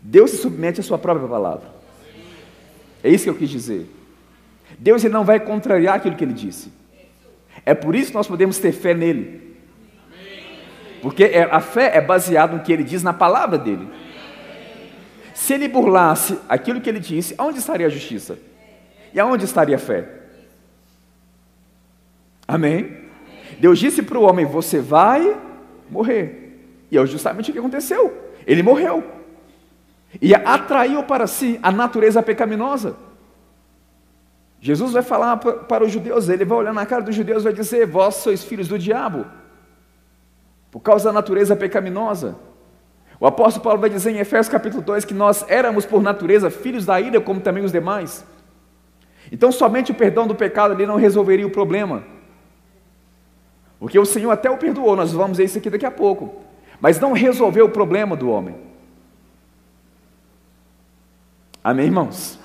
Deus 0.00 0.32
se 0.32 0.38
submete 0.38 0.80
à 0.80 0.82
sua 0.82 0.98
própria 0.98 1.28
palavra. 1.28 1.81
É 3.02 3.10
isso 3.10 3.24
que 3.24 3.30
eu 3.30 3.34
quis 3.34 3.50
dizer. 3.50 3.86
Deus 4.78 5.04
ele 5.04 5.12
não 5.12 5.24
vai 5.24 5.40
contrariar 5.40 5.96
aquilo 5.96 6.16
que 6.16 6.24
ele 6.24 6.32
disse. 6.32 6.72
É 7.64 7.74
por 7.74 7.94
isso 7.94 8.10
que 8.10 8.16
nós 8.16 8.26
podemos 8.26 8.58
ter 8.58 8.72
fé 8.72 8.94
nele. 8.94 9.56
Porque 11.00 11.24
é, 11.24 11.42
a 11.42 11.60
fé 11.60 11.96
é 11.96 12.00
baseada 12.00 12.56
no 12.56 12.62
que 12.62 12.72
ele 12.72 12.84
diz 12.84 13.02
na 13.02 13.12
palavra 13.12 13.58
dele. 13.58 13.88
Se 15.34 15.54
ele 15.54 15.68
burlasse 15.68 16.38
aquilo 16.48 16.80
que 16.80 16.88
ele 16.88 17.00
disse, 17.00 17.34
aonde 17.36 17.58
estaria 17.58 17.86
a 17.86 17.90
justiça? 17.90 18.38
E 19.12 19.18
aonde 19.18 19.44
estaria 19.44 19.76
a 19.76 19.78
fé? 19.78 20.08
Amém? 22.46 22.96
Deus 23.58 23.78
disse 23.78 24.02
para 24.02 24.18
o 24.18 24.22
homem: 24.22 24.46
Você 24.46 24.80
vai 24.80 25.36
morrer. 25.90 26.58
E 26.90 26.98
é 26.98 27.06
justamente 27.06 27.50
o 27.50 27.52
que 27.52 27.58
aconteceu. 27.58 28.16
Ele 28.46 28.62
morreu 28.62 29.21
e 30.20 30.34
atraiu 30.34 31.02
para 31.04 31.26
si 31.26 31.58
a 31.62 31.70
natureza 31.70 32.22
pecaminosa. 32.22 32.96
Jesus 34.60 34.92
vai 34.92 35.02
falar 35.02 35.36
para 35.38 35.84
os 35.84 35.90
judeus, 35.90 36.28
ele 36.28 36.44
vai 36.44 36.58
olhar 36.58 36.72
na 36.72 36.86
cara 36.86 37.02
dos 37.02 37.14
judeus 37.14 37.42
e 37.42 37.44
vai 37.44 37.52
dizer: 37.52 37.86
Vós 37.86 38.16
sois 38.16 38.44
filhos 38.44 38.68
do 38.68 38.78
diabo, 38.78 39.26
por 40.70 40.80
causa 40.80 41.06
da 41.06 41.12
natureza 41.12 41.56
pecaminosa. 41.56 42.36
O 43.18 43.26
apóstolo 43.26 43.62
Paulo 43.62 43.80
vai 43.80 43.90
dizer 43.90 44.10
em 44.10 44.18
Efésios 44.18 44.48
capítulo 44.48 44.82
2 44.82 45.04
que 45.04 45.14
nós 45.14 45.44
éramos 45.48 45.86
por 45.86 46.02
natureza 46.02 46.50
filhos 46.50 46.84
da 46.84 47.00
ira, 47.00 47.20
como 47.20 47.40
também 47.40 47.64
os 47.64 47.72
demais. 47.72 48.24
Então, 49.30 49.52
somente 49.52 49.92
o 49.92 49.94
perdão 49.94 50.26
do 50.26 50.34
pecado 50.34 50.74
ali 50.74 50.86
não 50.86 50.96
resolveria 50.96 51.46
o 51.46 51.50
problema. 51.50 52.02
Porque 53.78 53.98
o 53.98 54.04
Senhor 54.04 54.30
até 54.30 54.50
o 54.50 54.58
perdoou, 54.58 54.94
nós 54.94 55.12
vamos 55.12 55.38
ver 55.38 55.44
isso 55.44 55.58
aqui 55.58 55.70
daqui 55.70 55.86
a 55.86 55.90
pouco. 55.90 56.42
Mas 56.80 57.00
não 57.00 57.12
resolveu 57.12 57.66
o 57.66 57.70
problema 57.70 58.16
do 58.16 58.28
homem. 58.28 58.56
Amém, 61.62 61.86
irmãos? 61.86 62.38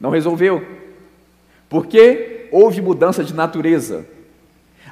Não 0.00 0.10
resolveu. 0.10 0.66
Porque 1.68 2.48
houve 2.50 2.80
mudança 2.80 3.22
de 3.22 3.34
natureza. 3.34 4.06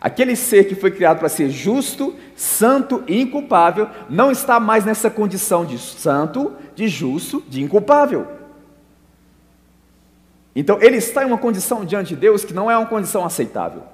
Aquele 0.00 0.34
ser 0.34 0.64
que 0.64 0.74
foi 0.74 0.90
criado 0.90 1.18
para 1.18 1.28
ser 1.28 1.48
justo, 1.50 2.14
santo 2.34 3.04
e 3.06 3.20
inculpável, 3.20 3.88
não 4.10 4.30
está 4.32 4.58
mais 4.58 4.84
nessa 4.84 5.08
condição 5.08 5.64
de 5.64 5.78
santo, 5.78 6.52
de 6.74 6.88
justo, 6.88 7.42
de 7.48 7.62
inculpável. 7.62 8.26
Então, 10.54 10.78
ele 10.82 10.96
está 10.96 11.22
em 11.22 11.26
uma 11.26 11.38
condição 11.38 11.84
diante 11.84 12.08
de 12.08 12.16
Deus 12.16 12.44
que 12.44 12.52
não 12.52 12.70
é 12.70 12.76
uma 12.76 12.86
condição 12.86 13.24
aceitável. 13.24 13.84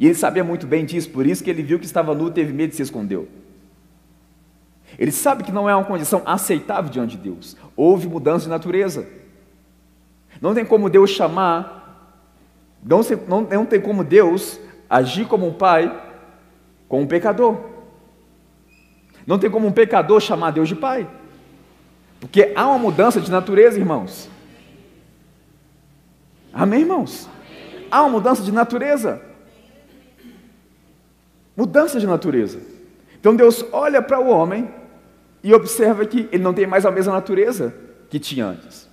E 0.00 0.06
ele 0.06 0.14
sabia 0.14 0.42
muito 0.42 0.66
bem 0.66 0.84
disso, 0.84 1.10
por 1.10 1.26
isso 1.26 1.44
que 1.44 1.50
ele 1.50 1.62
viu 1.62 1.78
que 1.78 1.86
estava 1.86 2.14
nu, 2.14 2.30
teve 2.30 2.52
medo 2.52 2.72
e 2.72 2.76
se 2.76 2.82
escondeu. 2.82 3.28
Ele 4.98 5.10
sabe 5.10 5.42
que 5.42 5.52
não 5.52 5.68
é 5.68 5.74
uma 5.74 5.84
condição 5.84 6.22
aceitável 6.24 6.90
diante 6.90 7.16
de 7.16 7.22
Deus. 7.22 7.56
Houve 7.76 8.06
mudança 8.06 8.44
de 8.44 8.50
natureza. 8.50 9.06
Não 10.40 10.54
tem 10.54 10.64
como 10.64 10.90
Deus 10.90 11.10
chamar, 11.10 12.18
não, 12.84 13.02
se, 13.02 13.16
não, 13.28 13.42
não 13.42 13.66
tem 13.66 13.80
como 13.80 14.04
Deus 14.04 14.58
agir 14.88 15.26
como 15.26 15.46
um 15.46 15.52
pai 15.52 16.02
com 16.88 17.02
um 17.02 17.06
pecador. 17.06 17.58
Não 19.26 19.38
tem 19.38 19.50
como 19.50 19.66
um 19.66 19.72
pecador 19.72 20.20
chamar 20.20 20.50
Deus 20.52 20.68
de 20.68 20.76
pai. 20.76 21.08
Porque 22.20 22.52
há 22.54 22.66
uma 22.68 22.78
mudança 22.78 23.20
de 23.20 23.30
natureza, 23.30 23.78
irmãos. 23.78 24.28
Amém, 26.52 26.80
irmãos? 26.80 27.28
Há 27.90 28.02
uma 28.02 28.10
mudança 28.10 28.42
de 28.42 28.52
natureza. 28.52 29.20
Mudança 31.56 31.98
de 31.98 32.06
natureza. 32.06 32.60
Então 33.18 33.34
Deus 33.34 33.64
olha 33.72 34.02
para 34.02 34.20
o 34.20 34.28
homem 34.28 34.68
e 35.44 35.52
observa 35.52 36.06
que 36.06 36.26
ele 36.32 36.42
não 36.42 36.54
tem 36.54 36.66
mais 36.66 36.86
a 36.86 36.90
mesma 36.90 37.12
natureza 37.12 37.74
que 38.08 38.18
tinha 38.18 38.46
antes. 38.46 38.88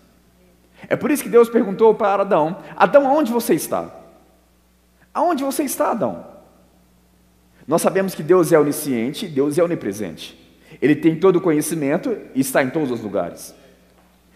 É 0.90 0.98
por 0.98 1.10
isso 1.10 1.24
que 1.24 1.30
Deus 1.30 1.50
perguntou 1.50 1.96
para 1.96 2.24
Adão: 2.24 2.58
Adão, 2.76 3.08
aonde 3.08 3.32
você 3.32 3.54
está? 3.54 3.90
Aonde 5.14 5.46
você 5.46 5.64
está, 5.64 5.92
Adão? 5.92 6.26
Nós 7.66 7.82
sabemos 7.82 8.14
que 8.14 8.22
Deus 8.22 8.52
é 8.52 8.60
onisciente, 8.60 9.28
Deus 9.28 9.58
é 9.58 9.64
onipresente. 9.64 10.38
Ele 10.82 10.96
tem 10.96 11.16
todo 11.16 11.38
o 11.38 11.42
conhecimento 11.42 12.18
e 12.36 12.42
está 12.42 12.62
em 12.62 12.70
todos 12.70 12.92
os 12.92 13.02
lugares. 13.02 13.56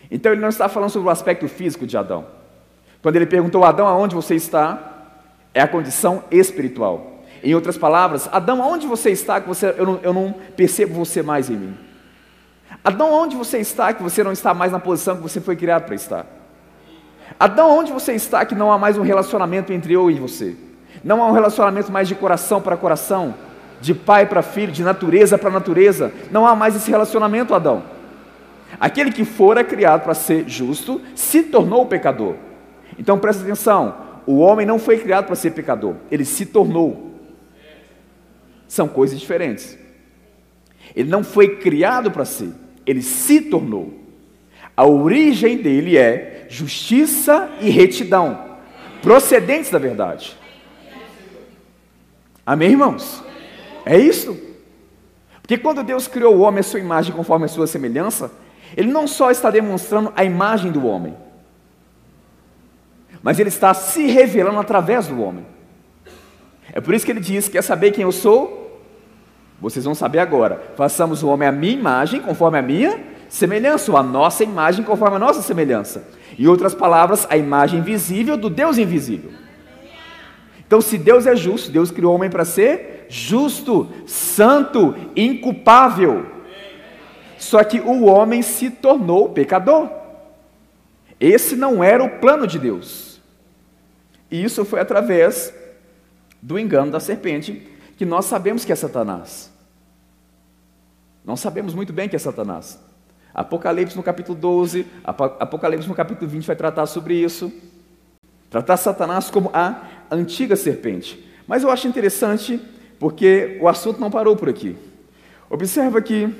Então 0.09 0.31
ele 0.31 0.41
não 0.41 0.49
está 0.49 0.69
falando 0.69 0.91
sobre 0.91 1.09
o 1.09 1.11
aspecto 1.11 1.47
físico 1.49 1.85
de 1.85 1.97
Adão. 1.97 2.25
Quando 3.01 3.17
ele 3.17 3.25
perguntou 3.25 3.65
a 3.65 3.69
Adão 3.69 3.87
aonde 3.87 4.15
você 4.15 4.35
está, 4.35 5.09
é 5.53 5.61
a 5.61 5.67
condição 5.67 6.23
espiritual. 6.31 7.23
Em 7.43 7.53
outras 7.53 7.77
palavras, 7.77 8.29
Adão, 8.31 8.63
aonde 8.63 8.87
você 8.87 9.09
está 9.11 9.41
que 9.41 9.47
você, 9.47 9.73
eu, 9.77 9.85
não, 9.85 9.99
eu 10.01 10.13
não 10.13 10.33
percebo 10.55 10.93
você 10.93 11.21
mais 11.21 11.49
em 11.49 11.57
mim? 11.57 11.84
Adão, 12.85 13.11
onde 13.11 13.35
você 13.35 13.57
está 13.57 13.91
que 13.91 14.03
você 14.03 14.23
não 14.23 14.31
está 14.31 14.53
mais 14.53 14.71
na 14.71 14.77
posição 14.77 15.15
que 15.15 15.23
você 15.23 15.41
foi 15.41 15.55
criado 15.55 15.85
para 15.85 15.95
estar? 15.95 16.23
Adão, 17.39 17.75
onde 17.75 17.91
você 17.91 18.13
está 18.13 18.45
que 18.45 18.53
não 18.53 18.71
há 18.71 18.77
mais 18.77 18.95
um 18.95 19.01
relacionamento 19.01 19.73
entre 19.73 19.93
eu 19.93 20.11
e 20.11 20.19
você? 20.19 20.55
Não 21.03 21.23
há 21.23 21.27
um 21.27 21.31
relacionamento 21.31 21.91
mais 21.91 22.07
de 22.07 22.13
coração 22.13 22.61
para 22.61 22.77
coração, 22.77 23.33
de 23.81 23.95
pai 23.95 24.27
para 24.27 24.43
filho, 24.43 24.71
de 24.71 24.83
natureza 24.83 25.35
para 25.35 25.49
natureza. 25.49 26.13
Não 26.29 26.45
há 26.45 26.55
mais 26.55 26.75
esse 26.75 26.91
relacionamento, 26.91 27.55
Adão. 27.55 27.81
Aquele 28.79 29.11
que 29.11 29.25
fora 29.25 29.63
criado 29.63 30.03
para 30.03 30.13
ser 30.13 30.47
justo 30.47 31.01
se 31.15 31.41
tornou 31.41 31.87
pecador. 31.87 32.35
Então 32.99 33.17
presta 33.17 33.41
atenção: 33.41 33.95
o 34.27 34.37
homem 34.37 34.63
não 34.65 34.77
foi 34.77 34.99
criado 34.99 35.25
para 35.25 35.35
ser 35.35 35.51
pecador, 35.51 35.95
ele 36.11 36.23
se 36.23 36.45
tornou. 36.45 37.15
São 38.67 38.87
coisas 38.87 39.19
diferentes. 39.19 39.75
Ele 40.95 41.09
não 41.09 41.23
foi 41.23 41.55
criado 41.57 42.11
para 42.11 42.25
ser, 42.25 42.51
ele 42.85 43.01
se 43.01 43.41
tornou. 43.41 43.93
A 44.75 44.85
origem 44.85 45.57
dele 45.57 45.97
é 45.97 46.45
justiça 46.49 47.49
e 47.61 47.69
retidão, 47.69 48.57
procedentes 49.01 49.71
da 49.71 49.79
verdade. 49.79 50.37
Amém, 52.45 52.71
irmãos? 52.71 53.23
É 53.85 53.97
isso. 53.97 54.37
Porque 55.41 55.57
quando 55.57 55.83
Deus 55.83 56.07
criou 56.07 56.35
o 56.35 56.41
homem 56.41 56.59
à 56.59 56.63
sua 56.63 56.79
imagem 56.79 57.13
conforme 57.13 57.45
a 57.45 57.47
sua 57.47 57.67
semelhança, 57.67 58.31
ele 58.75 58.91
não 58.91 59.07
só 59.07 59.31
está 59.31 59.49
demonstrando 59.49 60.11
a 60.15 60.23
imagem 60.23 60.71
do 60.71 60.85
homem, 60.85 61.15
mas 63.21 63.39
ele 63.39 63.49
está 63.49 63.73
se 63.73 64.05
revelando 64.07 64.59
através 64.59 65.07
do 65.07 65.21
homem. 65.21 65.45
É 66.73 66.81
por 66.81 66.93
isso 66.93 67.05
que 67.05 67.11
ele 67.11 67.19
diz: 67.19 67.47
Quer 67.47 67.63
saber 67.63 67.91
quem 67.91 68.03
eu 68.03 68.11
sou? 68.11 68.64
Vocês 69.59 69.85
vão 69.85 69.95
saber 69.95 70.19
agora. 70.19 70.61
Façamos 70.75 71.23
o 71.23 71.29
homem 71.29 71.47
à 71.47 71.51
minha 71.51 71.73
imagem, 71.73 72.21
conforme 72.21 72.57
a 72.57 72.61
minha 72.61 72.99
semelhança, 73.29 73.91
ou 73.91 73.97
a 73.97 74.03
nossa 74.03 74.43
imagem, 74.43 74.83
conforme 74.83 75.15
a 75.15 75.19
nossa 75.19 75.41
semelhança. 75.41 76.07
Em 76.37 76.47
outras 76.47 76.73
palavras, 76.73 77.25
a 77.29 77.37
imagem 77.37 77.81
visível 77.81 78.37
do 78.37 78.49
Deus 78.49 78.77
invisível. 78.77 79.31
Então, 80.65 80.81
se 80.81 80.97
Deus 80.97 81.25
é 81.27 81.35
justo, 81.35 81.71
Deus 81.71 81.91
criou 81.91 82.11
o 82.11 82.15
homem 82.15 82.29
para 82.29 82.43
ser 82.43 83.05
justo, 83.07 83.87
santo, 84.05 84.95
inculpável. 85.15 86.25
Só 87.37 87.63
que 87.63 87.79
o 87.79 88.05
homem 88.05 88.41
se 88.41 88.69
tornou 88.69 89.29
pecador. 89.29 89.89
Esse 91.19 91.55
não 91.55 91.83
era 91.83 92.03
o 92.03 92.19
plano 92.19 92.47
de 92.47 92.57
Deus. 92.57 93.21
E 94.29 94.43
isso 94.43 94.65
foi 94.65 94.79
através 94.79 95.53
do 96.41 96.59
engano 96.59 96.91
da 96.91 96.99
serpente, 96.99 97.67
que 97.97 98.05
nós 98.05 98.25
sabemos 98.25 98.65
que 98.65 98.71
é 98.71 98.75
Satanás. 98.75 99.51
Nós 101.23 101.39
sabemos 101.39 101.73
muito 101.73 101.91
bem 101.91 102.07
que 102.07 102.15
é 102.15 102.19
Satanás. 102.19 102.79
Apocalipse 103.33 103.97
no 103.97 104.03
capítulo 104.03 104.37
12, 104.37 104.85
Apocalipse 105.03 105.87
no 105.87 105.95
capítulo 105.95 106.29
20 106.29 106.45
vai 106.45 106.55
tratar 106.55 106.85
sobre 106.85 107.15
isso. 107.15 107.51
Tratar 108.49 108.77
Satanás 108.77 109.29
como 109.29 109.49
a 109.53 110.05
antiga 110.09 110.55
serpente. 110.55 111.25
Mas 111.47 111.63
eu 111.63 111.69
acho 111.69 111.87
interessante 111.87 112.61
porque 112.99 113.57
o 113.61 113.67
assunto 113.67 113.99
não 113.99 114.09
parou 114.09 114.35
por 114.35 114.47
aqui. 114.47 114.77
Observa 115.49 116.01
que 116.01 116.33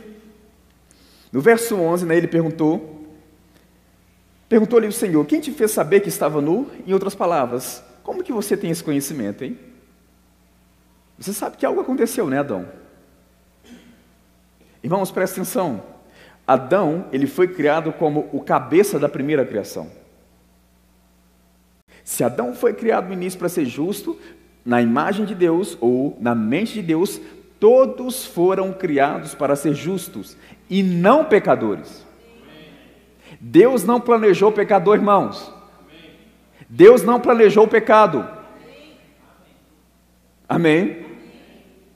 no 1.32 1.42
verso 1.42 1.76
11, 1.76 2.06
né, 2.06 2.16
ele 2.16 2.28
perguntou, 2.28 3.06
perguntou-lhe 4.48 4.88
o 4.88 4.92
Senhor, 4.92 5.26
quem 5.26 5.42
te 5.42 5.52
fez 5.52 5.72
saber 5.72 6.00
que 6.00 6.08
estava 6.08 6.40
nu? 6.40 6.72
Em 6.88 6.94
outras 6.94 7.14
palavras, 7.14 7.84
como 8.04 8.24
que 8.24 8.32
você 8.32 8.56
tem 8.56 8.72
esse 8.72 8.84
conhecimento, 8.84 9.44
hein? 9.44 9.60
Você 11.18 11.34
sabe 11.34 11.58
que 11.58 11.66
algo 11.66 11.82
aconteceu, 11.82 12.28
né, 12.28 12.40
Adão? 12.40 12.68
Irmãos, 14.84 15.12
presta 15.12 15.42
atenção. 15.42 15.82
Adão, 16.46 17.08
ele 17.12 17.26
foi 17.26 17.48
criado 17.48 17.92
como 17.94 18.30
o 18.32 18.42
cabeça 18.42 19.00
da 19.00 19.10
primeira 19.10 19.46
criação. 19.46 19.90
Se 22.04 22.24
Adão 22.24 22.54
foi 22.54 22.74
criado 22.74 23.08
no 23.08 23.14
início 23.14 23.40
para 23.40 23.50
ser 23.50 23.66
justo, 23.66 24.20
na 24.64 24.82
imagem 24.82 25.26
de 25.26 25.34
Deus 25.34 25.78
ou 25.82 26.16
na 26.20 26.36
mente 26.36 26.74
de 26.74 26.82
Deus, 26.84 27.20
todos 27.60 28.26
foram 28.26 28.74
criados 28.74 29.34
para 29.34 29.56
ser 29.56 29.74
justos 29.74 30.38
e 30.70 30.84
não 30.84 31.26
pecadores. 31.26 32.06
Deus 33.40 33.84
não 33.84 34.00
planejou 34.00 34.52
pecador, 34.52 34.96
irmãos. 34.98 35.52
Deus 36.70 37.04
não 37.04 37.20
planejou 37.20 37.66
o 37.66 37.68
pecado. 37.68 38.28
Amém? 40.48 41.05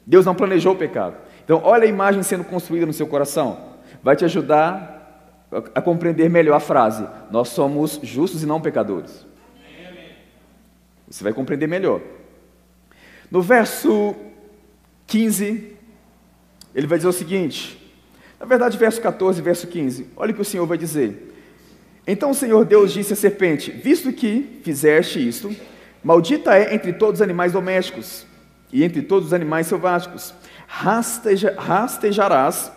Deus 0.09 0.25
não 0.25 0.33
planejou 0.33 0.73
o 0.73 0.75
pecado. 0.75 1.17
Então, 1.45 1.61
olha 1.63 1.83
a 1.83 1.87
imagem 1.87 2.23
sendo 2.23 2.43
construída 2.43 2.83
no 2.83 2.91
seu 2.91 3.05
coração. 3.05 3.75
Vai 4.01 4.15
te 4.15 4.25
ajudar 4.25 5.45
a 5.75 5.79
compreender 5.79 6.31
melhor 6.31 6.55
a 6.55 6.59
frase: 6.59 7.07
Nós 7.29 7.49
somos 7.49 7.99
justos 8.01 8.41
e 8.41 8.47
não 8.47 8.59
pecadores. 8.59 9.23
Você 11.07 11.23
vai 11.23 11.31
compreender 11.31 11.67
melhor. 11.67 12.01
No 13.29 13.39
verso 13.39 14.15
15, 15.05 15.77
ele 16.73 16.87
vai 16.87 16.97
dizer 16.97 17.09
o 17.09 17.13
seguinte: 17.13 17.77
na 18.39 18.47
verdade, 18.47 18.79
verso 18.79 18.99
14, 18.99 19.43
verso 19.43 19.67
15. 19.67 20.07
Olha 20.17 20.31
o 20.31 20.33
que 20.33 20.41
o 20.41 20.45
Senhor 20.45 20.65
vai 20.65 20.77
dizer. 20.77 21.35
Então 22.07 22.31
o 22.31 22.35
Senhor 22.35 22.65
Deus 22.65 22.91
disse 22.91 23.13
à 23.13 23.15
serpente: 23.15 23.69
Visto 23.69 24.11
que 24.11 24.59
fizeste 24.63 25.19
isto, 25.27 25.55
maldita 26.03 26.57
é 26.57 26.73
entre 26.73 26.93
todos 26.93 27.19
os 27.19 27.21
animais 27.21 27.53
domésticos 27.53 28.27
e 28.71 28.83
entre 28.83 29.01
todos 29.01 29.27
os 29.27 29.33
animais 29.33 29.67
selváticos. 29.67 30.33
Rasteja, 30.67 31.55
rastejarás 31.57 32.71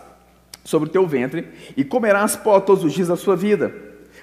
sobre 0.64 0.88
o 0.88 0.92
teu 0.92 1.06
ventre 1.06 1.48
e 1.76 1.84
comerás 1.84 2.36
pó 2.36 2.60
todos 2.60 2.84
os 2.84 2.92
dias 2.92 3.08
da 3.08 3.16
sua 3.16 3.36
vida. 3.36 3.72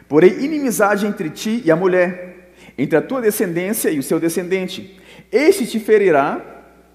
Porém, 0.07 0.43
inimizade 0.43 1.05
entre 1.05 1.29
ti 1.29 1.61
e 1.63 1.71
a 1.71 1.75
mulher, 1.75 2.53
entre 2.77 2.97
a 2.97 3.01
tua 3.01 3.21
descendência 3.21 3.89
e 3.89 3.99
o 3.99 4.03
seu 4.03 4.19
descendente. 4.19 4.99
Este 5.31 5.67
te 5.67 5.79
ferirá 5.79 6.41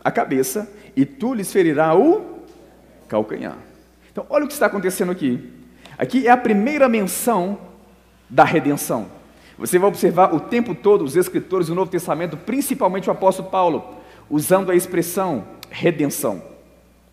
a 0.02 0.10
cabeça 0.10 0.68
e 0.96 1.04
tu 1.04 1.34
lhes 1.34 1.52
ferirá 1.52 1.94
o 1.94 2.40
calcanhar. 3.08 3.56
Então, 4.10 4.26
olha 4.28 4.44
o 4.44 4.48
que 4.48 4.54
está 4.54 4.66
acontecendo 4.66 5.12
aqui. 5.12 5.52
Aqui 5.96 6.26
é 6.26 6.30
a 6.30 6.36
primeira 6.36 6.88
menção 6.88 7.58
da 8.28 8.44
redenção. 8.44 9.06
Você 9.56 9.78
vai 9.78 9.88
observar 9.88 10.34
o 10.34 10.40
tempo 10.40 10.74
todo 10.74 11.04
os 11.04 11.16
escritores 11.16 11.68
do 11.68 11.74
Novo 11.74 11.90
Testamento, 11.90 12.36
principalmente 12.36 13.08
o 13.08 13.12
apóstolo 13.12 13.48
Paulo, 13.50 14.02
usando 14.28 14.70
a 14.70 14.74
expressão 14.74 15.44
redenção. 15.70 16.42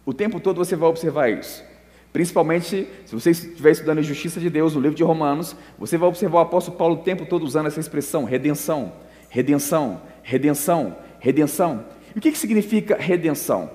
O 0.06 0.14
tempo 0.14 0.40
todo 0.40 0.58
você 0.58 0.76
vai 0.76 0.90
observar 0.90 1.30
isso. 1.30 1.64
Principalmente, 2.12 2.88
se 3.06 3.16
você 3.16 3.32
estiver 3.32 3.72
estudando 3.72 4.00
a 4.00 4.04
justiça 4.04 4.40
de 4.40 4.50
Deus, 4.50 4.76
no 4.76 4.82
livro 4.82 4.98
de 4.98 5.04
Romanos, 5.04 5.56
você 5.80 5.98
vai 5.98 6.10
observar 6.10 6.40
o 6.40 6.42
apóstolo 6.42 6.78
Paulo 6.78 6.96
o 6.96 7.04
tempo 7.04 7.26
todo 7.26 7.44
usando 7.44 7.68
essa 7.68 7.80
expressão, 7.80 8.26
redenção, 8.26 8.92
redenção, 9.30 10.02
redenção, 10.22 10.98
redenção. 11.20 11.86
E 12.14 12.20
o 12.20 12.22
que, 12.22 12.32
que 12.32 12.38
significa 12.38 12.98
redenção? 12.98 13.72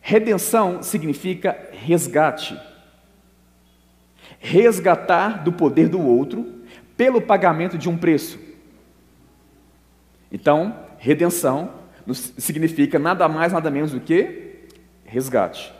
Redenção 0.00 0.82
significa 0.82 1.56
resgate. 1.72 2.60
Resgatar 4.40 5.44
do 5.44 5.52
poder 5.52 5.88
do 5.88 6.00
outro 6.00 6.62
pelo 6.96 7.20
pagamento 7.20 7.78
de 7.78 7.88
um 7.88 7.96
preço. 7.96 8.38
Então, 10.30 10.76
redenção 10.98 11.70
significa 12.12 12.98
nada 12.98 13.28
mais, 13.28 13.52
nada 13.52 13.70
menos 13.70 13.92
do 13.92 14.00
que 14.00 14.66
resgate. 15.04 15.72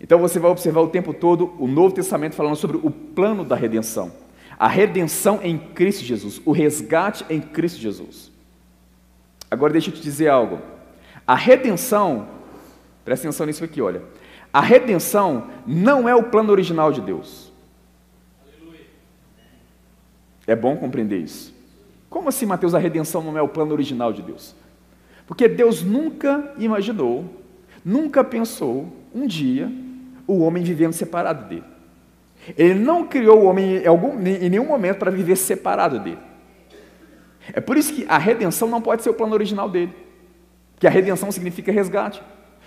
Então 0.00 0.18
você 0.18 0.38
vai 0.38 0.50
observar 0.50 0.80
o 0.80 0.88
tempo 0.88 1.12
todo 1.12 1.54
o 1.58 1.66
Novo 1.66 1.94
Testamento 1.94 2.34
falando 2.34 2.56
sobre 2.56 2.76
o 2.76 2.90
plano 2.90 3.44
da 3.44 3.56
redenção. 3.56 4.12
A 4.58 4.68
redenção 4.68 5.40
em 5.42 5.58
Cristo 5.58 6.04
Jesus, 6.04 6.40
o 6.44 6.52
resgate 6.52 7.24
em 7.28 7.40
Cristo 7.40 7.80
Jesus. 7.80 8.30
Agora 9.50 9.72
deixa 9.72 9.90
eu 9.90 9.94
te 9.94 10.00
dizer 10.00 10.28
algo. 10.28 10.60
A 11.26 11.34
redenção 11.34 12.28
Presta 13.04 13.28
atenção 13.28 13.46
nisso 13.46 13.62
aqui, 13.62 13.82
olha. 13.82 14.02
A 14.52 14.60
redenção 14.60 15.50
não 15.66 16.08
é 16.08 16.14
o 16.14 16.24
plano 16.24 16.50
original 16.50 16.90
de 16.90 17.00
Deus. 17.00 17.52
É 20.46 20.56
bom 20.56 20.76
compreender 20.76 21.18
isso. 21.18 21.54
Como 22.08 22.28
assim, 22.28 22.46
Mateus, 22.46 22.74
a 22.74 22.78
redenção 22.78 23.22
não 23.22 23.36
é 23.36 23.42
o 23.42 23.48
plano 23.48 23.72
original 23.72 24.12
de 24.12 24.22
Deus? 24.22 24.54
Porque 25.26 25.48
Deus 25.48 25.82
nunca 25.82 26.52
imaginou, 26.58 27.24
nunca 27.84 28.22
pensou 28.22 28.92
um 29.14 29.26
dia 29.26 29.70
o 30.26 30.40
homem 30.40 30.62
vivendo 30.62 30.92
separado 30.92 31.48
dele. 31.48 31.64
Ele 32.56 32.74
não 32.74 33.06
criou 33.06 33.42
o 33.42 33.44
homem 33.44 33.76
em, 33.76 33.86
algum, 33.86 34.18
em 34.20 34.50
nenhum 34.50 34.66
momento 34.66 34.98
para 34.98 35.10
viver 35.10 35.36
separado 35.36 35.98
dele. 35.98 36.18
É 37.52 37.60
por 37.60 37.76
isso 37.76 37.92
que 37.94 38.06
a 38.08 38.18
redenção 38.18 38.68
não 38.68 38.80
pode 38.80 39.02
ser 39.02 39.10
o 39.10 39.14
plano 39.14 39.34
original 39.34 39.68
dele. 39.68 39.94
Que 40.78 40.86
a 40.86 40.90
redenção 40.90 41.30
significa 41.32 41.72
resgate. 41.72 42.22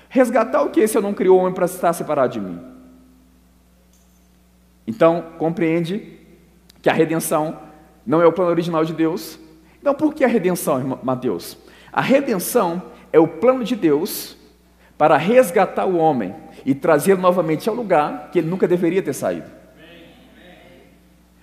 Resgatar 0.10 0.62
o 0.62 0.70
que 0.70 0.88
se 0.88 0.98
eu 0.98 1.02
não 1.02 1.14
criou 1.14 1.38
o 1.38 1.42
homem 1.42 1.54
para 1.54 1.66
estar 1.66 1.94
separado 1.94 2.34
de 2.34 2.40
mim? 2.40 2.60
Então, 4.86 5.34
compreende 5.38 6.18
que 6.82 6.90
a 6.90 6.94
redenção 6.94 7.60
não 8.06 8.22
é 8.22 8.26
o 8.26 8.32
plano 8.32 8.52
original 8.52 8.86
de 8.86 8.94
Deus. 8.94 9.38
Então, 9.82 9.94
por 9.94 10.14
que 10.14 10.24
a 10.24 10.28
redenção, 10.28 11.00
Mateus? 11.04 11.58
A 11.98 12.02
redenção 12.02 12.80
é 13.12 13.20
o 13.20 13.28
plano 13.28 13.64
de 13.64 13.76
Deus 13.76 14.38
para 15.00 15.18
resgatar 15.18 15.88
o 15.88 15.98
homem 15.98 16.36
e 16.64 16.76
trazê-lo 16.76 17.20
novamente 17.20 17.68
ao 17.68 17.74
lugar 17.74 18.30
que 18.32 18.38
ele 18.38 18.48
nunca 18.48 18.68
deveria 18.68 19.02
ter 19.02 19.14
saído. 19.14 19.50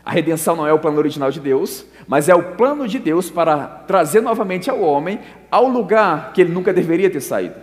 A 0.05 0.13
redenção 0.13 0.55
não 0.55 0.65
é 0.65 0.73
o 0.73 0.79
plano 0.79 0.99
original 0.99 1.33
de 1.33 1.41
Deus, 1.41 1.85
mas 2.07 2.29
é 2.29 2.37
o 2.37 2.53
plano 2.53 2.87
de 2.87 3.01
Deus 3.01 3.29
para 3.31 3.67
trazer 3.67 4.21
novamente 4.21 4.71
ao 4.71 4.81
homem 4.81 5.19
ao 5.51 5.67
lugar 5.67 6.33
que 6.33 6.43
ele 6.43 6.53
nunca 6.53 6.73
deveria 6.73 7.11
ter 7.11 7.21
saído. 7.21 7.57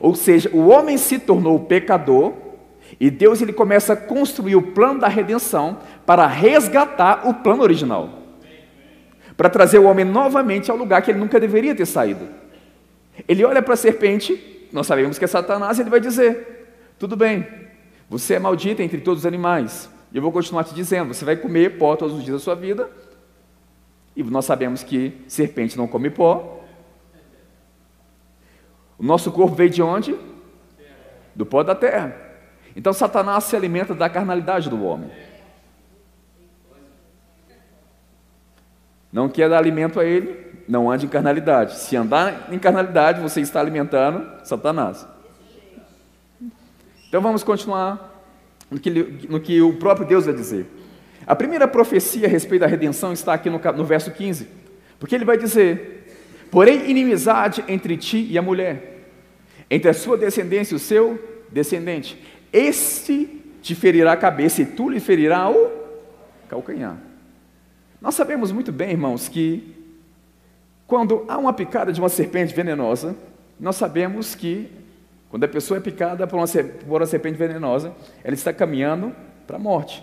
Ou 0.00 0.14
seja, 0.14 0.48
o 0.54 0.68
homem 0.68 0.96
se 0.96 1.18
tornou 1.18 1.60
pecador 1.60 2.32
e 2.98 3.10
Deus 3.10 3.42
ele 3.42 3.52
começa 3.52 3.92
a 3.92 3.96
construir 3.96 4.56
o 4.56 4.72
plano 4.72 4.98
da 4.98 5.08
redenção 5.08 5.76
para 6.06 6.26
resgatar 6.26 7.28
o 7.28 7.34
plano 7.34 7.62
original. 7.62 8.17
Para 9.38 9.48
trazer 9.48 9.78
o 9.78 9.84
homem 9.84 10.04
novamente 10.04 10.68
ao 10.68 10.76
lugar 10.76 11.00
que 11.00 11.12
ele 11.12 11.20
nunca 11.20 11.38
deveria 11.38 11.72
ter 11.72 11.86
saído. 11.86 12.28
Ele 13.28 13.44
olha 13.44 13.62
para 13.62 13.74
a 13.74 13.76
serpente, 13.76 14.68
nós 14.72 14.88
sabemos 14.88 15.16
que 15.16 15.24
é 15.24 15.28
Satanás, 15.28 15.78
e 15.78 15.82
ele 15.82 15.90
vai 15.90 16.00
dizer: 16.00 16.66
Tudo 16.98 17.16
bem, 17.16 17.46
você 18.10 18.34
é 18.34 18.38
maldito 18.40 18.82
entre 18.82 18.98
todos 18.98 19.20
os 19.20 19.26
animais. 19.26 19.88
Eu 20.12 20.20
vou 20.20 20.32
continuar 20.32 20.64
te 20.64 20.74
dizendo: 20.74 21.14
você 21.14 21.24
vai 21.24 21.36
comer 21.36 21.78
pó 21.78 21.94
todos 21.94 22.16
os 22.16 22.24
dias 22.24 22.36
da 22.36 22.42
sua 22.42 22.56
vida. 22.56 22.90
E 24.16 24.24
nós 24.24 24.44
sabemos 24.44 24.82
que 24.82 25.22
serpente 25.28 25.78
não 25.78 25.86
come 25.86 26.10
pó. 26.10 26.64
O 28.98 29.04
nosso 29.04 29.30
corpo 29.30 29.54
veio 29.54 29.70
de 29.70 29.80
onde? 29.80 30.16
Do 31.32 31.46
pó 31.46 31.62
da 31.62 31.76
terra. 31.76 32.16
Então 32.74 32.92
Satanás 32.92 33.44
se 33.44 33.54
alimenta 33.54 33.94
da 33.94 34.10
carnalidade 34.10 34.68
do 34.68 34.82
homem. 34.84 35.08
Não 39.12 39.28
quer 39.28 39.48
dar 39.48 39.58
alimento 39.58 39.98
a 39.98 40.04
ele, 40.04 40.46
não 40.68 40.90
ande 40.90 41.06
em 41.06 41.08
carnalidade. 41.08 41.78
Se 41.78 41.96
andar 41.96 42.48
em 42.52 42.58
carnalidade, 42.58 43.20
você 43.20 43.40
está 43.40 43.60
alimentando 43.60 44.26
Satanás. 44.44 45.06
Então 47.08 47.22
vamos 47.22 47.42
continuar 47.42 48.22
no 48.70 48.78
que, 48.78 48.90
no 49.28 49.40
que 49.40 49.62
o 49.62 49.74
próprio 49.74 50.06
Deus 50.06 50.26
vai 50.26 50.34
dizer. 50.34 50.66
A 51.26 51.34
primeira 51.34 51.66
profecia 51.66 52.26
a 52.26 52.30
respeito 52.30 52.60
da 52.60 52.66
redenção 52.66 53.12
está 53.12 53.32
aqui 53.34 53.48
no, 53.48 53.58
no 53.58 53.84
verso 53.84 54.10
15, 54.10 54.46
porque 54.98 55.14
ele 55.14 55.24
vai 55.24 55.38
dizer: 55.38 56.06
Porém, 56.50 56.90
inimizade 56.90 57.64
entre 57.66 57.96
ti 57.96 58.26
e 58.30 58.36
a 58.36 58.42
mulher, 58.42 59.06
entre 59.70 59.90
a 59.90 59.94
sua 59.94 60.18
descendência 60.18 60.74
e 60.74 60.76
o 60.76 60.78
seu 60.78 61.18
descendente, 61.50 62.22
este 62.52 63.42
te 63.62 63.74
ferirá 63.74 64.12
a 64.12 64.16
cabeça 64.16 64.62
e 64.62 64.66
tu 64.66 64.88
lhe 64.88 65.00
ferirá 65.00 65.50
o 65.50 65.70
calcanhar. 66.48 67.07
Nós 68.00 68.14
sabemos 68.14 68.52
muito 68.52 68.70
bem, 68.70 68.90
irmãos, 68.90 69.28
que 69.28 69.74
quando 70.86 71.24
há 71.28 71.36
uma 71.36 71.52
picada 71.52 71.92
de 71.92 72.00
uma 72.00 72.08
serpente 72.08 72.54
venenosa, 72.54 73.16
nós 73.58 73.76
sabemos 73.76 74.34
que 74.34 74.70
quando 75.28 75.44
a 75.44 75.48
pessoa 75.48 75.78
é 75.78 75.80
picada 75.80 76.26
por 76.26 76.36
uma, 76.36 77.06
serpente 77.06 77.36
venenosa, 77.36 77.92
ela 78.24 78.34
está 78.34 78.52
caminhando 78.52 79.14
para 79.46 79.56
a 79.56 79.58
morte, 79.58 80.02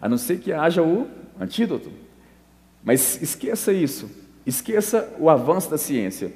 a 0.00 0.08
não 0.08 0.18
ser 0.18 0.38
que 0.38 0.52
haja 0.52 0.82
o 0.82 1.08
antídoto. 1.40 1.90
Mas 2.82 3.22
esqueça 3.22 3.72
isso, 3.72 4.10
esqueça 4.44 5.14
o 5.18 5.30
avanço 5.30 5.70
da 5.70 5.78
ciência. 5.78 6.32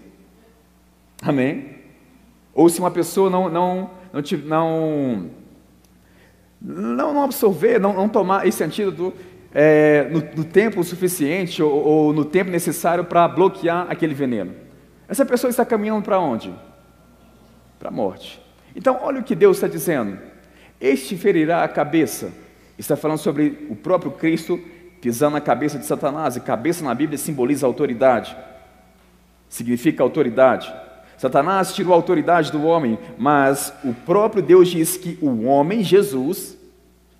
Amém? 1.21 1.77
Ou 2.55 2.69
se 2.69 2.79
uma 2.79 2.91
pessoa 2.91 3.29
não, 3.29 3.51
não, 3.51 3.91
não, 4.13 4.23
não, 4.47 5.31
não, 6.61 7.15
não 7.15 7.23
absorver, 7.25 7.79
não, 7.79 7.93
não 7.93 8.09
tomar 8.09 8.47
esse 8.47 8.65
antídoto, 8.65 9.13
é, 9.55 10.09
no, 10.11 10.21
no, 10.37 10.45
tempo 10.45 10.83
suficiente 10.85 11.63
ou, 11.63 11.73
ou 11.73 12.13
no 12.13 12.25
tempo 12.25 12.51
necessário 12.51 13.05
para 13.05 13.27
bloquear 13.29 13.87
aquele 13.89 14.15
veneno. 14.15 14.55
Essa 15.09 15.25
pessoa 15.25 15.51
está 15.51 15.65
caminhando 15.65 16.03
para 16.03 16.19
onde? 16.19 16.55
Para 17.79 17.89
a 17.89 17.93
morte. 17.93 18.41
Então, 18.77 18.99
olha 19.03 19.21
o 19.21 19.25
que 19.25 19.35
Deus 19.35 19.57
está 19.57 19.67
dizendo. 19.67 20.19
Este 20.81 21.17
ferirá 21.17 21.65
a 21.65 21.69
cabeça. 21.69 22.31
Está 22.79 22.97
falando 22.97 23.19
sobre 23.19 23.67
o 23.71 23.75
próprio 23.75 24.13
Cristo 24.13 24.61
pisando 25.01 25.35
na 25.35 25.41
cabeça 25.41 25.79
de 25.79 25.87
Satanás. 25.87 26.37
E 26.37 26.41
cabeça 26.41 26.85
na 26.85 26.95
Bíblia 26.95 27.19
simboliza 27.19 27.67
autoridade. 27.67 28.37
Significa 29.49 30.03
autoridade. 30.03 30.73
Satanás 31.17 31.75
tirou 31.75 31.95
a 31.95 31.97
autoridade 31.97 32.53
do 32.53 32.65
homem, 32.65 32.97
mas 33.17 33.73
o 33.83 33.93
próprio 33.93 34.43
Deus 34.43 34.69
diz 34.69 34.97
que 34.97 35.19
o 35.21 35.47
homem, 35.47 35.83
Jesus, 35.83 36.57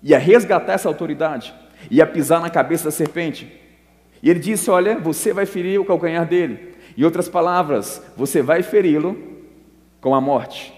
ia 0.01 0.17
resgatar 0.17 0.73
essa 0.73 0.87
autoridade 0.87 1.53
ia 1.89 2.05
pisar 2.05 2.41
na 2.41 2.49
cabeça 2.49 2.85
da 2.85 2.91
serpente. 2.91 3.51
E 4.21 4.29
ele 4.29 4.39
disse: 4.39 4.69
Olha, 4.69 4.97
você 4.97 5.33
vai 5.33 5.45
ferir 5.45 5.79
o 5.79 5.85
calcanhar 5.85 6.27
dele. 6.27 6.75
Em 6.97 7.03
outras 7.03 7.29
palavras, 7.29 8.01
você 8.17 8.41
vai 8.41 8.63
feri-lo 8.63 9.17
com 10.01 10.13
a 10.13 10.21
morte. 10.21 10.73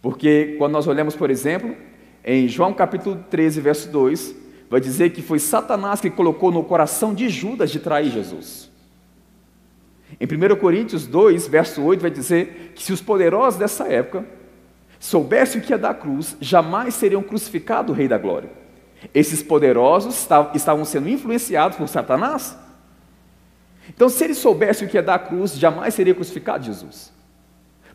Porque 0.00 0.56
quando 0.58 0.72
nós 0.72 0.86
olhamos, 0.86 1.14
por 1.14 1.30
exemplo, 1.30 1.76
em 2.24 2.48
João 2.48 2.72
capítulo 2.72 3.24
13, 3.30 3.60
verso 3.60 3.90
2, 3.90 4.34
vai 4.70 4.80
dizer 4.80 5.10
que 5.10 5.22
foi 5.22 5.38
Satanás 5.38 6.00
que 6.00 6.10
colocou 6.10 6.50
no 6.50 6.64
coração 6.64 7.14
de 7.14 7.28
Judas 7.28 7.70
de 7.70 7.80
trair 7.80 8.10
Jesus. 8.10 8.70
Em 10.20 10.24
1 10.24 10.56
Coríntios 10.56 11.06
2, 11.06 11.46
verso 11.48 11.82
8, 11.82 12.00
vai 12.00 12.10
dizer 12.10 12.72
que 12.74 12.82
se 12.82 12.92
os 12.92 13.00
poderosos 13.00 13.58
dessa 13.58 13.86
época 13.86 14.24
soubessem 14.98 15.60
o 15.60 15.64
que 15.64 15.72
é 15.72 15.78
da 15.78 15.94
cruz, 15.94 16.36
jamais 16.40 16.94
seriam 16.94 17.22
crucificado 17.22 17.92
o 17.92 17.94
Rei 17.94 18.08
da 18.08 18.18
Glória. 18.18 18.50
Esses 19.14 19.42
poderosos 19.42 20.28
estavam 20.54 20.84
sendo 20.84 21.08
influenciados 21.08 21.76
por 21.76 21.88
Satanás. 21.88 22.56
Então, 23.88 24.08
se 24.08 24.24
eles 24.24 24.38
soubessem 24.38 24.86
o 24.86 24.90
que 24.90 24.98
é 24.98 25.02
da 25.02 25.18
cruz, 25.18 25.56
jamais 25.58 25.94
seria 25.94 26.14
crucificado 26.14 26.64
Jesus. 26.64 27.12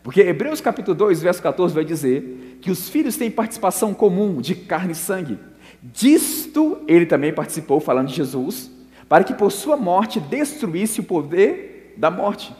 Porque 0.02 0.22
Hebreus 0.22 0.60
capítulo 0.60 0.96
2, 0.96 1.22
verso 1.22 1.42
14 1.42 1.74
vai 1.74 1.86
dizer 1.86 2.60
que 2.62 2.72
os 2.72 2.90
filhos 2.90 3.16
têm 3.16 3.32
participação 3.32 3.94
comum 3.94 4.42
de 4.42 4.56
carne 4.56 4.92
e 4.92 4.96
sangue. 4.96 5.40
Disto 5.82 6.82
ele 6.88 7.06
também 7.06 7.34
participou, 7.34 7.80
falando 7.80 8.08
de 8.08 8.16
Jesus, 8.16 8.72
para 9.08 9.24
que 9.24 9.34
por 9.34 9.52
sua 9.52 9.78
morte 9.78 10.20
destruísse 10.20 11.00
o 11.00 11.04
poder 11.04 11.94
da 11.98 12.10
morte, 12.10 12.54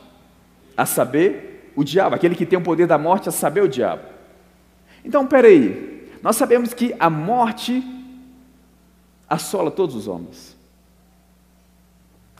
a 0.76 0.86
saber, 0.86 1.72
o 1.76 1.82
diabo, 1.82 2.14
aquele 2.14 2.34
que 2.34 2.46
tem 2.46 2.58
o 2.58 2.62
poder 2.62 2.86
da 2.86 2.96
morte, 2.96 3.28
a 3.28 3.32
saber, 3.32 3.62
o 3.62 3.68
diabo. 3.68 4.13
Então, 5.04 5.26
peraí, 5.26 6.08
nós 6.22 6.36
sabemos 6.36 6.72
que 6.72 6.94
a 6.98 7.10
morte 7.10 7.82
assola 9.28 9.70
todos 9.70 9.94
os 9.94 10.08
homens. 10.08 10.56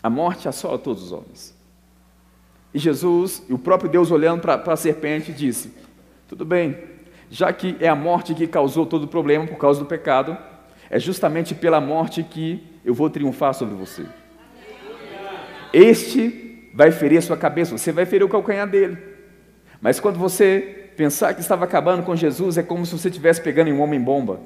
A 0.02 0.08
morte 0.08 0.48
assola 0.48 0.78
todos 0.78 1.02
os 1.02 1.12
homens. 1.12 1.54
E 2.72 2.78
Jesus, 2.78 3.42
e 3.48 3.52
o 3.52 3.58
próprio 3.58 3.90
Deus 3.90 4.10
olhando 4.10 4.40
para 4.40 4.72
a 4.72 4.76
serpente, 4.76 5.32
disse: 5.32 5.72
Tudo 6.28 6.44
bem, 6.44 6.76
já 7.30 7.52
que 7.52 7.76
é 7.78 7.88
a 7.88 7.94
morte 7.94 8.34
que 8.34 8.46
causou 8.46 8.86
todo 8.86 9.04
o 9.04 9.08
problema 9.08 9.46
por 9.46 9.58
causa 9.58 9.80
do 9.80 9.86
pecado, 9.86 10.36
é 10.90 10.98
justamente 10.98 11.54
pela 11.54 11.80
morte 11.80 12.22
que 12.22 12.62
eu 12.84 12.94
vou 12.94 13.08
triunfar 13.10 13.54
sobre 13.54 13.74
você. 13.74 14.04
Este 15.72 16.70
vai 16.74 16.90
ferir 16.90 17.18
a 17.18 17.22
sua 17.22 17.36
cabeça, 17.36 17.76
você 17.76 17.92
vai 17.92 18.06
ferir 18.06 18.24
o 18.24 18.28
calcanhar 18.28 18.68
dele. 18.68 18.98
Mas 19.80 20.00
quando 20.00 20.18
você 20.18 20.83
Pensar 20.96 21.34
que 21.34 21.40
estava 21.40 21.64
acabando 21.64 22.02
com 22.02 22.14
Jesus 22.14 22.56
é 22.56 22.62
como 22.62 22.86
se 22.86 22.96
você 22.96 23.08
estivesse 23.08 23.40
pegando 23.40 23.70
um 23.70 23.80
homem-bomba. 23.80 24.40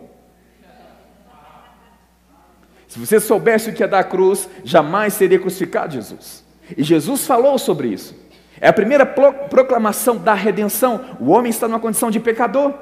Se 2.88 2.98
você 2.98 3.20
soubesse 3.20 3.68
o 3.68 3.74
que 3.74 3.84
é 3.84 3.86
dar 3.86 4.04
cruz, 4.04 4.48
jamais 4.64 5.12
seria 5.12 5.38
crucificado 5.38 5.92
Jesus. 5.92 6.42
E 6.76 6.82
Jesus 6.82 7.26
falou 7.26 7.58
sobre 7.58 7.88
isso. 7.88 8.14
É 8.60 8.68
a 8.68 8.72
primeira 8.72 9.06
proclamação 9.06 10.16
da 10.16 10.34
redenção. 10.34 11.16
O 11.20 11.30
homem 11.30 11.50
está 11.50 11.68
numa 11.68 11.78
condição 11.78 12.10
de 12.10 12.18
pecador. 12.18 12.74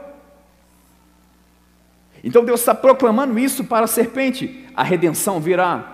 Então 2.22 2.44
Deus 2.44 2.60
está 2.60 2.74
proclamando 2.74 3.38
isso 3.38 3.64
para 3.64 3.84
a 3.84 3.88
serpente. 3.88 4.64
A 4.74 4.82
redenção 4.82 5.40
virá. 5.40 5.92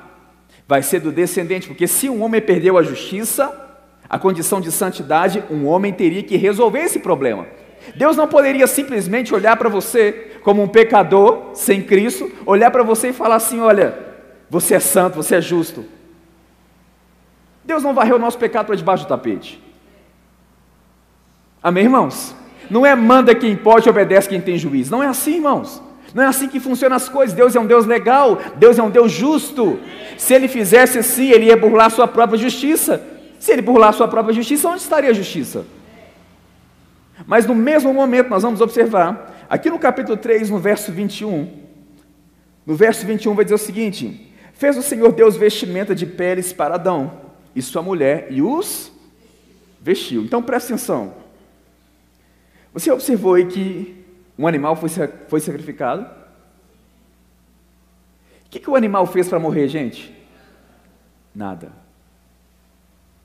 Vai 0.69 0.83
ser 0.83 1.01
do 1.01 1.11
descendente, 1.11 1.67
porque 1.67 1.87
se 1.87 2.09
um 2.09 2.23
homem 2.23 2.41
perdeu 2.41 2.79
a 2.79 2.83
justiça, 2.83 3.51
a 4.09 4.19
condição 4.19 4.61
de 4.61 4.71
santidade, 4.71 5.43
um 5.51 5.67
homem 5.67 5.93
teria 5.93 6.23
que 6.23 6.37
resolver 6.37 6.81
esse 6.81 7.01
problema. 7.01 7.47
Deus 7.95 8.17
não 8.17 8.29
poderia 8.29 8.67
simplesmente 8.67 9.35
olhar 9.35 9.57
para 9.57 9.69
você 9.69 10.33
como 10.43 10.63
um 10.63 10.69
pecador 10.69 11.51
sem 11.55 11.83
Cristo, 11.83 12.31
olhar 12.47 12.71
para 12.71 12.83
você 12.83 13.09
e 13.09 13.13
falar 13.13 13.37
assim: 13.37 13.61
olha, 13.61 13.99
você 14.49 14.75
é 14.75 14.81
santo, 14.81 15.17
você 15.17 15.37
é 15.37 15.41
justo. 15.41 15.85
Deus 17.65 17.83
não 17.83 17.95
varreu 17.95 18.17
o 18.17 18.19
nosso 18.19 18.39
pecado 18.39 18.67
para 18.67 18.77
debaixo 18.77 19.05
do 19.05 19.09
tapete. 19.09 19.63
Amém, 21.63 21.85
irmãos? 21.85 22.35
Não 22.69 22.85
é 22.85 22.95
manda 22.95 23.35
quem 23.35 23.55
pode, 23.55 23.89
obedece 23.89 24.29
quem 24.29 24.41
tem 24.41 24.59
juiz. 24.59 24.91
Não 24.91 25.03
é 25.03 25.07
assim, 25.07 25.37
irmãos. 25.37 25.83
Não 26.15 26.23
é 26.23 26.27
assim 26.27 26.49
que 26.49 26.61
funcionam 26.61 26.97
as 26.97 27.09
coisas. 27.09 27.35
Deus 27.35 27.55
é 27.55 27.61
um 27.61 27.67
Deus 27.67 27.87
legal, 27.87 28.39
Deus 28.57 28.79
é 28.79 28.83
um 28.83 28.91
Deus 28.91 29.13
justo. 29.13 29.79
Se 30.19 30.35
ele 30.35 30.49
fizesse 30.49 30.99
assim, 30.99 31.31
ele 31.31 31.47
ia 31.47 31.57
burlar 31.57 31.91
sua 31.91 32.09
própria 32.09 32.39
justiça. 32.39 33.03
Se 33.39 33.53
ele 33.53 33.63
burlar 33.63 33.93
sua 33.93 34.09
própria 34.09 34.35
justiça, 34.35 34.69
onde 34.69 34.83
estaria 34.83 35.11
a 35.11 35.15
justiça? 35.15 35.65
Mas 37.27 37.47
no 37.47 37.55
mesmo 37.55 37.93
momento 37.93 38.29
nós 38.29 38.43
vamos 38.43 38.61
observar, 38.61 39.47
aqui 39.49 39.71
no 39.71 39.79
capítulo 39.79 40.17
3, 40.17 40.51
no 40.51 40.59
verso 40.59 40.93
21, 40.93 41.63
no 42.67 42.75
verso 42.75 43.07
21 43.07 43.35
vai 43.35 43.45
dizer 43.45 43.55
o 43.55 43.59
seguinte: 43.59 44.33
Fez 44.55 44.77
o 44.77 44.83
Senhor 44.83 45.13
Deus 45.13 45.37
vestimenta 45.37 45.95
de 45.95 46.07
peles 46.07 46.53
para 46.53 46.75
Adão 46.75 47.21
e 47.55 47.63
sua 47.63 47.83
mulher 47.83 48.29
e 48.31 48.43
os 48.43 48.93
vestiu. 49.81 50.23
Então 50.23 50.43
presta 50.43 50.75
atenção. 50.75 51.15
Você 52.73 52.91
observou 52.91 53.35
aí 53.35 53.47
que 53.47 54.05
um 54.39 54.47
animal 54.47 54.77
foi, 54.77 54.89
foi 55.29 55.41
sacrificado? 55.41 56.23
que, 58.53 58.61
que 58.61 58.69
o 58.69 58.77
animal 58.77 59.07
fez 59.07 59.31
para 59.31 59.39
morrer, 59.39 59.67
gente? 59.67 60.15
Nada. 61.35 61.73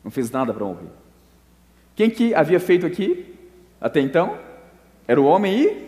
Não 0.01 0.09
fez 0.09 0.31
nada 0.31 0.53
para 0.53 0.63
morrer. 0.63 0.87
Quem 1.97 2.09
que 2.09 2.33
havia 2.33 2.61
feito 2.61 2.85
aqui 2.85 3.36
até 3.79 3.99
então? 3.99 4.37
Era 5.07 5.21
o 5.21 5.25
homem 5.25 5.61
e 5.61 5.87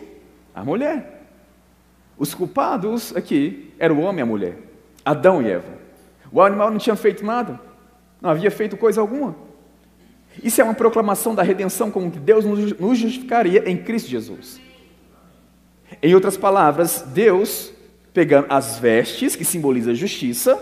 a 0.54 0.64
mulher. 0.64 1.26
Os 2.16 2.34
culpados 2.34 3.14
aqui 3.16 3.72
eram 3.78 3.98
o 3.98 4.02
homem 4.02 4.18
e 4.18 4.22
a 4.22 4.26
mulher, 4.26 4.58
Adão 5.04 5.42
e 5.42 5.50
Eva. 5.50 5.80
O 6.30 6.40
animal 6.42 6.70
não 6.70 6.78
tinha 6.78 6.96
feito 6.96 7.24
nada, 7.24 7.60
não 8.20 8.30
havia 8.30 8.50
feito 8.50 8.76
coisa 8.76 9.00
alguma. 9.00 9.34
Isso 10.42 10.60
é 10.60 10.64
uma 10.64 10.74
proclamação 10.74 11.34
da 11.34 11.42
redenção, 11.42 11.90
como 11.90 12.10
que 12.10 12.18
Deus 12.18 12.44
nos 12.44 12.98
justificaria 12.98 13.68
em 13.68 13.76
Cristo 13.76 14.08
Jesus. 14.08 14.60
Em 16.02 16.14
outras 16.14 16.36
palavras, 16.36 17.02
Deus 17.02 17.72
pegando 18.12 18.46
as 18.48 18.78
vestes, 18.78 19.36
que 19.36 19.44
simboliza 19.44 19.92
a 19.92 19.94
justiça, 19.94 20.58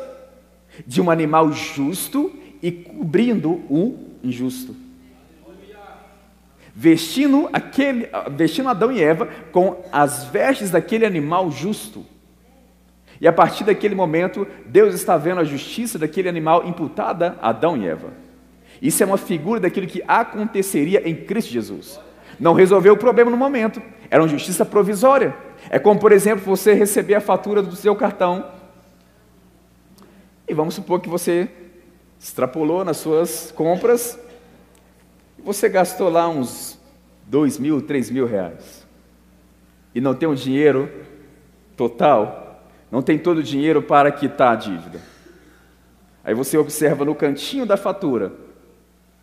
de 0.87 1.01
um 1.01 1.11
animal 1.11 1.53
justo 1.53 2.33
e 2.63 2.71
cobrindo 2.71 3.51
o 3.71 3.99
injusto. 4.23 4.75
Vestindo, 6.81 7.51
aquele, 7.53 8.09
vestindo 8.37 8.69
Adão 8.69 8.93
e 8.93 9.03
Eva 9.03 9.29
com 9.51 9.83
as 9.91 10.27
vestes 10.27 10.71
daquele 10.71 11.05
animal 11.05 11.51
justo. 11.51 12.07
E 13.21 13.27
a 13.27 13.33
partir 13.33 13.65
daquele 13.65 13.97
momento, 13.97 14.47
Deus 14.65 14.95
está 14.95 15.17
vendo 15.17 15.41
a 15.41 15.45
justiça 15.45 15.99
daquele 15.99 16.29
animal 16.29 16.65
imputada 16.69 17.37
a 17.43 17.49
Adão 17.49 17.77
e 17.77 17.85
Eva. 17.85 18.13
Isso 18.81 19.03
é 19.03 19.07
uma 19.07 19.17
figura 19.17 19.59
daquilo 19.59 19.89
que 19.89 20.05
aconteceria 20.07 21.03
em 21.05 21.17
Cristo 21.17 21.51
Jesus. 21.51 21.99
Não 22.39 22.53
resolveu 22.53 22.95
o 22.95 22.97
problema 22.97 23.29
no 23.29 23.37
momento, 23.37 23.83
era 24.09 24.23
uma 24.23 24.29
justiça 24.29 24.65
provisória. 24.65 25.35
É 25.69 25.81
como, 25.81 25.99
por 25.99 26.13
exemplo, 26.13 26.45
você 26.45 26.75
receber 26.75 27.17
a 27.17 27.21
fatura 27.21 27.61
do 27.61 27.75
seu 27.75 27.97
cartão 27.97 28.53
e 30.47 30.55
vamos 30.55 30.77
supor 30.77 31.01
que 31.01 31.09
você 31.09 31.51
extrapolou 32.21 32.85
nas 32.85 32.99
suas 32.99 33.51
compras 33.51 34.17
e 35.39 35.43
você 35.43 35.69
gastou 35.69 36.09
lá 36.09 36.29
uns 36.29 36.79
dois 37.27 37.59
mil, 37.59 37.81
três 37.81 38.11
mil 38.11 38.27
reais 38.27 38.87
e 39.95 40.01
não 40.01 40.15
tem 40.15 40.29
o 40.29 40.35
dinheiro 40.35 40.91
total, 41.77 42.63
não 42.91 43.03
tem 43.03 43.19
todo 43.19 43.39
o 43.39 43.43
dinheiro 43.43 43.83
para 43.83 44.11
quitar 44.11 44.53
a 44.53 44.57
dívida. 44.57 45.01
Aí 46.25 46.35
você 46.35 46.59
observa 46.59 47.05
no 47.05 47.15
cantinho 47.15 47.65
da 47.65 47.77
fatura 47.77 48.33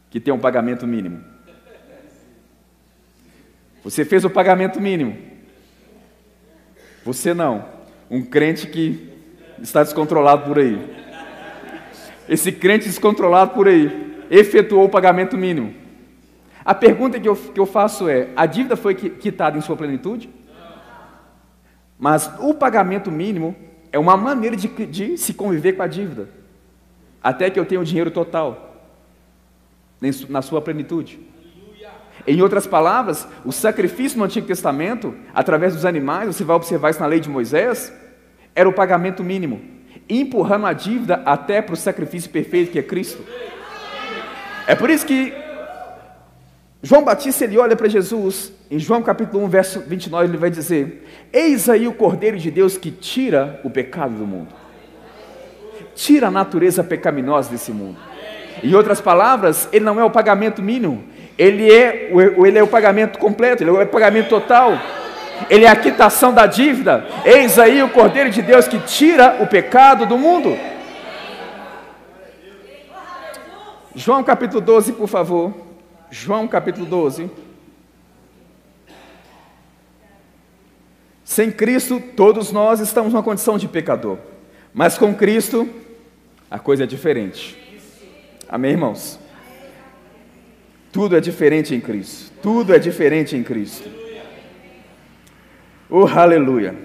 que 0.09 0.20
tem 0.20 0.34
um 0.34 0.39
pagamento 0.39 0.88
mínimo. 0.88 1.24
Você 3.84 4.03
fez 4.03 4.26
o 4.26 4.30
pagamento 4.30 4.82
mínimo. 4.82 5.16
Você 7.03 7.34
não. 7.34 7.66
Um 8.09 8.24
crente 8.24 8.68
que 8.68 9.13
está 9.61 9.84
descontrolado 9.84 10.45
por 10.45 10.57
aí. 10.57 10.80
Esse 12.28 12.51
crente 12.51 12.86
descontrolado 12.86 13.51
por 13.51 13.68
aí 13.68 14.26
efetuou 14.32 14.86
o 14.86 14.89
pagamento 14.89 15.38
mínimo. 15.38 15.85
A 16.66 16.74
pergunta 16.74 17.20
que 17.20 17.30
eu, 17.30 17.36
que 17.36 17.59
eu 17.59 17.66
faço 17.68 18.09
é: 18.09 18.30
a 18.36 18.47
dívida 18.47 18.76
foi 18.76 18.95
quitada 18.95 19.55
em 19.55 19.61
sua 19.61 19.78
plenitude? 19.78 20.28
Mas 21.97 22.30
o 22.39 22.55
pagamento 22.55 23.11
mínimo 23.11 23.55
é 23.91 23.99
uma 23.99 24.18
maneira 24.18 24.57
de, 24.57 24.68
de 24.68 25.18
se 25.18 25.34
conviver 25.34 25.74
com 25.74 25.84
a 25.84 25.88
dívida, 25.88 26.28
até 27.24 27.49
que 27.49 27.59
eu 27.59 27.66
tenha 27.66 27.80
o 27.80 27.86
dinheiro 27.86 28.09
total, 28.09 28.84
na 30.28 30.41
sua 30.41 30.59
plenitude. 30.59 31.20
Em 32.28 32.41
outras 32.41 32.66
palavras, 32.66 33.28
o 33.45 33.51
sacrifício 33.51 34.18
no 34.18 34.24
Antigo 34.24 34.47
Testamento, 34.47 35.16
através 35.34 35.76
dos 35.76 35.86
animais, 35.86 36.36
você 36.36 36.43
vai 36.43 36.55
observar 36.55 36.89
isso 36.89 36.99
na 36.99 37.05
lei 37.05 37.20
de 37.20 37.30
Moisés, 37.30 37.93
era 38.55 38.68
o 38.68 38.74
pagamento 38.74 39.24
mínimo, 39.24 39.61
empurrando 40.09 40.66
a 40.66 40.74
dívida 40.74 41.22
até 41.26 41.61
para 41.61 41.74
o 41.74 41.78
sacrifício 41.78 42.30
perfeito 42.32 42.72
que 42.72 42.80
é 42.80 42.84
Cristo. 42.84 43.24
É 44.68 44.74
por 44.74 44.89
isso 44.89 45.05
que 45.05 45.45
João 46.86 47.04
Batista 47.04 47.46
ele 47.46 47.58
olha 47.58 47.76
para 47.76 47.88
Jesus, 47.88 48.54
em 48.70 48.78
João 48.78 49.02
capítulo 49.02 49.44
1, 49.46 49.50
verso 49.50 49.80
29, 49.80 50.26
ele 50.26 50.38
vai 50.38 50.52
dizer: 50.52 51.04
Eis 51.34 51.68
aí 51.68 51.88
o 51.88 51.94
Cordeiro 51.94 52.38
de 52.38 52.52
Deus 52.52 52.78
que 52.78 52.92
tira 52.92 53.60
o 53.64 53.72
pecado 53.72 54.14
do 54.14 54.28
mundo, 54.28 54.50
tira 55.96 56.28
a 56.28 56.32
natureza 56.32 56.84
pecaminosa 56.84 57.50
desse 57.50 57.72
mundo. 57.72 57.98
Em 58.64 58.76
outras 58.76 59.02
palavras, 59.02 59.68
ele 59.74 59.84
não 59.84 60.00
é 60.00 60.04
o 60.04 60.12
pagamento 60.12 60.62
mínimo, 60.62 61.04
ele 61.40 61.74
é, 61.74 62.12
ele 62.46 62.60
é 62.60 62.62
o 62.62 62.68
pagamento 62.68 63.18
completo, 63.18 63.64
ele 63.64 63.72
é 63.72 63.74
o 63.74 63.88
pagamento 63.88 64.30
total. 64.30 64.80
Ele 65.50 65.66
é 65.66 65.68
a 65.68 65.76
quitação 65.76 66.34
da 66.34 66.46
dívida. 66.46 67.04
Eis 67.26 67.58
aí 67.58 67.82
o 67.82 67.90
Cordeiro 67.90 68.30
de 68.30 68.44
Deus 68.44 68.68
que 68.68 68.80
tira 68.80 69.38
o 69.42 69.48
pecado 69.48 70.06
do 70.06 70.20
mundo. 70.20 70.56
João 73.96 74.24
capítulo 74.24 74.62
12, 74.62 74.94
por 74.94 75.10
favor. 75.10 75.64
João 76.18 76.47
capítulo 76.47 76.86
12. 76.86 77.30
Sem 81.26 81.51
Cristo, 81.51 82.01
todos 82.16 82.53
nós 82.53 82.80
estamos 82.80 83.11
numa 83.11 83.22
condição 83.22 83.57
de 83.57 83.68
pecador. 83.68 84.18
Mas 84.74 84.97
com 84.97 85.13
Cristo, 85.13 85.70
a 86.49 86.57
coisa 86.57 86.86
é 86.86 86.88
diferente. 86.88 87.57
Amém, 88.47 88.72
irmãos? 88.72 89.20
Tudo 90.89 91.18
é 91.18 91.20
diferente 91.20 91.76
em 91.76 91.82
Cristo. 91.82 92.32
Tudo 92.41 92.74
é 92.74 92.80
diferente 92.80 93.36
em 93.36 93.43
Cristo. 93.43 93.89
Oh, 95.89 96.07
aleluia. 96.07 96.76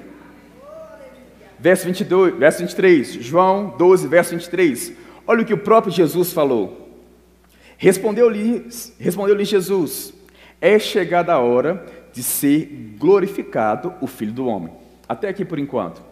Verso 1.56 1.86
22, 1.86 2.34
verso 2.34 2.58
23, 2.58 3.12
João 3.12 3.76
12, 3.78 4.08
verso 4.08 4.30
23. 4.32 4.92
Olha 5.24 5.42
o 5.42 5.44
que 5.44 5.54
o 5.54 5.58
próprio 5.58 5.92
Jesus 5.92 6.32
falou. 6.32 6.79
Respondeu-lhe 7.80 8.68
respondeu 8.98 9.42
Jesus: 9.42 10.12
É 10.60 10.78
chegada 10.78 11.32
a 11.32 11.38
hora 11.38 11.86
de 12.12 12.22
ser 12.22 12.94
glorificado 12.98 13.94
o 14.02 14.06
Filho 14.06 14.32
do 14.32 14.46
Homem. 14.46 14.70
Até 15.08 15.28
aqui 15.28 15.44
por 15.44 15.58
enquanto. 15.58 16.02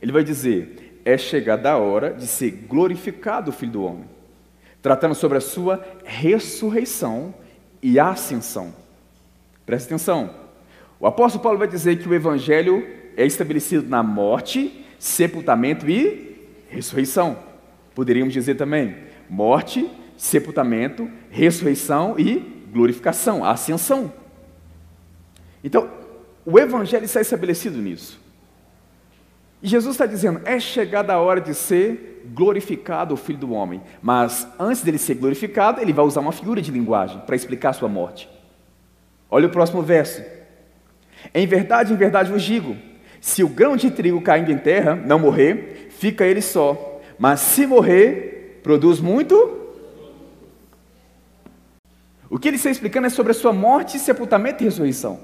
Ele 0.00 0.12
vai 0.12 0.22
dizer: 0.22 1.00
É 1.04 1.18
chegada 1.18 1.72
a 1.72 1.78
hora 1.78 2.14
de 2.14 2.28
ser 2.28 2.52
glorificado 2.68 3.50
o 3.50 3.52
Filho 3.52 3.72
do 3.72 3.82
Homem 3.82 4.20
tratando 4.82 5.14
sobre 5.14 5.38
a 5.38 5.40
sua 5.40 5.84
ressurreição 6.04 7.34
e 7.82 7.98
ascensão. 7.98 8.74
Presta 9.66 9.88
atenção. 9.88 10.30
O 10.98 11.06
apóstolo 11.06 11.42
Paulo 11.42 11.58
vai 11.58 11.68
dizer 11.68 11.98
que 11.98 12.08
o 12.08 12.14
evangelho 12.14 12.86
é 13.16 13.26
estabelecido 13.26 13.88
na 13.88 14.02
morte, 14.02 14.84
sepultamento 14.98 15.88
e 15.88 16.48
ressurreição. 16.68 17.36
Poderíamos 17.94 18.32
dizer 18.32 18.54
também 18.54 18.96
morte, 19.28 19.88
sepultamento, 20.20 21.10
ressurreição 21.30 22.14
e 22.18 22.66
glorificação, 22.70 23.42
ascensão. 23.42 24.12
Então, 25.64 25.90
o 26.44 26.58
evangelho 26.58 27.06
está 27.06 27.22
estabelecido 27.22 27.78
nisso. 27.78 28.20
E 29.62 29.66
Jesus 29.66 29.94
está 29.94 30.04
dizendo: 30.04 30.42
é 30.44 30.60
chegada 30.60 31.14
a 31.14 31.18
hora 31.18 31.40
de 31.40 31.54
ser 31.54 32.22
glorificado 32.34 33.14
o 33.14 33.16
Filho 33.16 33.38
do 33.38 33.52
Homem. 33.52 33.80
Mas 34.02 34.46
antes 34.58 34.82
dele 34.82 34.98
ser 34.98 35.14
glorificado, 35.14 35.80
ele 35.80 35.92
vai 35.92 36.04
usar 36.04 36.20
uma 36.20 36.32
figura 36.32 36.60
de 36.60 36.70
linguagem 36.70 37.18
para 37.20 37.34
explicar 37.34 37.72
sua 37.72 37.88
morte. 37.88 38.28
Olha 39.30 39.46
o 39.46 39.50
próximo 39.50 39.80
verso. 39.80 40.22
Em 41.34 41.46
verdade, 41.46 41.94
em 41.94 41.96
verdade 41.96 42.30
vos 42.30 42.42
digo: 42.42 42.76
se 43.22 43.42
o 43.42 43.48
grão 43.48 43.74
de 43.74 43.90
trigo 43.90 44.20
caindo 44.20 44.52
em 44.52 44.58
terra 44.58 44.94
não 44.94 45.18
morrer, 45.18 45.88
fica 45.88 46.26
ele 46.26 46.42
só. 46.42 47.00
Mas 47.18 47.40
se 47.40 47.66
morrer, 47.66 48.60
produz 48.62 49.00
muito. 49.00 49.59
O 52.30 52.38
que 52.38 52.46
ele 52.46 52.56
está 52.56 52.70
explicando 52.70 53.08
é 53.08 53.10
sobre 53.10 53.32
a 53.32 53.34
sua 53.34 53.52
morte, 53.52 53.98
sepultamento 53.98 54.62
e 54.62 54.66
ressurreição. 54.66 55.18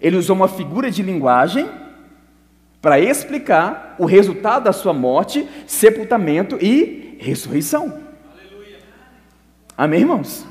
Ele 0.00 0.16
usou 0.16 0.34
uma 0.34 0.48
figura 0.48 0.90
de 0.90 1.00
linguagem 1.00 1.70
para 2.82 2.98
explicar 2.98 3.94
o 3.96 4.04
resultado 4.04 4.64
da 4.64 4.72
sua 4.72 4.92
morte, 4.92 5.48
sepultamento 5.68 6.58
e 6.60 7.16
ressurreição. 7.20 8.02
Aleluia. 8.36 8.78
Amém, 9.76 10.00
irmãos? 10.00 10.44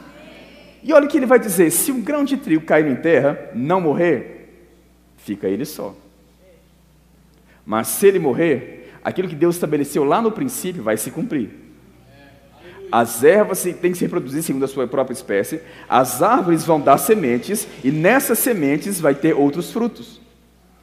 E 0.81 0.93
olha 0.93 1.05
o 1.05 1.09
que 1.09 1.17
ele 1.17 1.25
vai 1.25 1.39
dizer: 1.39 1.69
se 1.69 1.91
um 1.91 2.01
grão 2.01 2.23
de 2.23 2.37
trigo 2.37 2.63
cair 2.63 2.87
em 2.87 2.95
terra, 2.95 3.51
não 3.53 3.81
morrer, 3.81 4.69
fica 5.17 5.47
ele 5.47 5.65
só. 5.65 5.93
Mas 7.65 7.87
se 7.87 8.07
ele 8.07 8.19
morrer, 8.19 8.93
aquilo 9.03 9.27
que 9.27 9.35
Deus 9.35 9.55
estabeleceu 9.55 10.05
lá 10.05 10.21
no 10.21 10.31
princípio 10.31 10.81
vai 10.81 10.95
se 10.95 11.11
cumprir. 11.11 11.68
As 12.91 13.23
ervas 13.23 13.61
têm 13.61 13.91
que 13.91 13.97
se 13.97 14.05
reproduzir 14.05 14.43
segundo 14.43 14.65
a 14.65 14.67
sua 14.67 14.87
própria 14.87 15.13
espécie, 15.13 15.61
as 15.87 16.21
árvores 16.21 16.65
vão 16.65 16.79
dar 16.79 16.97
sementes, 16.97 17.67
e 17.83 17.91
nessas 17.91 18.39
sementes 18.39 18.99
vai 18.99 19.13
ter 19.15 19.33
outros 19.33 19.71
frutos 19.71 20.19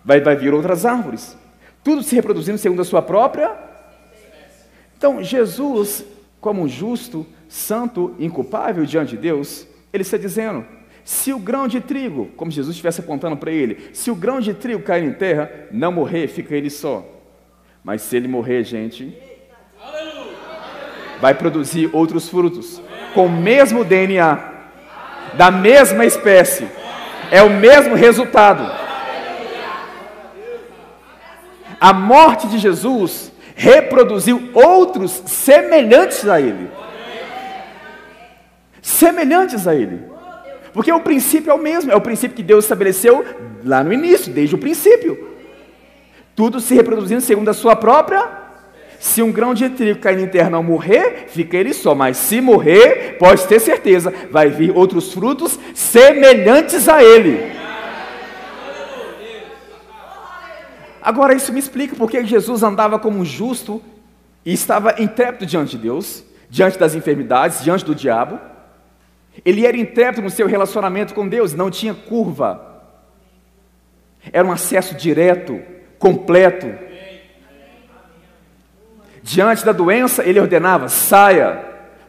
vai, 0.07 0.20
vai 0.20 0.36
vir 0.36 0.54
outras 0.54 0.86
árvores. 0.86 1.36
Tudo 1.82 2.02
se 2.02 2.14
reproduzindo 2.14 2.57
segundo 2.57 2.80
a 2.80 2.84
sua 2.84 3.02
própria. 3.02 3.52
Então, 4.96 5.22
Jesus, 5.22 6.04
como 6.40 6.68
justo, 6.68 7.26
santo, 7.48 8.14
inculpável 8.18 8.84
diante 8.84 9.11
de 9.11 9.22
Deus, 9.22 9.66
ele 9.92 10.02
está 10.02 10.16
dizendo: 10.16 10.64
se 11.04 11.32
o 11.32 11.38
grão 11.38 11.66
de 11.66 11.80
trigo, 11.80 12.26
como 12.36 12.50
Jesus 12.50 12.76
estivesse 12.76 13.00
apontando 13.00 13.36
para 13.36 13.50
ele, 13.50 13.90
se 13.92 14.11
o 14.11 14.14
grão 14.14 14.40
de 14.40 14.54
trigo 14.54 14.82
cair 14.82 15.04
em 15.04 15.12
terra, 15.12 15.50
não 15.72 15.90
morrer, 15.90 16.28
fica 16.28 16.54
ele 16.54 16.70
só. 16.70 17.04
Mas 17.82 18.02
se 18.02 18.16
ele 18.16 18.28
morrer, 18.28 18.64
gente, 18.64 19.16
vai 21.20 21.34
produzir 21.34 21.90
outros 21.92 22.28
frutos 22.28 22.80
com 23.14 23.26
o 23.26 23.30
mesmo 23.30 23.84
DNA, 23.84 24.38
da 25.34 25.50
mesma 25.50 26.04
espécie. 26.04 26.66
É 27.30 27.42
o 27.42 27.50
mesmo 27.50 27.94
resultado. 27.94 28.70
A 31.80 31.92
morte 31.92 32.46
de 32.48 32.58
Jesus 32.58 33.32
reproduziu 33.54 34.50
outros 34.54 35.22
semelhantes 35.26 36.28
a 36.28 36.40
ele. 36.40 36.70
Semelhantes 38.80 39.66
a 39.66 39.74
ele. 39.74 40.04
Porque 40.72 40.92
o 40.92 41.00
princípio 41.00 41.50
é 41.50 41.54
o 41.54 41.58
mesmo, 41.58 41.90
é 41.90 41.96
o 41.96 42.00
princípio 42.00 42.36
que 42.36 42.42
Deus 42.42 42.64
estabeleceu 42.64 43.24
lá 43.64 43.82
no 43.82 43.92
início, 43.92 44.32
desde 44.32 44.54
o 44.54 44.58
princípio. 44.58 45.30
Tudo 46.34 46.60
se 46.60 46.74
reproduzindo 46.74 47.22
segundo 47.22 47.48
a 47.48 47.54
sua 47.54 47.74
própria. 47.74 48.45
Se 49.07 49.22
um 49.22 49.30
grão 49.30 49.54
de 49.54 49.68
trigo 49.68 50.00
cair 50.00 50.18
em 50.18 50.26
terra 50.26 50.50
não 50.50 50.64
morrer, 50.64 51.26
fica 51.28 51.57
ele 51.57 51.72
só. 51.72 51.94
Mas 51.94 52.16
se 52.16 52.40
morrer, 52.40 53.16
pode 53.20 53.46
ter 53.46 53.61
certeza, 53.61 54.12
vai 54.32 54.50
vir 54.50 54.76
outros 54.76 55.12
frutos 55.12 55.57
semelhantes 55.72 56.88
a 56.88 57.04
ele. 57.04 57.52
Agora 61.00 61.34
isso 61.34 61.52
me 61.52 61.61
explica 61.61 61.94
porque 61.94 62.26
Jesus 62.26 62.64
andava 62.64 62.98
como 62.98 63.24
justo 63.24 63.80
e 64.44 64.52
estava 64.52 65.00
intrépido 65.00 65.46
diante 65.46 65.76
de 65.76 65.84
Deus, 65.84 66.24
diante 66.50 66.76
das 66.76 66.96
enfermidades, 66.96 67.62
diante 67.62 67.84
do 67.84 67.94
diabo. 67.94 68.40
Ele 69.44 69.64
era 69.64 69.76
intrépido 69.76 70.22
no 70.22 70.30
seu 70.30 70.48
relacionamento 70.48 71.14
com 71.14 71.28
Deus, 71.28 71.54
não 71.54 71.70
tinha 71.70 71.94
curva. 71.94 72.82
Era 74.32 74.46
um 74.46 74.50
acesso 74.50 74.96
direto, 74.96 75.62
completo. 75.96 76.86
Diante 79.26 79.64
da 79.64 79.72
doença, 79.72 80.22
ele 80.24 80.38
ordenava: 80.38 80.88
saia, 80.88 81.60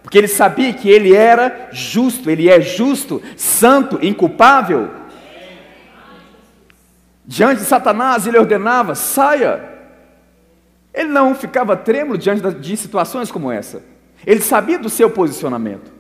porque 0.04 0.20
ele 0.20 0.28
sabia 0.28 0.72
que 0.72 0.88
ele 0.88 1.16
era 1.16 1.70
justo, 1.72 2.30
ele 2.30 2.48
é 2.48 2.62
justo, 2.62 3.20
santo, 3.36 3.98
inculpável. 4.06 4.92
Diante 7.26 7.62
de 7.62 7.66
Satanás, 7.66 8.28
ele 8.28 8.38
ordenava: 8.38 8.94
saia. 8.94 9.68
Ele 10.94 11.10
não 11.10 11.34
ficava 11.34 11.76
trêmulo 11.76 12.20
diante 12.20 12.52
de 12.52 12.78
situações 12.78 13.32
como 13.32 13.52
essa. 13.52 13.82
Ele 14.24 14.40
sabia 14.40 14.78
do 14.78 14.90
seu 14.90 15.10
posicionamento. 15.10 15.92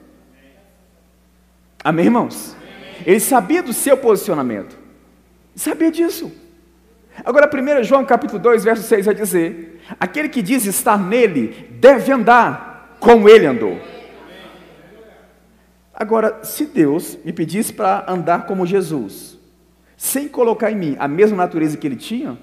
Amém, 1.83 2.05
irmãos? 2.05 2.55
Ele 3.03 3.19
sabia 3.19 3.63
do 3.63 3.73
seu 3.73 3.97
posicionamento. 3.97 4.77
Sabia 5.55 5.91
disso. 5.91 6.31
Agora, 7.25 7.49
1 7.51 7.83
João 7.83 8.05
capítulo 8.05 8.39
2, 8.39 8.63
verso 8.63 8.83
6 8.83 9.05
vai 9.05 9.15
dizer: 9.15 9.81
Aquele 9.99 10.29
que 10.29 10.41
diz 10.41 10.65
estar 10.65 10.97
nele 10.97 11.67
deve 11.79 12.11
andar 12.11 12.97
como 12.99 13.27
ele 13.27 13.45
andou. 13.45 13.79
Agora, 15.93 16.43
se 16.43 16.65
Deus 16.65 17.17
me 17.25 17.33
pedisse 17.33 17.73
para 17.73 18.05
andar 18.07 18.45
como 18.45 18.67
Jesus, 18.67 19.37
sem 19.95 20.27
colocar 20.27 20.71
em 20.71 20.75
mim 20.75 20.95
a 20.99 21.07
mesma 21.07 21.37
natureza 21.37 21.75
que 21.75 21.87
ele 21.87 21.95
tinha, 21.95 22.37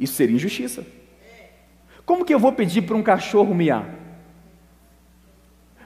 isso 0.00 0.14
seria 0.14 0.34
injustiça. 0.34 0.86
Como 2.06 2.24
que 2.24 2.34
eu 2.34 2.38
vou 2.38 2.52
pedir 2.52 2.82
para 2.82 2.96
um 2.96 3.02
cachorro 3.02 3.54
miar? 3.54 3.86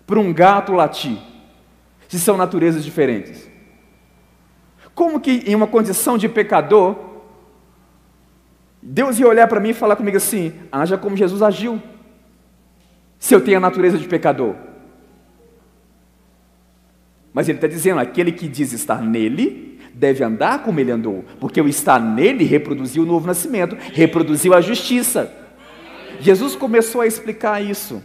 Para 0.06 0.18
um 0.20 0.32
gato 0.32 0.72
latir? 0.72 1.18
Se 2.08 2.18
são 2.18 2.36
naturezas 2.36 2.84
diferentes. 2.84 3.48
Como 4.94 5.20
que 5.20 5.42
em 5.46 5.54
uma 5.54 5.66
condição 5.66 6.16
de 6.16 6.28
pecador, 6.28 6.96
Deus 8.82 9.18
ia 9.18 9.26
olhar 9.26 9.48
para 9.48 9.60
mim 9.60 9.70
e 9.70 9.74
falar 9.74 9.96
comigo 9.96 10.16
assim: 10.16 10.52
haja 10.70 10.96
como 10.96 11.16
Jesus 11.16 11.42
agiu, 11.42 11.82
se 13.18 13.34
eu 13.34 13.40
tenho 13.40 13.58
a 13.58 13.60
natureza 13.60 13.98
de 13.98 14.06
pecador. 14.06 14.54
Mas 17.32 17.48
ele 17.48 17.58
está 17.58 17.66
dizendo: 17.66 18.00
aquele 18.00 18.32
que 18.32 18.48
diz 18.48 18.72
estar 18.72 19.02
nele, 19.02 19.80
deve 19.92 20.22
andar 20.22 20.62
como 20.62 20.78
ele 20.78 20.90
andou, 20.90 21.24
porque 21.40 21.60
o 21.60 21.68
estar 21.68 22.00
nele 22.00 22.44
reproduziu 22.44 23.02
o 23.02 23.06
novo 23.06 23.26
nascimento, 23.26 23.76
reproduziu 23.92 24.54
a 24.54 24.60
justiça. 24.60 25.32
Jesus 26.20 26.56
começou 26.56 27.00
a 27.00 27.06
explicar 27.06 27.62
isso. 27.62 28.02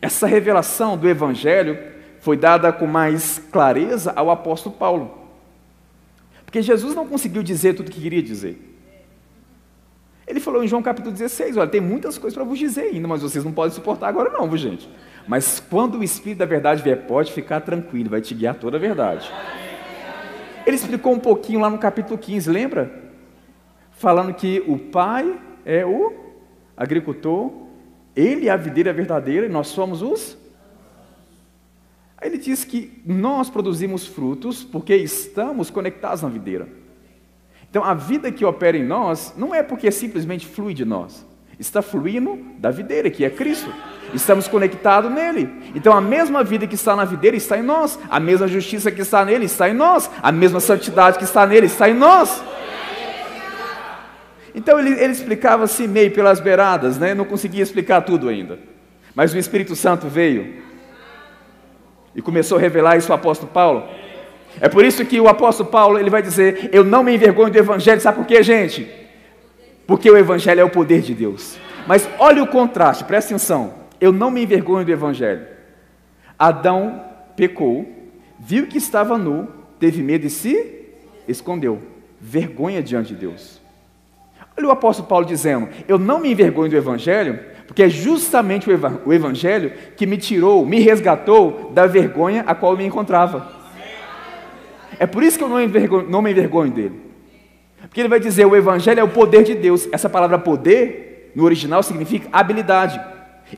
Essa 0.00 0.26
revelação 0.26 0.96
do 0.96 1.08
Evangelho 1.08 1.78
foi 2.20 2.36
dada 2.36 2.72
com 2.72 2.86
mais 2.86 3.42
clareza 3.50 4.12
ao 4.14 4.30
apóstolo 4.30 4.74
Paulo. 4.74 5.26
Porque 6.44 6.62
Jesus 6.62 6.94
não 6.94 7.06
conseguiu 7.06 7.42
dizer 7.42 7.74
tudo 7.74 7.88
o 7.88 7.90
que 7.90 8.00
queria 8.00 8.22
dizer. 8.22 8.75
Ele 10.26 10.40
falou 10.40 10.64
em 10.64 10.66
João 10.66 10.82
capítulo 10.82 11.12
16: 11.12 11.56
Olha, 11.56 11.70
tem 11.70 11.80
muitas 11.80 12.18
coisas 12.18 12.34
para 12.34 12.44
vos 12.44 12.58
dizer 12.58 12.82
ainda, 12.82 13.06
mas 13.06 13.22
vocês 13.22 13.44
não 13.44 13.52
podem 13.52 13.72
suportar 13.72 14.08
agora, 14.08 14.30
não, 14.30 14.56
gente? 14.56 14.88
Mas 15.28 15.60
quando 15.60 15.98
o 15.98 16.04
Espírito 16.04 16.38
da 16.38 16.46
verdade 16.46 16.82
vier, 16.82 17.06
pode 17.06 17.32
ficar 17.32 17.60
tranquilo, 17.60 18.10
vai 18.10 18.20
te 18.20 18.34
guiar 18.34 18.54
toda 18.56 18.76
a 18.76 18.80
verdade. 18.80 19.30
Ele 20.66 20.74
explicou 20.74 21.12
um 21.12 21.18
pouquinho 21.18 21.60
lá 21.60 21.70
no 21.70 21.78
capítulo 21.78 22.18
15, 22.18 22.50
lembra? 22.50 23.04
Falando 23.92 24.34
que 24.34 24.64
o 24.66 24.76
pai 24.76 25.38
é 25.64 25.86
o 25.86 26.12
agricultor, 26.76 27.52
ele 28.14 28.48
é 28.48 28.50
a 28.50 28.56
videira 28.56 28.92
verdadeira 28.92 29.46
e 29.46 29.48
nós 29.48 29.68
somos 29.68 30.02
os. 30.02 30.36
Aí 32.18 32.28
ele 32.28 32.38
diz 32.38 32.64
que 32.64 33.00
nós 33.06 33.48
produzimos 33.48 34.06
frutos 34.06 34.64
porque 34.64 34.96
estamos 34.96 35.70
conectados 35.70 36.22
na 36.22 36.28
videira. 36.28 36.68
Então 37.70 37.84
a 37.84 37.94
vida 37.94 38.30
que 38.32 38.44
opera 38.44 38.76
em 38.76 38.84
nós 38.84 39.34
não 39.36 39.54
é 39.54 39.62
porque 39.62 39.90
simplesmente 39.90 40.46
flui 40.46 40.72
de 40.74 40.84
nós, 40.84 41.26
está 41.58 41.82
fluindo 41.82 42.38
da 42.58 42.70
videira, 42.70 43.10
que 43.10 43.24
é 43.24 43.30
Cristo. 43.30 43.72
Estamos 44.14 44.46
conectados 44.46 45.10
nele. 45.10 45.50
Então 45.74 45.92
a 45.92 46.00
mesma 46.00 46.44
vida 46.44 46.66
que 46.66 46.74
está 46.74 46.94
na 46.94 47.04
videira 47.04 47.36
está 47.36 47.58
em 47.58 47.62
nós, 47.62 47.98
a 48.08 48.20
mesma 48.20 48.46
justiça 48.46 48.90
que 48.90 49.02
está 49.02 49.24
nele 49.24 49.46
está 49.46 49.68
em 49.68 49.74
nós, 49.74 50.10
a 50.22 50.30
mesma 50.30 50.60
santidade 50.60 51.18
que 51.18 51.24
está 51.24 51.46
nele 51.46 51.66
está 51.66 51.88
em 51.88 51.94
nós. 51.94 52.42
Então 54.54 54.78
ele, 54.78 54.92
ele 54.92 55.12
explicava 55.12 55.64
assim 55.64 55.86
meio 55.86 56.10
pelas 56.12 56.40
beiradas, 56.40 56.96
né? 56.96 57.14
não 57.14 57.26
conseguia 57.26 57.62
explicar 57.62 58.00
tudo 58.00 58.28
ainda. 58.28 58.58
Mas 59.14 59.34
o 59.34 59.38
Espírito 59.38 59.76
Santo 59.76 60.08
veio 60.08 60.62
e 62.14 62.22
começou 62.22 62.56
a 62.56 62.60
revelar 62.60 62.96
isso 62.96 63.12
ao 63.12 63.18
apóstolo 63.18 63.52
Paulo. 63.52 63.86
É 64.60 64.68
por 64.68 64.84
isso 64.84 65.04
que 65.04 65.20
o 65.20 65.28
apóstolo 65.28 65.68
Paulo 65.68 65.98
ele 65.98 66.10
vai 66.10 66.22
dizer: 66.22 66.70
Eu 66.72 66.84
não 66.84 67.02
me 67.02 67.14
envergonho 67.14 67.50
do 67.50 67.58
Evangelho, 67.58 68.00
sabe 68.00 68.18
por 68.18 68.26
quê, 68.26 68.42
gente? 68.42 68.88
Porque 69.86 70.10
o 70.10 70.16
Evangelho 70.16 70.60
é 70.60 70.64
o 70.64 70.70
poder 70.70 71.00
de 71.00 71.14
Deus. 71.14 71.58
Mas 71.86 72.08
olha 72.18 72.42
o 72.42 72.46
contraste, 72.46 73.04
presta 73.04 73.34
atenção. 73.34 73.74
Eu 74.00 74.12
não 74.12 74.30
me 74.30 74.42
envergonho 74.42 74.84
do 74.84 74.90
Evangelho. 74.90 75.46
Adão 76.38 77.02
pecou, 77.36 77.86
viu 78.38 78.66
que 78.66 78.78
estava 78.78 79.16
nu, 79.16 79.48
teve 79.78 80.02
medo 80.02 80.26
e 80.26 80.30
se 80.30 80.86
escondeu. 81.28 81.80
Vergonha 82.20 82.82
diante 82.82 83.14
de 83.14 83.20
Deus. 83.20 83.60
Olha 84.56 84.68
o 84.68 84.70
apóstolo 84.70 85.08
Paulo 85.08 85.26
dizendo: 85.26 85.68
Eu 85.86 85.98
não 85.98 86.18
me 86.18 86.32
envergonho 86.32 86.70
do 86.70 86.76
Evangelho, 86.76 87.38
porque 87.66 87.82
é 87.82 87.88
justamente 87.88 88.68
o 88.68 89.12
Evangelho 89.12 89.72
que 89.96 90.06
me 90.06 90.16
tirou, 90.16 90.64
me 90.66 90.80
resgatou 90.80 91.70
da 91.74 91.86
vergonha 91.86 92.42
a 92.46 92.54
qual 92.54 92.72
eu 92.72 92.78
me 92.78 92.84
encontrava. 92.84 93.55
É 94.98 95.06
por 95.06 95.22
isso 95.22 95.38
que 95.38 95.44
eu 95.44 95.48
não, 95.48 95.60
envergonho, 95.60 96.08
não 96.08 96.22
me 96.22 96.30
envergonho 96.30 96.72
dele. 96.72 97.00
Porque 97.82 98.00
ele 98.00 98.08
vai 98.08 98.20
dizer: 98.20 98.44
o 98.46 98.56
Evangelho 98.56 99.00
é 99.00 99.04
o 99.04 99.08
poder 99.08 99.42
de 99.42 99.54
Deus. 99.54 99.88
Essa 99.92 100.08
palavra 100.08 100.38
poder, 100.38 101.32
no 101.34 101.44
original, 101.44 101.82
significa 101.82 102.28
habilidade. 102.32 103.00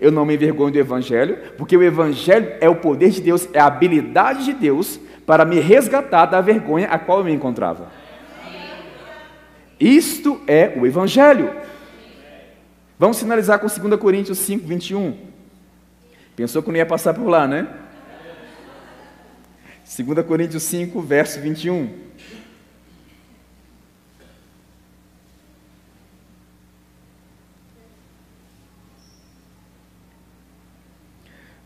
Eu 0.01 0.13
não 0.13 0.27
me 0.27 0.35
envergonho 0.35 0.73
do 0.73 0.79
Evangelho, 0.79 1.39
porque 1.57 1.77
o 1.77 1.83
Evangelho 1.83 2.53
é 2.61 2.69
o 2.69 2.77
poder 2.77 3.11
de 3.11 3.23
Deus, 3.23 3.49
é 3.55 3.61
a 3.61 3.67
habilidade 3.67 4.45
de 4.45 4.53
Deus 4.53 5.01
para 5.25 5.45
me 5.45 5.61
resgatar 5.61 6.27
da 6.27 6.41
vergonha 6.41 6.89
a 6.89 6.99
qual 6.99 7.19
eu 7.19 7.25
me 7.25 7.33
encontrava. 7.33 7.89
Isto 9.81 10.41
é 10.47 10.75
o 10.77 10.87
Evangelho. 10.87 11.51
Vamos 12.99 13.21
finalizar 13.21 13.59
com 13.61 13.67
2 13.67 14.01
Coríntios 14.01 14.39
5, 14.39 14.67
21. 14.67 15.17
Pensou 16.35 16.63
que 16.63 16.69
não 16.69 16.77
ia 16.77 16.87
passar 16.87 17.15
por 17.15 17.29
lá, 17.29 17.47
né? 17.47 17.67
2 19.97 20.27
Coríntios 20.27 20.63
5, 20.65 21.01
verso 21.01 21.41
21. 21.41 22.09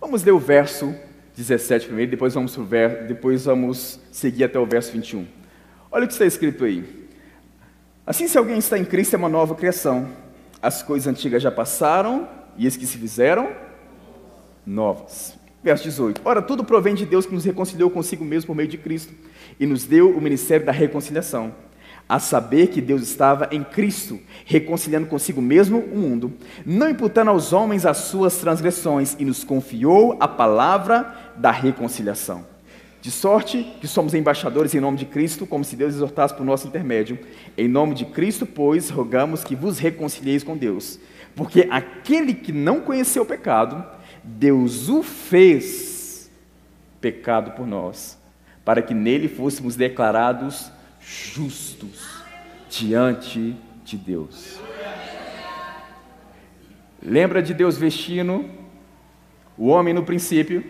Vamos 0.00 0.22
ler 0.22 0.32
o 0.32 0.38
verso 0.38 0.94
17 1.36 1.86
primeiro, 1.86 2.10
depois 2.10 2.34
vamos, 2.34 2.54
ver, 2.56 3.06
depois 3.06 3.44
vamos 3.44 3.98
seguir 4.12 4.44
até 4.44 4.58
o 4.58 4.66
verso 4.66 4.92
21. 4.92 5.26
Olha 5.90 6.04
o 6.04 6.06
que 6.06 6.12
está 6.12 6.24
escrito 6.24 6.64
aí. 6.64 7.08
Assim, 8.06 8.28
se 8.28 8.38
alguém 8.38 8.58
está 8.58 8.78
em 8.78 8.84
Cristo, 8.84 9.14
é 9.14 9.18
uma 9.18 9.28
nova 9.28 9.54
criação. 9.54 10.08
As 10.60 10.82
coisas 10.82 11.08
antigas 11.08 11.42
já 11.42 11.50
passaram 11.50 12.28
e 12.56 12.66
as 12.66 12.76
que 12.76 12.86
se 12.86 12.98
fizeram 12.98 13.50
novas. 14.64 15.41
Verso 15.62 15.84
18. 15.84 16.20
Ora, 16.24 16.42
tudo 16.42 16.64
provém 16.64 16.94
de 16.94 17.06
Deus 17.06 17.24
que 17.24 17.34
nos 17.34 17.44
reconciliou 17.44 17.88
consigo 17.88 18.24
mesmo 18.24 18.48
por 18.48 18.56
meio 18.56 18.68
de 18.68 18.78
Cristo 18.78 19.12
e 19.60 19.66
nos 19.66 19.84
deu 19.84 20.10
o 20.10 20.20
ministério 20.20 20.66
da 20.66 20.72
reconciliação. 20.72 21.54
a 22.08 22.18
saber 22.18 22.66
que 22.66 22.80
Deus 22.80 23.00
estava 23.00 23.48
em 23.52 23.62
Cristo, 23.62 24.18
reconciliando 24.44 25.06
consigo 25.06 25.40
mesmo 25.40 25.78
o 25.78 25.96
mundo, 25.96 26.32
não 26.66 26.90
imputando 26.90 27.28
aos 27.28 27.52
homens 27.52 27.86
as 27.86 27.98
suas 27.98 28.36
transgressões, 28.36 29.16
e 29.18 29.24
nos 29.24 29.44
confiou 29.44 30.16
a 30.20 30.28
palavra 30.28 31.32
da 31.36 31.50
reconciliação. 31.50 32.44
De 33.00 33.10
sorte 33.10 33.66
que 33.80 33.88
somos 33.88 34.14
embaixadores 34.14 34.74
em 34.74 34.80
nome 34.80 34.98
de 34.98 35.06
Cristo, 35.06 35.46
como 35.46 35.64
se 35.64 35.74
Deus 35.74 35.94
exortasse 35.94 36.34
por 36.34 36.44
nosso 36.44 36.68
intermédio. 36.68 37.18
Em 37.56 37.66
nome 37.66 37.94
de 37.94 38.04
Cristo, 38.04 38.46
pois, 38.46 38.90
rogamos 38.90 39.42
que 39.42 39.56
vos 39.56 39.78
reconcilieis 39.78 40.44
com 40.44 40.56
Deus. 40.56 41.00
Porque 41.34 41.66
aquele 41.70 42.34
que 42.34 42.52
não 42.52 42.80
conheceu 42.80 43.22
o 43.22 43.26
pecado, 43.26 43.84
Deus 44.24 44.88
o 44.88 45.02
fez 45.02 46.30
pecado 47.00 47.52
por 47.52 47.66
nós, 47.66 48.18
para 48.64 48.80
que 48.80 48.94
nele 48.94 49.28
fôssemos 49.28 49.74
declarados 49.74 50.70
justos 51.00 52.22
diante 52.70 53.56
de 53.84 53.96
Deus. 53.96 54.60
Lembra 57.02 57.42
de 57.42 57.52
Deus 57.52 57.76
vestindo 57.76 58.48
o 59.58 59.66
homem 59.66 59.92
no 59.92 60.04
princípio, 60.04 60.64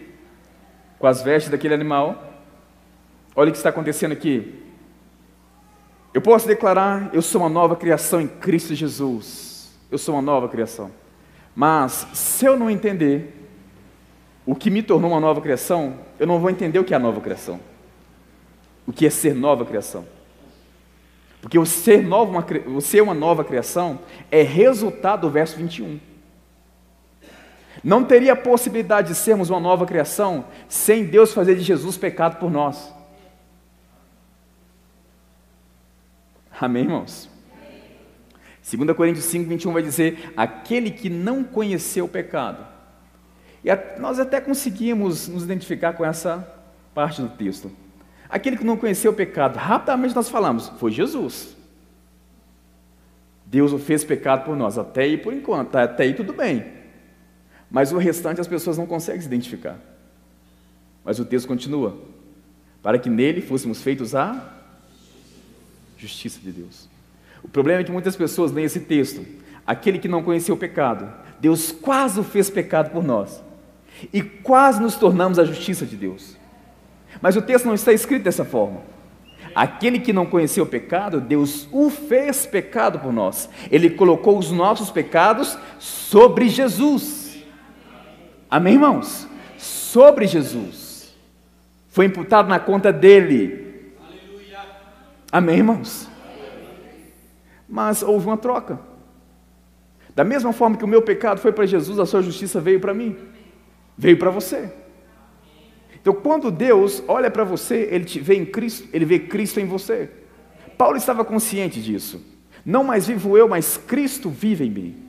com 0.99 1.07
as 1.07 1.23
vestes 1.23 1.51
daquele 1.51 1.75
animal? 1.75 2.33
Olha 3.37 3.49
o 3.49 3.53
que 3.53 3.59
está 3.59 3.69
acontecendo 3.69 4.13
aqui. 4.13 4.63
Eu 6.15 6.23
posso 6.23 6.47
declarar: 6.47 7.11
eu 7.13 7.21
sou 7.21 7.43
uma 7.43 7.51
nova 7.51 7.77
criação 7.77 8.21
em 8.21 8.29
Cristo 8.29 8.75
Jesus. 8.75 9.79
Eu 9.91 9.99
sou 9.99 10.15
uma 10.15 10.23
nova 10.23 10.49
criação. 10.49 10.91
Mas, 11.55 12.07
se 12.15 12.47
eu 12.47 12.57
não 12.57 12.71
entender 12.71 13.42
o 14.45 14.55
que 14.55 14.71
me 14.71 14.83
tornou 14.83 15.11
uma 15.11 15.21
nova 15.21 15.41
criação, 15.41 15.99
eu 16.19 16.27
não 16.27 16.41
vou 16.41 16.51
entender 16.51 16.79
o 16.79 16.85
que 16.85 16.93
é 16.93 16.97
a 16.97 17.01
nova 17.01 17.21
criação. 17.21 17.61
O 18.87 18.93
que 18.93 19.07
é 19.07 19.11
ser 19.11 19.35
nova 19.35 19.65
criação. 19.65 20.05
Porque 21.41 21.59
o 21.59 21.67
ser, 21.67 22.07
uma, 22.07 22.47
o 22.67 22.81
ser 22.81 23.03
uma 23.03 23.15
nova 23.15 23.45
criação 23.45 24.01
é 24.31 24.43
resultado 24.43 25.23
do 25.23 25.31
verso 25.31 25.57
21. 25.57 25.99
Não 27.83 28.05
teria 28.05 28.37
possibilidade 28.37 29.09
de 29.09 29.15
sermos 29.15 29.51
uma 29.51 29.59
nova 29.59 29.87
criação 29.87 30.45
sem 30.69 31.05
Deus 31.05 31.33
fazer 31.33 31.57
de 31.57 31.63
Jesus 31.63 31.97
pecado 31.97 32.39
por 32.39 32.51
nós. 32.51 32.93
Amém, 36.61 36.85
irmãos? 36.85 37.29
2 38.71 38.97
Coríntios 38.97 39.25
5, 39.25 39.49
21 39.49 39.73
vai 39.73 39.83
dizer: 39.83 40.33
Aquele 40.37 40.93
que 40.93 41.11
não 41.11 41.43
conheceu 41.43 42.05
o 42.05 42.09
pecado. 42.09 42.65
E 43.65 43.71
nós 43.99 44.19
até 44.19 44.41
conseguimos 44.41 45.29
nos 45.29 45.45
identificar 45.45 45.93
com 45.93 46.05
essa 46.05 46.47
parte 46.95 47.23
do 47.23 47.29
texto. 47.29 47.71
Aquele 48.29 48.57
que 48.57 48.65
não 48.65 48.77
conheceu 48.77 49.13
o 49.13 49.15
pecado, 49.15 49.57
rapidamente 49.57 50.15
nós 50.15 50.29
falamos, 50.29 50.69
foi 50.79 50.91
Jesus. 50.91 51.57
Deus 53.45 53.73
o 53.73 53.79
fez 53.79 54.03
pecado 54.03 54.45
por 54.45 54.57
nós, 54.57 54.79
até 54.79 55.03
aí 55.03 55.19
por 55.19 55.35
enquanto, 55.35 55.77
até 55.77 56.05
aí 56.05 56.15
tudo 56.15 56.33
bem. 56.33 56.65
Mas 57.71 57.93
o 57.93 57.99
restante 57.99 58.41
as 58.41 58.49
pessoas 58.49 58.79
não 58.79 58.87
conseguem 58.87 59.21
se 59.21 59.27
identificar. 59.27 59.79
Mas 61.05 61.19
o 61.19 61.25
texto 61.25 61.47
continua: 61.47 61.99
para 62.83 62.99
que 62.99 63.11
nele 63.11 63.43
fôssemos 63.43 63.83
feitos 63.83 64.15
a 64.15 64.59
justiça 65.99 66.41
de 66.41 66.51
Deus. 66.51 66.89
O 67.43 67.49
problema 67.49 67.81
é 67.81 67.85
que 67.85 67.93
muitas 67.93 68.17
pessoas 68.17 68.53
leem 68.53 68.67
esse 68.67 68.81
texto, 68.81 69.25
aquele 69.67 69.99
que 69.99 70.09
não 70.09 70.23
conheceu 70.23 70.55
o 70.55 70.59
pecado, 70.59 71.13
Deus 71.41 71.73
quase 71.73 72.19
o 72.21 72.25
fez 72.25 72.49
pecado 72.49 72.91
por 72.91 73.03
nós, 73.03 73.43
e 74.13 74.23
quase 74.23 74.81
nos 74.81 74.97
tornamos 74.97 75.39
a 75.39 75.45
justiça 75.45 75.85
de 75.85 75.97
Deus. 75.97 76.37
Mas 77.21 77.37
o 77.37 77.43
texto 77.43 77.67
não 77.67 77.75
está 77.75 77.93
escrito 77.93 78.23
dessa 78.23 78.45
forma. 78.45 78.81
Aquele 79.55 79.99
que 79.99 80.13
não 80.13 80.25
conheceu 80.25 80.65
o 80.65 80.69
pecado, 80.69 81.21
Deus 81.21 81.69
o 81.71 81.91
fez 81.91 82.47
pecado 82.47 82.99
por 82.99 83.13
nós. 83.13 83.51
Ele 83.71 83.91
colocou 83.91 84.39
os 84.39 84.51
nossos 84.51 84.91
pecados 84.91 85.59
sobre 85.79 86.49
Jesus. 86.49 87.43
Amém, 88.51 88.75
irmãos? 88.75 89.29
Sobre 89.59 90.27
Jesus. 90.27 91.15
Foi 91.89 92.07
imputado 92.07 92.49
na 92.49 92.59
conta 92.59 92.93
dele. 92.93 93.93
Amém, 95.31 95.59
irmãos? 95.59 96.09
Mas 97.69 98.03
houve 98.03 98.27
uma 98.27 98.37
troca. 98.37 98.79
Da 100.15 100.25
mesma 100.25 100.53
forma 100.53 100.77
que 100.77 100.85
o 100.85 100.89
meu 100.89 101.03
pecado 101.03 101.41
foi 101.41 101.53
para 101.53 101.65
Jesus, 101.65 101.99
a 101.99 102.07
sua 102.07 102.23
justiça 102.23 102.61
veio 102.61 102.81
para 102.81 102.93
mim. 102.93 103.17
Veio 103.97 104.19
para 104.19 104.31
você. 104.31 104.73
Então, 106.01 106.13
quando 106.13 106.51
Deus 106.51 107.03
olha 107.07 107.31
para 107.31 107.45
você, 107.45 107.89
ele 107.91 108.05
te 108.05 108.19
vê 108.19 108.35
em 108.35 108.45
Cristo, 108.45 108.89
ele 108.93 109.05
vê 109.05 109.19
Cristo 109.21 109.61
em 109.61 109.67
você. 109.67 110.11
Paulo 110.77 110.97
estava 110.97 111.25
consciente 111.25 111.81
disso. 111.81 112.21
Não 112.65 112.83
mais 112.83 113.07
vivo 113.07 113.37
eu, 113.37 113.49
mas 113.49 113.77
Cristo 113.77 114.29
vive 114.29 114.65
em 114.65 114.71
mim. 114.71 115.03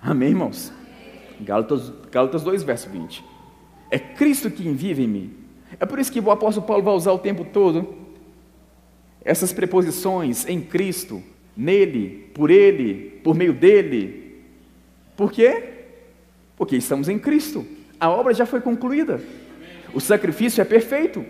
Amém, 0.00 0.30
irmãos? 0.30 0.72
Gálatas, 1.40 1.92
Gálatas 2.10 2.42
2, 2.42 2.62
verso 2.62 2.88
20. 2.88 3.24
É 3.90 3.98
Cristo 3.98 4.50
quem 4.50 4.74
vive 4.74 5.04
em 5.04 5.08
mim. 5.08 5.34
É 5.78 5.84
por 5.84 5.98
isso 5.98 6.10
que 6.10 6.20
o 6.20 6.30
apóstolo 6.30 6.66
Paulo 6.66 6.82
vai 6.82 6.94
usar 6.94 7.12
o 7.12 7.18
tempo 7.18 7.44
todo 7.44 8.08
essas 9.28 9.52
preposições 9.52 10.48
em 10.48 10.58
Cristo, 10.58 11.22
nele, 11.54 12.30
por 12.32 12.50
ele, 12.50 13.20
por 13.22 13.34
meio 13.34 13.52
dele. 13.52 14.42
Por 15.14 15.30
quê? 15.30 15.77
Porque 16.58 16.76
estamos 16.76 17.08
em 17.08 17.18
Cristo. 17.18 17.64
A 17.98 18.10
obra 18.10 18.34
já 18.34 18.44
foi 18.44 18.60
concluída. 18.60 19.20
O 19.94 20.00
sacrifício 20.00 20.60
é 20.60 20.64
perfeito. 20.64 21.24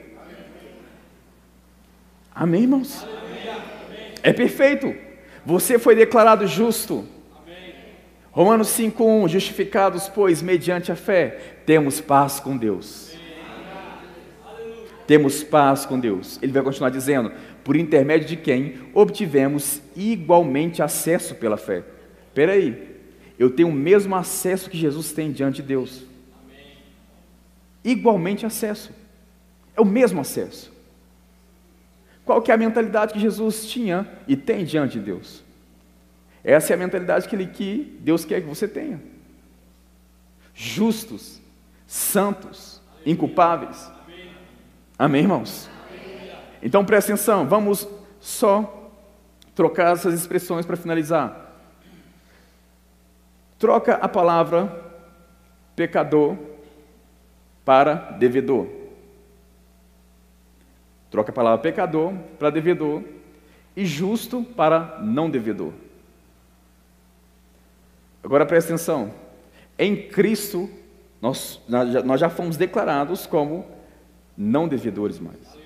Amém, 2.35 2.63
irmãos? 2.63 3.07
É 4.23 4.33
perfeito. 4.33 4.95
Você 5.45 5.79
foi 5.79 5.95
declarado 5.95 6.47
justo. 6.47 7.07
Romanos 8.31 8.69
5:1 8.69 9.29
Justificados, 9.29 10.09
pois, 10.09 10.43
mediante 10.43 10.91
a 10.91 10.97
fé, 10.97 11.39
temos 11.67 12.01
paz 12.01 12.41
com 12.41 12.57
Deus. 12.57 13.17
Temos 15.07 15.43
paz 15.43 15.87
com 15.87 15.99
Deus. 15.99 16.39
Ele 16.43 16.53
vai 16.53 16.63
continuar 16.63 16.91
dizendo: 16.91 17.33
por 17.65 17.77
intermédio 17.77 18.29
de 18.29 18.37
quem 18.37 18.77
obtivemos 18.95 19.83
igualmente 19.97 20.83
acesso 20.83 21.35
pela 21.35 21.57
fé. 21.57 21.83
Espera 22.29 22.53
aí, 22.53 22.88
eu 23.39 23.51
tenho 23.51 23.69
o 23.69 23.73
mesmo 23.73 24.15
acesso 24.17 24.69
que 24.69 24.77
Jesus 24.77 25.13
tem 25.13 25.33
diante 25.33 25.63
de 25.63 25.69
Deus 25.69 26.09
igualmente 27.91 28.45
acesso. 28.45 28.93
É 29.77 29.81
o 29.81 29.85
mesmo 29.85 30.21
acesso. 30.21 30.73
Qual 32.25 32.43
que 32.43 32.51
é 32.51 32.55
a 32.55 32.59
mentalidade 32.59 33.13
que 33.13 33.21
Jesus 33.21 33.67
tinha 33.67 34.07
e 34.27 34.37
tem 34.37 34.65
diante 34.65 34.99
de 34.99 35.05
Deus? 35.05 35.43
Essa 36.45 36.73
é 36.73 36.75
a 36.75 36.79
mentalidade 36.79 37.29
que, 37.29 37.35
ele, 37.35 37.47
que 37.47 37.99
Deus 38.01 38.25
quer 38.25 38.43
que 38.43 38.47
você 38.47 38.69
tenha. 38.69 39.01
Justos, 40.55 41.41
santos, 41.87 42.83
inculpáveis. 43.07 43.91
Amém, 44.99 45.23
irmãos? 45.23 45.71
Então 46.61 46.85
presta 46.85 47.13
atenção, 47.13 47.47
vamos 47.47 47.89
só 48.21 48.93
trocar 49.55 49.95
essas 49.95 50.13
expressões 50.13 50.67
para 50.67 50.77
finalizar. 50.77 51.48
Troca 53.59 53.95
a 53.95 54.09
palavra 54.09 54.85
pecador 55.75 56.37
para 57.65 57.95
devedor. 58.13 58.69
Troca 61.11 61.31
a 61.31 61.35
palavra 61.35 61.59
pecador 61.59 62.15
para 62.39 62.51
devedor 62.51 63.03
e 63.77 63.85
justo 63.85 64.43
para 64.43 64.99
não 65.03 65.29
devedor. 65.29 65.73
Agora 68.23 68.47
presta 68.47 68.73
atenção. 68.73 69.13
Em 69.79 70.09
Cristo, 70.09 70.69
nós, 71.21 71.61
nós 72.05 72.21
já 72.21 72.29
fomos 72.29 72.57
declarados 72.57 73.27
como 73.27 73.67
não 74.37 74.69
devedores 74.69 75.19
mais. 75.19 75.58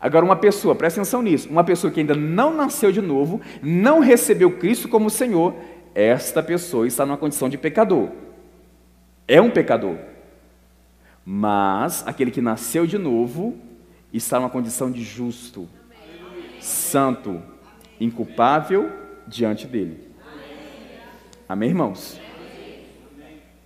Agora, 0.00 0.24
uma 0.24 0.36
pessoa, 0.36 0.74
presta 0.74 1.00
atenção 1.00 1.20
nisso, 1.22 1.48
uma 1.48 1.62
pessoa 1.62 1.92
que 1.92 2.00
ainda 2.00 2.14
não 2.14 2.54
nasceu 2.54 2.90
de 2.90 3.00
novo, 3.00 3.40
não 3.62 4.00
recebeu 4.00 4.56
Cristo 4.58 4.88
como 4.88 5.10
Senhor, 5.10 5.54
esta 5.94 6.42
pessoa 6.42 6.86
está 6.86 7.04
numa 7.04 7.18
condição 7.18 7.48
de 7.48 7.58
pecador 7.58 8.08
é 9.30 9.40
um 9.40 9.48
pecador. 9.48 9.96
Mas 11.24 12.04
aquele 12.04 12.32
que 12.32 12.40
nasceu 12.40 12.84
de 12.84 12.98
novo 12.98 13.56
está 14.12 14.40
numa 14.40 14.50
condição 14.50 14.90
de 14.90 15.04
justo, 15.04 15.68
santo, 16.60 17.40
inculpável 18.00 18.90
diante 19.28 19.68
dele. 19.68 20.10
Amém, 21.48 21.68
irmãos? 21.68 22.20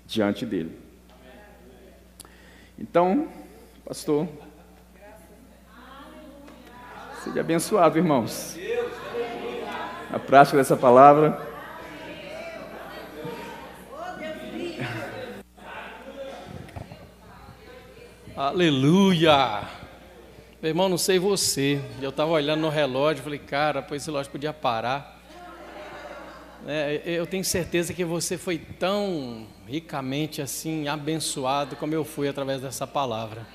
Diante 0.06 0.44
dele. 0.44 0.78
Então, 2.78 3.28
pastor, 3.86 4.28
seja 7.24 7.40
abençoado, 7.40 7.96
irmãos. 7.96 8.56
A 10.12 10.18
prática 10.18 10.58
dessa 10.58 10.76
palavra. 10.76 11.40
Aleluia! 18.36 19.62
Meu 20.60 20.70
irmão, 20.70 20.88
não 20.88 20.98
sei 20.98 21.18
você. 21.18 21.80
Eu 22.02 22.10
estava 22.10 22.30
olhando 22.30 22.60
no 22.60 22.68
relógio, 22.68 23.22
falei, 23.22 23.38
cara, 23.38 23.80
pois 23.80 24.02
esse 24.02 24.10
relógio 24.10 24.30
podia 24.30 24.52
parar. 24.52 25.18
É, 26.66 27.00
eu 27.04 27.26
tenho 27.26 27.44
certeza 27.44 27.94
que 27.94 28.04
você 28.04 28.36
foi 28.36 28.58
tão 28.58 29.46
ricamente 29.66 30.42
assim 30.42 30.88
abençoado 30.88 31.76
como 31.76 31.94
eu 31.94 32.04
fui 32.04 32.28
através 32.28 32.60
dessa 32.60 32.86
palavra. 32.86 33.46